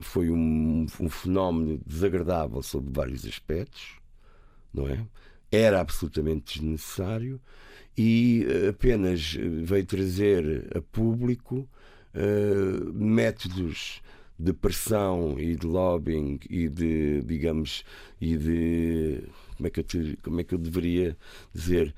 foi 0.00 0.30
um, 0.30 0.86
um, 1.00 1.08
fenómeno 1.08 1.80
desagradável 1.84 2.62
sob 2.62 2.88
vários 2.92 3.26
aspectos, 3.26 3.96
não 4.72 4.86
é? 4.86 5.04
Era 5.50 5.80
absolutamente 5.80 6.60
desnecessário 6.60 7.40
e 7.98 8.46
apenas 8.68 9.34
veio 9.34 9.84
trazer 9.84 10.70
a 10.76 10.80
público 10.80 11.68
uh, 12.14 12.92
métodos 12.92 14.02
de 14.38 14.52
pressão 14.52 15.38
e 15.38 15.56
de 15.56 15.66
lobbying 15.66 16.38
e 16.48 16.68
de, 16.68 17.22
digamos, 17.22 17.84
e 18.20 18.36
de 18.36 19.24
como 19.56 19.66
é 19.66 19.70
que 19.70 19.80
eu, 19.80 19.84
te, 19.84 20.18
como 20.22 20.40
é 20.40 20.44
que 20.44 20.54
eu 20.54 20.58
deveria 20.58 21.16
dizer 21.52 21.94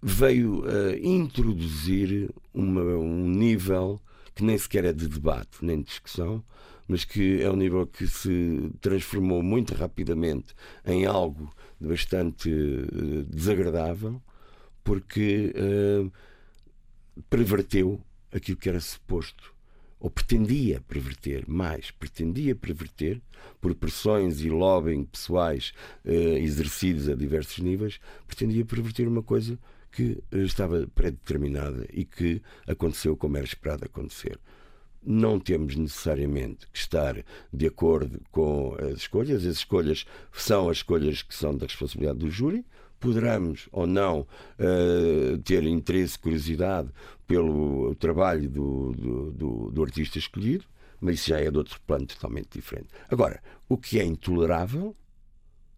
veio 0.00 0.64
a 0.66 0.96
introduzir 0.96 2.30
uma, 2.52 2.82
um 2.82 3.28
nível 3.28 4.00
que 4.34 4.42
nem 4.44 4.56
sequer 4.56 4.84
é 4.84 4.92
de 4.92 5.08
debate 5.08 5.62
nem 5.62 5.78
de 5.78 5.84
discussão, 5.84 6.42
mas 6.88 7.04
que 7.04 7.40
é 7.42 7.50
um 7.50 7.56
nível 7.56 7.86
que 7.86 8.06
se 8.06 8.70
transformou 8.80 9.42
muito 9.42 9.74
rapidamente 9.74 10.54
em 10.84 11.06
algo 11.06 11.54
bastante 11.80 12.50
uh, 12.50 13.22
desagradável, 13.24 14.20
porque 14.82 15.54
perverteu 17.30 18.00
aquilo 18.32 18.56
que 18.56 18.68
era 18.68 18.80
suposto 18.80 19.54
ou 20.02 20.10
pretendia 20.10 20.80
perverter 20.88 21.44
mais, 21.48 21.92
pretendia 21.92 22.56
perverter, 22.56 23.22
por 23.60 23.72
pressões 23.72 24.40
e 24.40 24.50
lobbying 24.50 25.04
pessoais 25.04 25.72
eh, 26.04 26.40
exercidos 26.40 27.08
a 27.08 27.14
diversos 27.14 27.60
níveis, 27.60 28.00
pretendia 28.26 28.64
perverter 28.64 29.06
uma 29.06 29.22
coisa 29.22 29.56
que 29.92 30.20
eh, 30.32 30.38
estava 30.38 30.88
pré-determinada 30.92 31.86
e 31.92 32.04
que 32.04 32.42
aconteceu 32.66 33.16
como 33.16 33.36
era 33.36 33.46
esperado 33.46 33.84
acontecer. 33.84 34.40
Não 35.04 35.38
temos 35.38 35.76
necessariamente 35.76 36.66
que 36.72 36.78
estar 36.78 37.24
de 37.52 37.66
acordo 37.68 38.20
com 38.32 38.74
as 38.80 38.98
escolhas, 38.98 39.46
as 39.46 39.56
escolhas 39.58 40.04
são 40.32 40.68
as 40.68 40.78
escolhas 40.78 41.22
que 41.22 41.34
são 41.34 41.56
da 41.56 41.66
responsabilidade 41.66 42.18
do 42.18 42.28
júri, 42.28 42.66
poderemos 43.02 43.68
ou 43.72 43.84
não 43.84 44.20
uh, 44.20 45.38
ter 45.44 45.64
interesse, 45.64 46.16
curiosidade 46.16 46.88
pelo 47.26 47.94
trabalho 47.96 48.48
do, 48.48 48.92
do, 48.92 49.32
do, 49.32 49.70
do, 49.72 49.82
artista 49.82 50.18
escolhido, 50.18 50.64
mas 51.00 51.16
isso 51.16 51.30
já 51.30 51.40
é 51.40 51.50
de 51.50 51.58
outro 51.58 51.80
plano 51.84 52.06
totalmente 52.06 52.50
diferente. 52.52 52.88
Agora, 53.10 53.42
o 53.68 53.76
que 53.76 53.98
é 53.98 54.04
intolerável, 54.04 54.94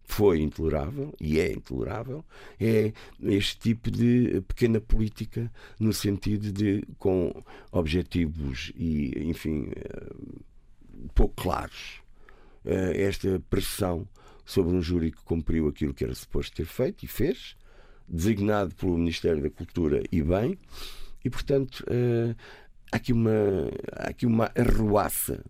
foi 0.03 0.39
intolerável 0.39 1.15
e 1.19 1.39
é 1.39 1.51
intolerável, 1.51 2.23
é 2.59 2.93
este 3.23 3.57
tipo 3.57 3.89
de 3.89 4.41
pequena 4.47 4.79
política 4.79 5.51
no 5.79 5.91
sentido 5.91 6.51
de 6.51 6.83
com 6.99 7.33
objetivos 7.71 8.71
e, 8.75 9.27
enfim, 9.27 9.69
uh, 9.69 10.43
pouco 11.15 11.41
claros. 11.41 11.99
Uh, 12.63 12.93
esta 12.95 13.41
pressão 13.49 14.07
sobre 14.45 14.75
um 14.75 14.81
júri 14.81 15.11
que 15.11 15.23
cumpriu 15.23 15.67
aquilo 15.67 15.93
que 15.93 16.03
era 16.03 16.13
suposto 16.13 16.55
ter 16.55 16.65
feito 16.65 17.03
e 17.03 17.07
fez, 17.07 17.55
designado 18.07 18.73
pelo 18.75 18.97
Ministério 18.97 19.41
da 19.41 19.49
Cultura 19.49 20.03
e 20.11 20.21
bem, 20.21 20.57
e 21.23 21.29
portanto 21.29 21.83
uh, 21.89 22.35
há, 22.91 22.97
aqui 22.97 23.11
uma, 23.11 23.31
há 23.91 24.09
aqui 24.09 24.25
uma 24.25 24.51
arruaça 24.55 25.43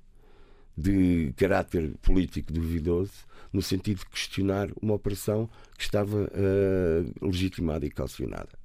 de 0.77 1.33
caráter 1.37 1.95
político 2.01 2.51
duvidoso 2.51 3.25
no 3.51 3.61
sentido 3.61 3.99
de 3.99 4.05
questionar 4.07 4.69
uma 4.81 4.93
operação 4.93 5.49
que 5.77 5.83
estava 5.83 6.23
uh, 6.23 7.25
legitimada 7.25 7.85
e 7.85 7.89
calcionada. 7.89 8.64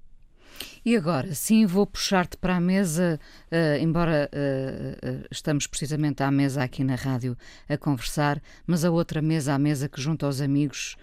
E 0.84 0.96
agora, 0.96 1.34
sim, 1.34 1.66
vou 1.66 1.86
puxar-te 1.86 2.36
para 2.36 2.56
a 2.56 2.60
mesa, 2.60 3.20
uh, 3.52 3.82
embora 3.82 4.30
uh, 4.32 5.22
uh, 5.22 5.26
estamos 5.30 5.66
precisamente 5.66 6.22
à 6.22 6.30
mesa 6.30 6.62
aqui 6.62 6.82
na 6.82 6.94
rádio 6.94 7.36
a 7.68 7.76
conversar, 7.76 8.42
mas 8.66 8.84
a 8.84 8.90
outra 8.90 9.20
mesa, 9.20 9.54
a 9.54 9.58
mesa 9.58 9.88
que 9.88 10.00
junta 10.00 10.26
os 10.26 10.40
amigos 10.40 10.96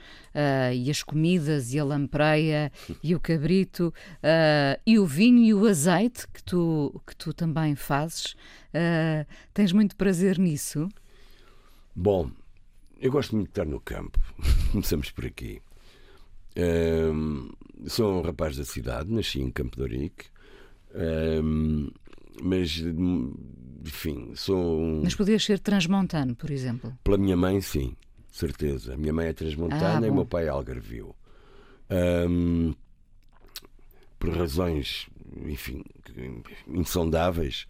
e 0.71 0.91
as 0.91 1.01
comidas 1.01 1.73
e 1.73 1.79
a 1.79 1.83
lampreia 1.83 2.71
e 3.01 3.15
o 3.15 3.19
cabrito 3.19 3.91
e 4.85 4.99
o 4.99 5.05
vinho 5.05 5.43
e 5.43 5.51
o 5.51 5.65
azeite 5.65 6.27
que 6.27 6.43
tu, 6.43 7.01
que 7.07 7.15
tu 7.15 7.33
também 7.33 7.75
fazes. 7.75 8.35
tens 9.51 9.71
muito 9.71 9.95
prazer 9.95 10.37
nisso? 10.37 10.87
Bom, 11.95 12.29
eu 12.99 13.11
gosto 13.11 13.35
muito 13.35 13.47
de 13.47 13.51
estar 13.51 13.65
no 13.65 13.79
campo. 13.79 14.19
Começamos 14.71 15.09
por 15.09 15.25
aqui 15.25 15.59
sou 17.85 18.19
um 18.19 18.21
rapaz 18.21 18.57
da 18.57 18.65
cidade, 18.65 19.11
nasci 19.11 19.41
em 19.41 19.51
Campo 19.51 19.75
de 19.75 19.81
Ourique, 19.81 20.25
mas, 22.41 22.83
enfim, 23.85 24.33
sou 24.35 24.79
um... 24.79 25.01
Mas 25.03 25.15
podias 25.15 25.43
ser 25.43 25.59
transmontano, 25.59 26.35
por 26.35 26.49
exemplo? 26.49 26.97
Pela 27.03 27.17
minha 27.17 27.37
mãe, 27.37 27.61
sim, 27.61 27.95
certeza. 28.31 28.93
A 28.93 28.97
minha 28.97 29.13
mãe 29.13 29.27
é 29.27 29.33
transmontana 29.33 30.05
ah, 30.05 30.07
e 30.07 30.09
o 30.09 30.13
meu 30.13 30.25
pai 30.25 30.45
é 30.45 30.49
algarvio. 30.49 31.15
Um, 31.89 32.73
por 34.19 34.29
razões, 34.31 35.07
enfim, 35.45 35.83
insondáveis, 36.67 37.67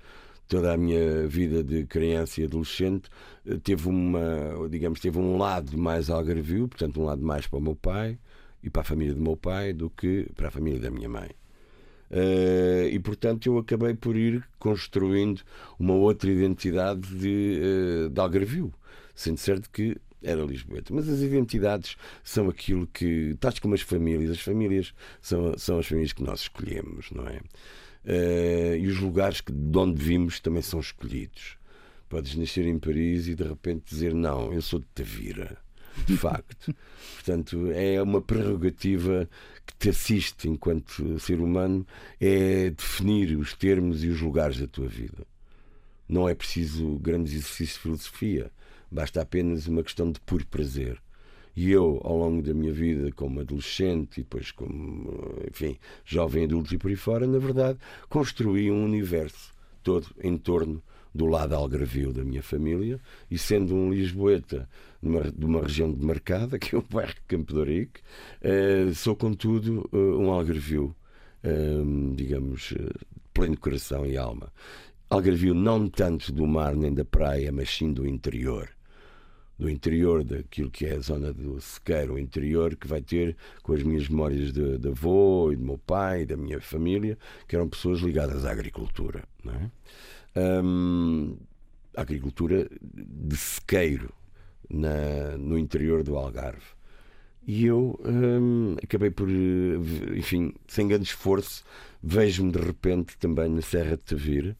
toda 0.47 0.73
a 0.73 0.77
minha 0.77 1.27
vida 1.27 1.63
de 1.63 1.85
criança 1.85 2.41
e 2.41 2.45
adolescente 2.45 3.09
eh, 3.45 3.57
teve 3.57 3.87
uma, 3.87 4.67
digamos, 4.69 4.99
teve 4.99 5.19
um 5.19 5.37
lado 5.37 5.77
mais 5.77 6.09
algarvio, 6.09 6.67
portanto 6.67 7.01
um 7.01 7.05
lado 7.05 7.21
mais 7.21 7.45
para 7.47 7.59
o 7.59 7.61
meu 7.61 7.75
pai, 7.75 8.17
e 8.63 8.69
para 8.69 8.81
a 8.81 8.85
família 8.85 9.13
do 9.13 9.21
meu 9.21 9.37
pai 9.37 9.73
do 9.73 9.89
que 9.89 10.27
para 10.35 10.47
a 10.47 10.51
família 10.51 10.79
da 10.79 10.89
minha 10.89 11.09
mãe. 11.09 11.29
Uh, 12.09 12.87
e 12.89 12.99
portanto 12.99 13.47
eu 13.47 13.57
acabei 13.57 13.93
por 13.93 14.15
ir 14.15 14.47
construindo 14.57 15.41
uma 15.77 15.93
outra 15.93 16.31
identidade 16.31 17.01
de, 17.01 17.59
uh, 18.05 18.09
de 18.09 18.19
Algarvio, 18.19 18.73
sendo 19.13 19.37
certo 19.37 19.69
que 19.69 19.97
era 20.23 20.41
Lisboeta. 20.41 20.93
Mas 20.93 21.09
as 21.09 21.19
identidades 21.19 21.97
são 22.23 22.47
aquilo 22.49 22.87
que, 22.87 23.35
tais 23.39 23.59
como 23.59 23.73
as 23.73 23.81
famílias, 23.81 24.31
as 24.31 24.39
famílias 24.39 24.93
são, 25.21 25.57
são 25.57 25.79
as 25.79 25.85
famílias 25.85 26.13
que 26.13 26.23
nós 26.23 26.41
escolhemos, 26.41 27.11
não 27.11 27.27
é? 27.27 27.41
Uh, 28.05 28.77
e 28.77 28.87
os 28.87 28.99
lugares 28.99 29.41
que, 29.41 29.51
de 29.51 29.77
onde 29.77 30.01
vimos 30.01 30.39
também 30.39 30.61
são 30.61 30.79
escolhidos. 30.79 31.57
Podes 32.07 32.35
nascer 32.35 32.65
em 32.65 32.79
Paris 32.79 33.27
e 33.27 33.35
de 33.35 33.43
repente 33.43 33.83
dizer: 33.85 34.13
Não, 34.13 34.53
eu 34.53 34.61
sou 34.61 34.79
de 34.79 34.85
Tavira 34.95 35.57
de 36.05 36.17
facto. 36.17 36.73
Portanto, 37.15 37.71
é 37.71 38.01
uma 38.01 38.21
prerrogativa 38.21 39.29
que 39.65 39.75
te 39.77 39.89
assiste 39.89 40.47
enquanto 40.47 41.19
ser 41.19 41.39
humano, 41.39 41.85
é 42.19 42.69
definir 42.69 43.37
os 43.37 43.53
termos 43.53 44.03
e 44.03 44.07
os 44.07 44.21
lugares 44.21 44.59
da 44.59 44.67
tua 44.67 44.87
vida. 44.87 45.25
Não 46.07 46.27
é 46.27 46.33
preciso 46.33 46.97
grandes 46.99 47.33
exercícios 47.33 47.73
de 47.73 47.79
filosofia, 47.79 48.51
basta 48.89 49.21
apenas 49.21 49.67
uma 49.67 49.83
questão 49.83 50.11
de 50.11 50.19
puro 50.21 50.45
prazer. 50.47 51.01
E 51.55 51.71
eu, 51.71 51.99
ao 52.03 52.15
longo 52.15 52.41
da 52.41 52.53
minha 52.53 52.71
vida, 52.71 53.11
como 53.11 53.39
adolescente 53.39 54.19
e 54.19 54.23
depois 54.23 54.51
como, 54.51 55.41
enfim, 55.49 55.75
jovem 56.05 56.43
adulto 56.43 56.73
e 56.73 56.77
por 56.77 56.89
aí 56.89 56.95
fora, 56.95 57.25
na 57.25 57.39
verdade, 57.39 57.79
construí 58.07 58.69
um 58.69 58.85
universo 58.85 59.51
todo 59.83 60.07
em 60.23 60.37
torno 60.37 60.83
do 61.18 61.26
lado 61.26 61.55
algarvio 61.55 62.13
da 62.13 62.24
minha 62.24 62.43
família 62.43 62.99
e 63.30 63.38
sendo 63.38 63.76
um 63.76 63.91
lisboeta 63.91 64.70
numa, 65.01 65.32
de 65.32 65.45
uma 65.45 65.61
região 65.61 65.91
demarcada, 65.91 66.57
que 66.59 66.76
é 66.76 66.78
o 66.78 66.82
bairro 66.82 67.13
de 67.13 67.22
Campo 67.28 67.53
de 67.53 67.59
Ourique, 67.59 68.01
uh, 68.41 68.93
sou 68.93 69.15
contudo 69.15 69.89
uh, 69.91 69.97
um 69.97 70.32
algarvio, 70.32 70.95
uh, 71.43 72.15
digamos, 72.15 72.74
pleno 73.34 73.57
coração 73.57 74.05
e 74.05 74.15
alma. 74.15 74.53
Algarvio 75.09 75.53
não 75.53 75.89
tanto 75.89 76.32
do 76.32 76.45
mar 76.45 76.76
nem 76.76 76.93
da 76.93 77.03
praia, 77.03 77.51
mas 77.51 77.70
sim 77.70 77.91
do 77.91 78.07
interior 78.07 78.70
do 79.57 79.70
interior 79.70 80.24
daquilo 80.24 80.70
que 80.70 80.86
é 80.86 80.95
a 80.95 80.99
zona 80.99 81.34
do 81.34 81.59
sequeiro, 81.59 82.13
o 82.13 82.20
interior 82.20 82.76
que 82.76 82.88
vai 82.88 83.01
ter 83.01 83.36
com 83.63 83.74
as 83.74 83.82
minhas 83.82 84.07
memórias 84.07 84.53
de, 84.53 84.78
de 84.78 84.88
avô 84.88 85.51
e 85.51 85.55
do 85.55 85.65
meu 85.65 85.78
pai, 85.78 86.26
da 86.26 86.38
minha 86.38 86.61
família, 86.61 87.18
que 87.47 87.55
eram 87.55 87.68
pessoas 87.68 87.99
ligadas 88.01 88.45
à 88.45 88.51
agricultura. 88.51 89.24
Não 89.43 89.53
é? 89.53 89.72
Um, 90.38 91.38
agricultura 91.95 92.67
de 92.81 93.35
sequeiro 93.35 94.13
na, 94.69 95.38
no 95.38 95.57
interior 95.57 96.03
do 96.03 96.15
Algarve. 96.15 96.77
E 97.45 97.65
eu 97.65 97.97
acabei 98.83 99.09
por, 99.09 99.29
enfim, 100.15 100.53
sem 100.67 100.88
grande 100.88 101.05
esforço, 101.05 101.63
vejo-me 102.03 102.51
de 102.51 102.59
repente 102.59 103.17
também 103.17 103.49
na 103.49 103.61
Serra 103.61 103.95
de 103.95 104.03
Tavira 104.03 104.57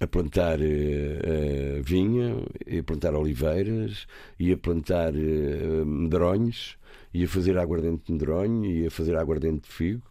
a 0.00 0.06
plantar 0.06 0.58
uh, 0.58 1.82
vinha, 1.82 2.36
a 2.36 2.82
plantar 2.82 3.14
oliveiras, 3.14 4.06
e 4.38 4.52
a 4.52 4.56
plantar 4.56 5.14
uh, 5.14 5.86
medronhos, 5.86 6.76
e 7.12 7.24
a 7.24 7.28
fazer 7.28 7.56
aguardente 7.56 8.04
de 8.06 8.12
medronho, 8.12 8.66
e 8.66 8.86
a 8.86 8.90
fazer 8.90 9.16
aguardente 9.16 9.68
de 9.68 9.74
figo 9.74 10.02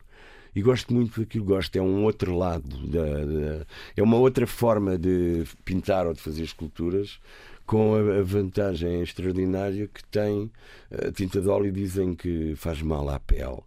e 0.55 0.61
gosto 0.61 0.93
muito 0.93 1.19
daquilo 1.19 1.45
gosto. 1.45 1.75
É 1.75 1.81
um 1.81 2.03
outro 2.03 2.35
lado, 2.35 2.87
da, 2.87 3.03
da, 3.03 3.65
é 3.95 4.03
uma 4.03 4.17
outra 4.17 4.45
forma 4.47 4.97
de 4.97 5.43
pintar 5.65 6.07
ou 6.07 6.13
de 6.13 6.21
fazer 6.21 6.43
esculturas 6.43 7.19
com 7.65 7.95
a, 7.95 8.21
vantagem 8.21 9.01
extraordinária 9.01 9.87
que 9.87 10.03
tem 10.05 10.51
a 10.91 11.11
tinta 11.11 11.41
de 11.41 11.47
óleo 11.47 11.71
dizem 11.71 12.13
que 12.13 12.55
faz 12.55 12.81
mal 12.81 13.09
à 13.09 13.19
pele. 13.19 13.61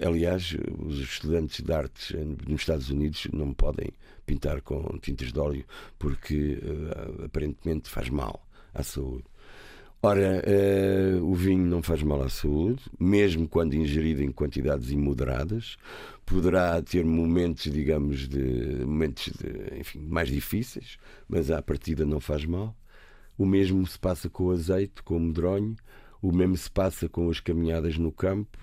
Aliás, 0.00 0.56
os 0.78 0.98
estudantes 0.98 1.60
de 1.60 1.72
artes 1.72 2.16
nos 2.48 2.62
Estados 2.62 2.88
Unidos 2.88 3.28
não 3.32 3.52
podem 3.52 3.88
pintar 4.24 4.62
com 4.62 4.96
tintas 4.98 5.32
de 5.32 5.38
óleo 5.38 5.64
porque 5.98 6.58
uh, 6.62 7.24
aparentemente 7.26 7.90
faz 7.90 8.08
mal 8.08 8.46
à 8.72 8.82
saúde. 8.82 9.24
Ora, 10.02 10.42
uh, 10.46 11.22
o 11.22 11.34
vinho 11.34 11.66
não 11.66 11.82
faz 11.82 12.02
mal 12.02 12.22
à 12.22 12.30
saúde, 12.30 12.82
mesmo 12.98 13.46
quando 13.46 13.74
ingerido 13.74 14.22
em 14.22 14.32
quantidades 14.32 14.90
imoderadas. 14.90 15.76
Poderá 16.24 16.80
ter 16.80 17.04
momentos, 17.04 17.70
digamos, 17.70 18.26
de 18.26 18.82
momentos 18.82 19.30
de, 19.34 19.78
enfim, 19.78 20.00
mais 20.00 20.30
difíceis, 20.30 20.96
mas 21.28 21.50
à 21.50 21.60
partida 21.60 22.06
não 22.06 22.18
faz 22.18 22.46
mal. 22.46 22.74
O 23.36 23.44
mesmo 23.44 23.86
se 23.86 23.98
passa 23.98 24.30
com 24.30 24.44
o 24.44 24.52
azeite, 24.52 25.02
com 25.02 25.18
o 25.18 25.20
medronho, 25.20 25.76
o 26.22 26.32
mesmo 26.32 26.56
se 26.56 26.70
passa 26.70 27.06
com 27.06 27.28
as 27.28 27.38
caminhadas 27.38 27.98
no 27.98 28.10
campo, 28.10 28.56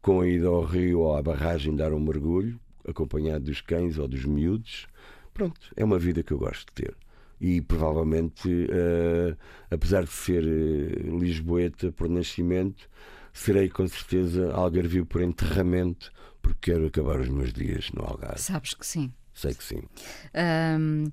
com 0.00 0.20
a 0.20 0.28
ida 0.28 0.46
ao 0.46 0.62
rio 0.62 1.00
ou 1.00 1.16
à 1.16 1.20
barragem 1.20 1.74
dar 1.74 1.92
um 1.92 1.98
mergulho, 1.98 2.60
acompanhado 2.86 3.46
dos 3.46 3.60
cães 3.60 3.98
ou 3.98 4.06
dos 4.06 4.24
miúdos. 4.24 4.86
Pronto, 5.34 5.72
é 5.74 5.84
uma 5.84 5.98
vida 5.98 6.22
que 6.22 6.32
eu 6.32 6.38
gosto 6.38 6.66
de 6.68 6.84
ter 6.84 6.96
e 7.40 7.60
provavelmente, 7.60 8.48
uh, 8.48 9.36
apesar 9.70 10.04
de 10.04 10.10
ser 10.10 10.44
uh, 10.44 11.18
lisboeta 11.18 11.92
por 11.92 12.08
nascimento, 12.08 12.88
serei 13.32 13.68
com 13.68 13.86
certeza 13.86 14.52
algarvio 14.52 15.06
por 15.06 15.22
enterramento, 15.22 16.12
porque 16.42 16.72
quero 16.72 16.86
acabar 16.86 17.20
os 17.20 17.28
meus 17.28 17.52
dias 17.52 17.90
no 17.92 18.02
Algarve. 18.04 18.40
Sabes 18.40 18.74
que 18.74 18.86
sim. 18.86 19.12
Sei 19.34 19.54
que 19.54 19.62
sim. 19.62 19.82
Um, 20.80 21.04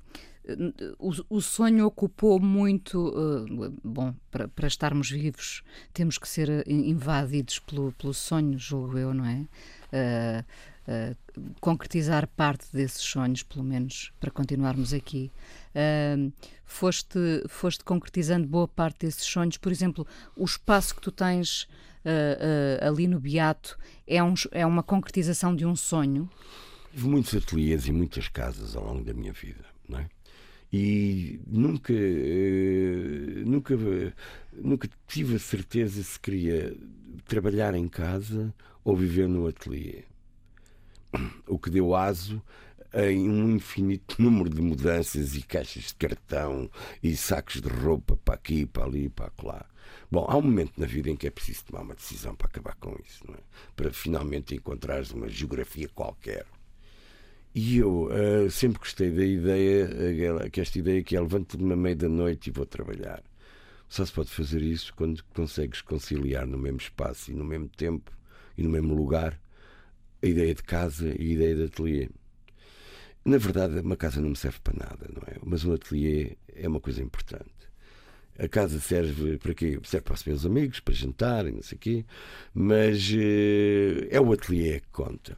o, 0.97 1.11
o, 1.30 1.41
sonho 1.41 1.86
ocupou 1.86 2.39
muito. 2.39 3.09
Uh, 3.09 3.71
bom, 3.84 4.15
para, 4.32 4.47
para, 4.47 4.67
estarmos 4.67 5.11
vivos, 5.11 5.63
temos 5.93 6.17
que 6.17 6.28
ser 6.28 6.67
invadidos 6.67 7.59
pelo, 7.59 7.91
pelo 7.93 8.13
sonho, 8.13 8.57
julgo 8.57 8.97
eu, 8.97 9.13
não 9.13 9.26
é? 9.26 9.47
Uh, 9.91 10.45
uh, 10.88 11.15
concretizar 11.59 12.27
parte 12.27 12.67
desses 12.71 13.01
sonhos, 13.01 13.43
pelo 13.43 13.63
menos 13.63 14.11
para 14.19 14.31
continuarmos 14.31 14.93
aqui. 14.93 15.31
Uh, 15.75 16.31
foste, 16.63 17.43
foste 17.47 17.83
concretizando 17.83 18.47
boa 18.47 18.67
parte 18.67 19.05
desses 19.05 19.23
sonhos, 19.23 19.57
por 19.57 19.71
exemplo, 19.71 20.07
o 20.36 20.45
espaço 20.45 20.95
que 20.95 21.01
tu 21.01 21.11
tens 21.11 21.63
uh, 21.63 22.88
ali 22.88 23.07
no 23.07 23.19
Beato 23.19 23.77
é, 24.07 24.23
um, 24.23 24.33
é 24.51 24.65
uma 24.65 24.83
concretização 24.83 25.55
de 25.55 25.65
um 25.65 25.75
sonho? 25.75 26.29
Tive 26.91 27.07
muitos 27.07 27.36
ateliês 27.36 27.88
e 27.88 27.91
muitas 27.91 28.27
casas 28.29 28.75
ao 28.75 28.86
longo 28.86 29.03
da 29.03 29.13
minha 29.13 29.33
vida, 29.33 29.65
não 29.88 29.99
é? 29.99 30.07
E 30.71 31.39
nunca, 31.47 31.93
nunca, 33.45 33.75
nunca 34.51 34.89
tive 35.07 35.36
a 35.36 35.39
certeza 35.39 36.03
se 36.03 36.19
queria 36.19 36.75
trabalhar 37.25 37.75
em 37.75 37.88
casa 37.88 38.53
ou 38.83 38.95
viver 38.95 39.27
no 39.27 39.47
ateliê. 39.47 40.03
O 41.47 41.57
que 41.57 41.70
deu 41.70 41.95
aso 41.95 42.41
em 42.93 43.30
um 43.30 43.55
infinito 43.55 44.22
número 44.22 44.49
de 44.49 44.61
mudanças 44.61 45.36
e 45.36 45.41
caixas 45.41 45.88
de 45.88 45.95
cartão 45.95 46.70
e 47.03 47.16
sacos 47.16 47.61
de 47.61 47.68
roupa 47.68 48.16
para 48.16 48.36
aqui, 48.36 48.66
para 48.66 48.86
ali, 48.86 49.09
para 49.09 49.32
lá. 49.43 49.66
Bom, 50.09 50.26
há 50.30 50.38
um 50.38 50.41
momento 50.41 50.80
na 50.80 50.86
vida 50.86 51.09
em 51.09 51.16
que 51.16 51.28
é 51.28 51.30
preciso 51.30 51.66
tomar 51.66 51.82
uma 51.82 51.95
decisão 51.95 52.36
para 52.36 52.47
acabar 52.47 52.76
com 52.76 52.95
isso, 53.05 53.24
é? 53.30 53.38
para 53.76 53.91
finalmente 53.91 54.55
encontrares 54.55 55.11
uma 55.11 55.28
geografia 55.28 55.89
qualquer. 55.89 56.45
E 57.53 57.78
eu 57.78 58.09
uh, 58.09 58.49
sempre 58.51 58.80
gostei 58.80 59.11
da 59.11 59.26
ideia, 59.26 60.49
que 60.49 60.59
esta 60.59 60.78
ideia 60.78 61.03
que 61.03 61.16
é 61.16 61.22
levanto-me 61.22 61.72
à 61.74 61.76
meia 61.76 61.95
da 61.95 62.09
noite 62.09 62.47
e 62.47 62.51
vou 62.51 62.66
trabalhar. 62.66 63.24
Só 63.88 64.05
se 64.05 64.11
pode 64.11 64.30
fazer 64.30 64.61
isso 64.61 64.93
quando 64.93 65.24
consegues 65.34 65.82
conciliar 65.82 66.45
no 66.45 66.57
mesmo 66.57 66.80
espaço 66.80 67.32
e 67.32 67.34
no 67.34 67.45
mesmo 67.45 67.70
tempo 67.70 68.11
e 68.57 68.63
no 68.63 68.70
mesmo 68.70 68.93
lugar 68.93 69.39
a 70.26 70.28
ideia 70.28 70.55
de 70.55 70.63
casa 70.63 71.07
e 71.07 71.30
a 71.30 71.34
ideia 71.34 71.55
de 71.55 71.63
ateliê. 71.63 72.09
Na 73.23 73.38
verdade, 73.38 73.80
uma 73.80 73.95
casa 73.95 74.19
não 74.19 74.30
me 74.30 74.36
serve 74.36 74.59
para 74.63 74.78
nada, 74.78 75.07
não 75.13 75.21
é? 75.28 75.38
Mas 75.43 75.63
um 75.63 75.73
ateliê 75.73 76.36
é 76.53 76.67
uma 76.67 76.80
coisa 76.80 77.01
importante. 77.01 77.53
A 78.38 78.47
casa 78.47 78.80
serve 78.80 79.38
para 79.38 79.53
quê? 79.53 79.80
Serve 79.84 80.03
para 80.03 80.13
os 80.15 80.23
meus 80.23 80.45
amigos, 80.45 80.80
para 80.80 80.93
jantar 80.93 81.47
e 81.47 81.51
não 81.51 81.61
sei 81.61 81.76
o 81.78 81.80
quê, 81.80 82.05
mas 82.53 83.09
uh, 83.11 84.07
é 84.09 84.19
o 84.19 84.34
ateliê 84.34 84.80
que 84.80 84.89
conta. 84.91 85.38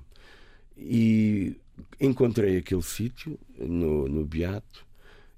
E 0.75 1.57
encontrei 1.99 2.57
aquele 2.57 2.81
sítio 2.81 3.39
no, 3.59 4.07
no 4.07 4.25
Beato 4.25 4.85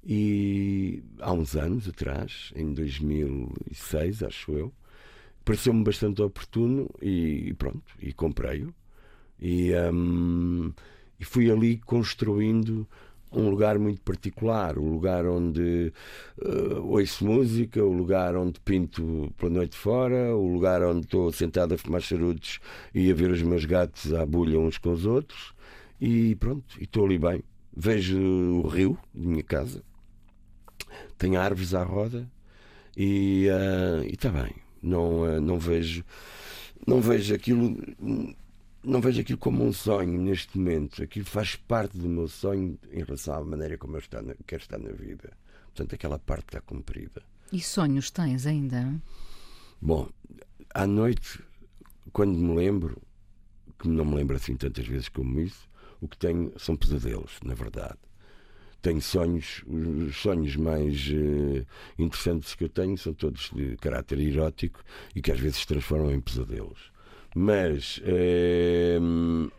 e 0.05 1.03
há 1.19 1.33
uns 1.33 1.55
anos 1.55 1.87
atrás, 1.87 2.51
em 2.55 2.73
2006, 2.73 4.23
acho 4.23 4.53
eu, 4.53 4.73
pareceu-me 5.43 5.83
bastante 5.83 6.21
oportuno 6.21 6.89
e, 7.01 7.53
pronto, 7.55 7.93
e 7.99 8.13
comprei-o. 8.13 8.73
E, 9.41 9.71
um, 9.73 10.71
e 11.19 11.25
fui 11.25 11.49
ali 11.49 11.77
construindo 11.77 12.87
um 13.31 13.49
lugar 13.49 13.77
muito 13.77 14.01
particular, 14.01 14.77
o 14.77 14.85
lugar 14.85 15.25
onde 15.25 15.93
uh, 16.41 16.81
ouço 16.83 17.23
música, 17.25 17.83
o 17.83 17.91
lugar 17.91 18.35
onde 18.35 18.59
pinto 18.61 19.31
pela 19.37 19.51
noite 19.51 19.77
fora, 19.77 20.35
o 20.35 20.51
lugar 20.51 20.81
onde 20.83 21.01
estou 21.01 21.31
sentado 21.31 21.73
a 21.73 21.77
fumar 21.77 22.01
charutos 22.01 22.59
e 22.93 23.11
a 23.11 23.13
ver 23.13 23.29
os 23.29 23.41
meus 23.41 23.65
gatos 23.65 24.13
à 24.13 24.25
bulha 24.25 24.59
uns 24.59 24.77
com 24.77 24.91
os 24.91 25.05
outros. 25.05 25.53
E 26.01 26.35
pronto, 26.35 26.81
estou 26.81 27.05
ali 27.05 27.19
bem. 27.19 27.43
Vejo 27.75 28.19
o 28.19 28.67
rio 28.67 28.97
de 29.13 29.27
minha 29.27 29.43
casa, 29.43 29.83
tenho 31.17 31.39
árvores 31.39 31.73
à 31.73 31.83
roda 31.83 32.27
e 32.97 33.47
uh, 33.49 34.05
está 34.05 34.29
bem. 34.29 34.55
Não, 34.81 35.21
uh, 35.21 35.41
não 35.41 35.59
vejo 35.59 36.03
não 36.87 37.01
vejo 37.01 37.35
aquilo 37.35 37.77
não 38.83 39.01
vejo 39.01 39.21
aquilo 39.21 39.37
como 39.37 39.63
um 39.63 39.73
sonho 39.73 40.19
neste 40.21 40.57
momento. 40.57 41.03
Aquilo 41.03 41.25
faz 41.25 41.55
parte 41.55 41.97
do 41.97 42.07
meu 42.07 42.27
sonho 42.27 42.77
em 42.91 43.03
relação 43.03 43.35
à 43.35 43.43
maneira 43.43 43.77
como 43.77 43.95
eu 43.95 43.99
estou 43.99 44.21
na, 44.21 44.33
quero 44.47 44.61
estar 44.61 44.77
na 44.77 44.91
vida. 44.91 45.31
Portanto, 45.65 45.95
aquela 45.95 46.19
parte 46.19 46.45
está 46.47 46.61
cumprida. 46.61 47.21
E 47.51 47.59
sonhos 47.61 48.11
tens 48.11 48.45
ainda? 48.45 48.93
Bom, 49.81 50.09
à 50.73 50.85
noite, 50.85 51.41
quando 52.11 52.33
me 52.33 52.55
lembro, 52.55 53.01
que 53.77 53.87
não 53.87 54.05
me 54.05 54.15
lembro 54.15 54.35
assim 54.35 54.55
tantas 54.55 54.85
vezes 54.85 55.09
como 55.09 55.39
isso, 55.39 55.69
o 56.01 56.07
que 56.07 56.17
tenho 56.17 56.51
são 56.57 56.75
pesadelos, 56.75 57.39
na 57.43 57.53
verdade. 57.53 57.97
Tenho 58.81 59.01
sonhos, 59.01 59.61
os 59.67 60.15
sonhos 60.15 60.55
mais 60.55 61.07
uh, 61.09 61.65
interessantes 61.97 62.55
que 62.55 62.63
eu 62.63 62.69
tenho 62.69 62.97
são 62.97 63.13
todos 63.13 63.51
de 63.53 63.75
caráter 63.77 64.19
erótico 64.19 64.81
e 65.13 65.21
que 65.21 65.31
às 65.31 65.39
vezes 65.39 65.57
se 65.57 65.67
transformam 65.67 66.11
em 66.13 66.21
pesadelos. 66.21 66.91
Mas 67.35 67.99
uh, 67.99 69.51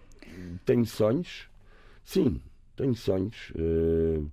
tenho 0.64 0.86
sonhos, 0.86 1.48
sim, 2.04 2.40
tenho 2.76 2.94
sonhos. 2.94 3.50
Uh, 3.50 4.30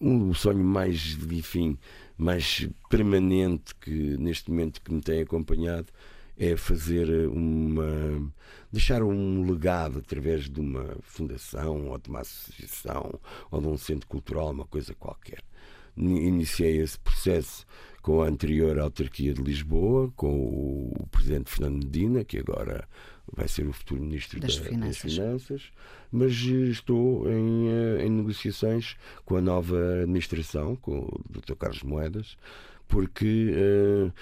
um 0.00 0.32
sonho 0.32 0.64
mais, 0.64 1.18
enfim, 1.30 1.78
mais 2.16 2.66
permanente 2.88 3.74
que 3.74 4.16
neste 4.16 4.50
momento 4.50 4.80
que 4.80 4.92
me 4.92 5.00
tem 5.02 5.20
acompanhado 5.20 5.88
é 6.38 6.56
fazer 6.56 7.28
uma. 7.28 8.32
deixar 8.72 9.02
um 9.02 9.50
legado 9.50 9.98
através 9.98 10.48
de 10.48 10.58
uma 10.58 10.96
fundação 11.02 11.88
ou 11.88 11.98
de 11.98 12.08
uma 12.08 12.20
associação 12.20 13.20
ou 13.50 13.60
de 13.60 13.68
um 13.68 13.76
centro 13.76 14.08
cultural, 14.08 14.50
uma 14.50 14.64
coisa 14.64 14.94
qualquer. 14.94 15.42
Iniciei 15.96 16.78
esse 16.78 16.98
processo 16.98 17.66
com 18.10 18.22
a 18.22 18.26
anterior 18.26 18.76
autarquia 18.80 19.32
de 19.32 19.40
Lisboa, 19.40 20.12
com 20.16 20.92
o 20.98 21.06
presidente 21.12 21.48
Fernando 21.48 21.84
Medina, 21.84 22.24
que 22.24 22.38
agora 22.38 22.88
vai 23.32 23.46
ser 23.46 23.68
o 23.68 23.72
futuro 23.72 24.02
ministro 24.02 24.40
das, 24.40 24.56
da, 24.56 24.64
finanças. 24.64 25.02
das 25.04 25.14
finanças. 25.14 25.62
mas 26.10 26.32
estou 26.32 27.30
em, 27.30 27.68
eh, 27.68 28.04
em 28.04 28.10
negociações 28.10 28.96
com 29.24 29.36
a 29.36 29.40
nova 29.40 30.02
administração, 30.02 30.74
com 30.74 31.02
o 31.02 31.22
Dr. 31.30 31.54
Carlos 31.54 31.84
Moedas, 31.84 32.36
porque 32.88 33.54
uh, 33.54 34.12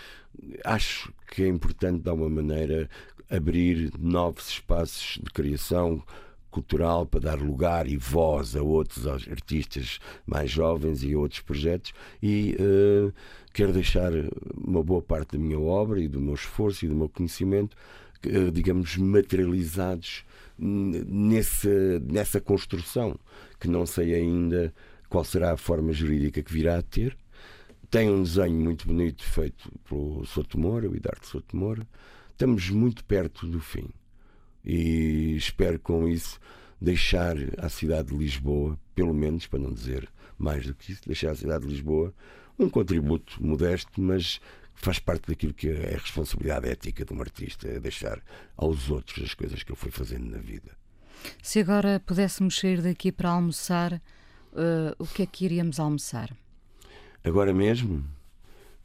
acho 0.67 1.11
que 1.27 1.45
é 1.45 1.49
importante, 1.49 2.03
de 2.03 2.11
alguma 2.11 2.29
maneira, 2.29 2.91
abrir 3.31 3.91
novos 3.99 4.51
espaços 4.51 5.19
de 5.25 5.31
criação 5.31 6.03
cultural 6.51 7.07
para 7.07 7.21
dar 7.21 7.41
lugar 7.41 7.87
e 7.87 7.97
voz 7.97 8.57
a 8.57 8.63
outros 8.63 9.07
artistas 9.07 9.99
mais 10.27 10.51
jovens 10.51 11.03
e 11.03 11.13
a 11.13 11.19
outros 11.19 11.41
projetos 11.41 11.93
e 12.23 12.57
uh, 12.59 13.13
quero 13.53 13.73
deixar 13.73 14.13
uma 14.57 14.83
boa 14.83 15.03
parte 15.03 15.37
da 15.37 15.43
minha 15.43 15.59
obra 15.59 16.01
e 16.01 16.09
do 16.09 16.21
meu 16.21 16.35
esforço 16.35 16.85
e 16.85 16.89
do 16.89 16.95
meu 16.95 17.09
conhecimento 17.09 17.77
uh, 18.27 18.51
digamos 18.51 18.97
materializados 18.97 20.25
nessa, 20.59 22.01
nessa 22.01 22.41
construção 22.41 23.19
que 23.61 23.69
não 23.69 23.87
sei 23.87 24.15
ainda 24.15 24.73
qual 25.09 25.25
será 25.25 25.53
a 25.53 25.57
forma 25.57 25.93
jurídica 25.93 26.43
que 26.43 26.53
virá 26.53 26.79
a 26.79 26.83
ter 26.83 27.17
tem 27.91 28.11
um 28.11 28.23
desenho 28.23 28.61
muito 28.61 28.87
bonito 28.87 29.25
feito 29.25 29.73
pelo 29.89 30.25
Souto 30.27 30.59
Moura, 30.61 30.91
o 30.91 30.95
Hidarte 30.95 31.27
Souto 31.27 31.57
Moura. 31.57 31.87
Estamos 32.31 32.69
muito 32.69 33.03
perto 33.03 33.47
do 33.47 33.61
fim. 33.61 33.89
E 34.69 35.35
espero 35.35 35.79
com 35.79 36.07
isso 36.07 36.39
deixar 36.79 37.37
à 37.57 37.71
cidade 37.71 38.09
de 38.09 38.17
Lisboa, 38.17 38.79
pelo 38.95 39.15
menos, 39.15 39.47
para 39.47 39.59
não 39.59 39.73
dizer 39.73 40.07
mais 40.39 40.67
do 40.67 40.75
que 40.75 40.93
isso, 40.93 41.03
deixar 41.07 41.31
à 41.31 41.35
cidade 41.35 41.67
de 41.67 41.73
Lisboa 41.73 42.15
um 42.59 42.69
contributo 42.69 43.43
modesto, 43.43 44.01
mas 44.01 44.41
faz 44.75 44.99
parte 44.99 45.29
daquilo 45.29 45.55
que 45.55 45.71
é 45.71 45.95
a 45.95 45.99
responsabilidade 45.99 46.69
ética 46.69 47.05
de 47.05 47.13
um 47.15 47.21
artista, 47.21 47.67
é 47.67 47.81
deixar 47.81 48.23
aos 48.57 48.91
outros 48.91 49.25
as 49.25 49.35
coisas 49.35 49.63
que 49.63 49.73
ele 49.73 49.79
foi 49.79 49.91
fazendo 49.91 50.31
na 50.31 50.39
vida. 50.39 50.77
Se 51.43 51.59
agora 51.61 52.01
pudéssemos 52.01 52.59
sair 52.59 52.83
daqui 52.83 53.11
para 53.11 53.31
almoçar, 53.31 53.95
uh, 53.95 54.95
o 54.99 55.07
que 55.07 55.23
é 55.23 55.27
que 55.27 55.45
iríamos 55.47 55.81
almoçar? 55.81 56.31
Agora 57.25 57.53
mesmo, 57.53 58.05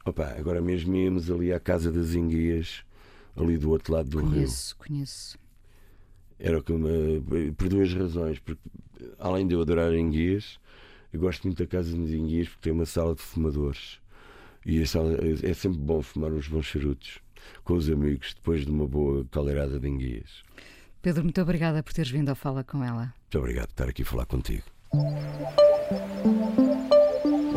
opa, 0.04 0.34
agora 0.36 0.60
mesmo 0.60 0.96
íamos 0.96 1.30
ali 1.30 1.52
à 1.52 1.60
casa 1.60 1.92
das 1.92 2.14
enguias, 2.14 2.84
ali 3.36 3.56
do 3.58 3.70
outro 3.70 3.92
lado 3.92 4.08
do 4.08 4.20
conheço, 4.20 4.32
rio. 4.32 4.42
Conheço, 4.42 4.76
conheço. 4.76 5.43
Era 6.44 6.62
me, 6.68 7.52
por 7.52 7.68
duas 7.70 7.94
razões, 7.94 8.38
porque 8.38 8.60
além 9.18 9.46
de 9.46 9.54
eu 9.54 9.62
adorar 9.62 9.94
enguias, 9.94 10.58
eu 11.10 11.18
gosto 11.18 11.44
muito 11.44 11.62
da 11.62 11.66
casa 11.66 11.96
das 11.96 12.10
enguias 12.10 12.48
porque 12.48 12.64
tem 12.64 12.72
uma 12.72 12.84
sala 12.84 13.14
de 13.14 13.22
fumadores. 13.22 13.98
E 14.66 14.82
a 14.82 14.86
sala, 14.86 15.16
é 15.42 15.54
sempre 15.54 15.78
bom 15.78 16.02
fumar 16.02 16.30
uns 16.30 16.46
bons 16.46 16.66
charutos 16.66 17.18
com 17.64 17.74
os 17.74 17.88
amigos 17.88 18.34
depois 18.34 18.66
de 18.66 18.70
uma 18.70 18.86
boa 18.86 19.24
caldeirada 19.30 19.80
de 19.80 19.88
enguias. 19.88 20.42
Pedro, 21.00 21.22
muito 21.22 21.40
obrigada 21.40 21.82
por 21.82 21.94
teres 21.94 22.10
vindo 22.10 22.28
a 22.28 22.34
falar 22.34 22.64
com 22.64 22.84
ela. 22.84 23.14
Muito 23.22 23.38
obrigado 23.38 23.68
por 23.68 23.72
estar 23.72 23.88
aqui 23.88 24.02
a 24.02 24.06
falar 24.06 24.26
contigo 24.26 24.64